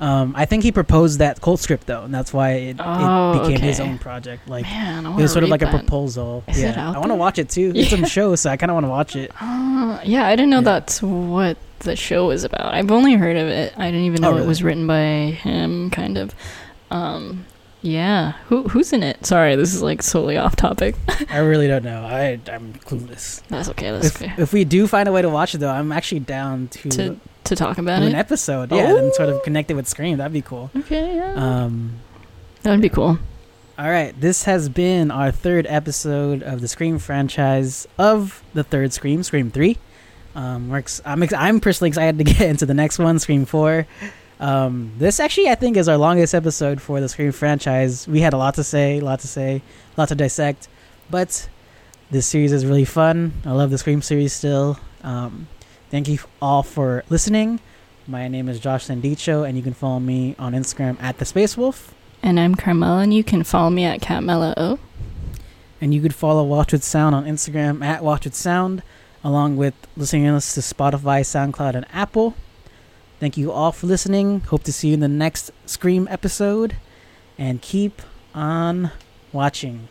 Um, 0.00 0.34
I 0.36 0.44
think 0.44 0.62
he 0.64 0.72
proposed 0.72 1.18
that 1.20 1.40
cult 1.40 1.60
script 1.60 1.86
though, 1.86 2.02
and 2.02 2.12
that's 2.14 2.32
why 2.32 2.50
it, 2.52 2.76
Oh, 2.80 3.32
it 3.32 3.42
became 3.48 3.60
his 3.60 3.80
okay. 3.80 3.88
own 3.88 3.98
project. 3.98 4.48
Like 4.48 4.64
Man, 4.64 5.06
I 5.06 5.12
it 5.18 5.22
was 5.22 5.32
sort 5.32 5.44
of 5.44 5.50
like 5.50 5.62
a 5.62 5.70
proposal. 5.70 6.44
Is 6.48 6.60
yeah, 6.60 6.70
it 6.70 6.76
out 6.76 6.94
I 6.96 6.98
want 6.98 7.04
to 7.04 7.08
there? 7.10 7.18
watch 7.18 7.38
it 7.38 7.48
too. 7.48 7.72
It's 7.74 7.92
Yeah. 7.92 8.02
a 8.02 8.06
show, 8.06 8.34
so 8.36 8.50
I 8.50 8.56
kind 8.56 8.70
of 8.70 8.74
want 8.74 8.84
to 8.86 8.90
watch 8.90 9.16
it. 9.16 9.30
Ah, 9.40 10.00
yeah, 10.04 10.26
I 10.26 10.34
didn't 10.36 10.50
know 10.50 10.58
Yeah. 10.58 10.62
that's 10.62 11.00
what 11.02 11.56
the 11.80 11.94
show 11.96 12.26
was 12.26 12.44
about. 12.44 12.74
I've 12.74 12.90
only 12.90 13.14
heard 13.14 13.36
of 13.36 13.46
it. 13.48 13.72
I 13.76 13.86
didn't 13.86 14.06
even 14.06 14.24
Oh, 14.24 14.30
know 14.30 14.34
it 14.34 14.38
really? 14.38 14.48
was 14.48 14.62
written 14.62 14.86
by 14.86 15.02
him. 15.42 15.90
Kind 15.90 16.18
of. 16.18 16.34
Um, 16.90 17.44
yeah. 17.84 18.32
Who 18.48 18.62
who's 18.68 18.92
in 18.92 19.02
it? 19.02 19.24
Sorry, 19.26 19.54
this 19.56 19.74
is 19.74 19.82
like 19.82 20.02
solely 20.02 20.36
off 20.36 20.56
topic. 20.56 20.96
I 21.30 21.38
really 21.38 21.68
don't 21.68 21.84
know. 21.84 22.02
I 22.04 22.40
I'm 22.50 22.72
clueless. 22.74 23.42
That's 23.48 23.68
okay. 23.70 23.90
That's 23.90 24.06
If, 24.06 24.22
okay. 24.22 24.34
if 24.38 24.52
we 24.52 24.64
do 24.64 24.86
find 24.86 25.08
a 25.08 25.12
way 25.12 25.22
to 25.22 25.28
watch 25.28 25.54
it 25.54 25.58
though, 25.58 25.70
I'm 25.70 25.92
actually 25.92 26.20
down 26.20 26.68
to, 26.68 26.88
To 26.88 27.20
to 27.44 27.54
talk 27.56 27.76
about 27.78 28.02
it. 28.02 28.06
an 28.08 28.14
episode. 28.14 28.72
Yeah, 28.72 28.96
and 28.96 29.12
sort 29.14 29.28
of 29.28 29.42
connect 29.42 29.70
it 29.70 29.74
with 29.74 29.86
Scream. 29.86 30.16
That'd 30.16 30.32
be 30.32 30.40
cool. 30.42 30.70
okay. 30.74 31.16
Yeah. 31.16 31.34
Um, 31.34 32.00
that 32.62 32.70
would 32.70 32.80
be 32.80 32.88
cool. 32.88 33.18
All 33.78 33.90
right, 33.90 34.18
this 34.18 34.44
has 34.44 34.68
been 34.68 35.10
our 35.10 35.30
third 35.32 35.66
episode 35.68 36.42
of 36.42 36.60
the 36.62 36.68
Scream 36.68 36.98
franchise 37.00 37.86
of 37.98 38.42
the 38.54 38.62
third 38.64 38.92
Scream, 38.92 39.22
Scream 39.22 39.50
Three. 39.50 39.76
Um, 40.36 40.68
we're 40.70 40.82
I'm 41.04 41.22
ex- 41.22 41.32
I'm 41.34 41.60
personally 41.60 41.88
excited 41.88 42.16
to 42.18 42.24
get 42.24 42.40
into 42.48 42.66
the 42.66 42.74
next 42.74 42.98
one, 42.98 43.18
Scream 43.18 43.44
Four. 43.44 43.86
Um, 44.44 44.92
this 44.98 45.20
actually, 45.20 45.48
I 45.48 45.54
think, 45.54 45.78
is 45.78 45.88
our 45.88 45.96
longest 45.96 46.34
episode 46.34 46.82
for 46.82 47.00
the 47.00 47.08
Scream 47.08 47.32
franchise. 47.32 48.06
We 48.06 48.20
had 48.20 48.34
a 48.34 48.36
lot 48.36 48.56
to 48.56 48.62
say, 48.62 48.98
a 48.98 49.00
lot 49.00 49.20
to 49.20 49.26
say, 49.26 49.62
a 49.96 50.00
lot 50.00 50.08
to 50.08 50.14
dissect, 50.14 50.68
but 51.08 51.48
this 52.10 52.26
series 52.26 52.52
is 52.52 52.66
really 52.66 52.84
fun. 52.84 53.32
I 53.46 53.52
love 53.52 53.70
the 53.70 53.78
Scream 53.78 54.02
series 54.02 54.34
still. 54.34 54.78
Um, 55.02 55.48
thank 55.90 56.08
you 56.08 56.18
all 56.42 56.62
for 56.62 57.04
listening. 57.08 57.58
My 58.06 58.28
name 58.28 58.50
is 58.50 58.60
Josh 58.60 58.84
Sandicho, 58.84 59.44
and 59.44 59.56
you 59.56 59.62
can 59.62 59.72
follow 59.72 59.98
me 59.98 60.36
on 60.38 60.52
Instagram 60.52 61.02
at 61.02 61.16
the 61.16 61.24
Space 61.24 61.56
Wolf. 61.56 61.94
And 62.22 62.38
I'm 62.38 62.54
Carmela, 62.54 62.98
and 62.98 63.14
you 63.14 63.24
can 63.24 63.44
follow 63.44 63.70
me 63.70 63.84
at 63.84 64.00
Catmela 64.00 64.52
O. 64.58 64.78
And 65.80 65.94
you 65.94 66.02
could 66.02 66.14
follow 66.14 66.44
Watch 66.44 66.72
with 66.72 66.84
Sound 66.84 67.14
on 67.14 67.24
Instagram 67.24 67.82
at 67.82 68.04
Watch 68.04 68.26
with 68.26 68.34
Sound, 68.34 68.82
along 69.24 69.56
with 69.56 69.72
listening 69.96 70.24
to 70.26 70.32
Spotify, 70.32 71.22
SoundCloud, 71.24 71.74
and 71.76 71.86
Apple. 71.94 72.34
Thank 73.24 73.38
you 73.38 73.52
all 73.52 73.72
for 73.72 73.86
listening. 73.86 74.40
Hope 74.40 74.64
to 74.64 74.72
see 74.72 74.88
you 74.88 74.94
in 74.94 75.00
the 75.00 75.08
next 75.08 75.50
Scream 75.64 76.06
episode. 76.10 76.76
And 77.38 77.62
keep 77.62 78.02
on 78.34 78.90
watching. 79.32 79.88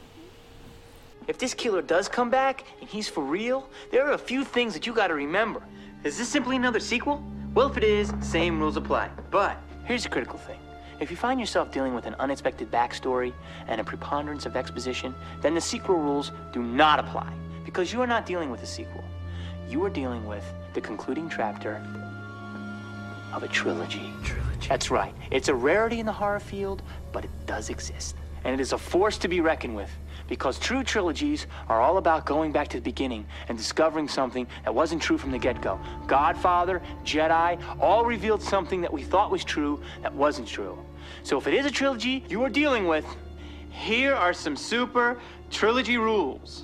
If 1.28 1.40
this 1.40 1.56
killer 1.56 1.82
does 1.82 2.08
come 2.08 2.30
back 2.30 2.64
and 2.80 2.88
he's 2.88 3.10
for 3.10 3.24
real, 3.24 3.68
there 3.90 4.06
are 4.06 4.12
a 4.12 4.20
few 4.20 4.44
things 4.44 4.76
that 4.76 4.86
you 4.86 4.94
gotta 4.94 5.16
remember. 5.16 5.64
Is 6.04 6.20
this 6.20 6.30
simply 6.30 6.58
another 6.58 6.80
sequel? 6.80 7.24
Well, 7.56 7.72
if 7.72 7.76
it 7.76 7.84
is, 7.84 8.14
same 8.22 8.60
rules 8.60 8.78
apply. 8.78 9.10
But 9.32 9.58
here's 9.86 10.04
the 10.04 10.10
critical 10.10 10.38
thing. 10.38 10.60
If 11.00 11.10
you 11.10 11.18
find 11.18 11.40
yourself 11.40 11.72
dealing 11.72 11.96
with 11.96 12.06
an 12.06 12.14
unexpected 12.20 12.70
backstory 12.70 13.34
and 13.66 13.82
a 13.82 13.84
preponderance 13.84 14.46
of 14.46 14.56
exposition, 14.56 15.16
then 15.42 15.56
the 15.56 15.62
sequel 15.62 15.96
rules 15.96 16.32
do 16.52 16.62
not 16.62 17.00
apply. 17.00 17.34
Because 17.66 17.92
you 17.92 18.00
are 18.00 18.06
not 18.06 18.28
dealing 18.28 18.52
with 18.52 18.62
a 18.62 18.68
sequel. 18.68 19.04
You 19.68 19.84
are 19.86 19.90
dealing 19.90 20.28
with 20.28 20.46
the 20.76 20.82
concluding 20.82 21.32
chapter 21.32 21.84
of 23.34 23.44
a 23.44 23.48
trilogy. 23.48 24.12
Trilogy. 24.24 24.68
That's 24.70 24.92
right. 24.92 25.14
It's 25.32 25.48
a 25.50 25.56
rarity 25.56 26.00
in 26.00 26.06
the 26.06 26.12
horror 26.12 26.40
field, 26.40 26.84
but 27.12 27.26
it 27.26 27.32
does 27.46 27.70
exist. 27.70 28.16
and 28.44 28.54
it 28.54 28.60
is 28.60 28.74
a 28.74 28.78
force 28.78 29.18
to 29.20 29.28
be 29.28 29.42
reckoned 29.42 29.76
with. 29.76 29.90
Because 30.28 30.58
true 30.58 30.84
trilogies 30.84 31.48
are 31.70 31.82
all 31.82 31.98
about 31.98 32.26
going 32.26 32.52
back 32.52 32.68
to 32.70 32.78
the 32.78 32.84
beginning 32.84 33.26
and 33.50 33.58
discovering 33.58 34.08
something 34.08 34.48
that 34.64 34.74
wasn't 34.74 35.02
true 35.02 35.18
from 35.18 35.32
the 35.32 35.38
get 35.38 35.62
go. 35.62 35.80
Godfather, 36.08 36.82
Jedi, 37.04 37.62
all 37.80 38.06
revealed 38.06 38.42
something 38.42 38.82
that 38.82 38.92
we 38.92 39.04
thought 39.04 39.32
was 39.32 39.44
true 39.44 39.82
that 40.02 40.14
wasn't 40.14 40.48
true. 40.48 40.78
So 41.24 41.38
if 41.38 41.48
it 41.48 41.54
is 41.54 41.66
a 41.66 41.72
trilogy 41.72 42.24
you 42.30 42.44
are 42.44 42.50
dealing 42.50 42.88
with, 42.88 43.06
here 43.70 44.14
are 44.14 44.34
some 44.34 44.56
super 44.56 45.20
trilogy 45.52 45.98
rules. 45.98 46.62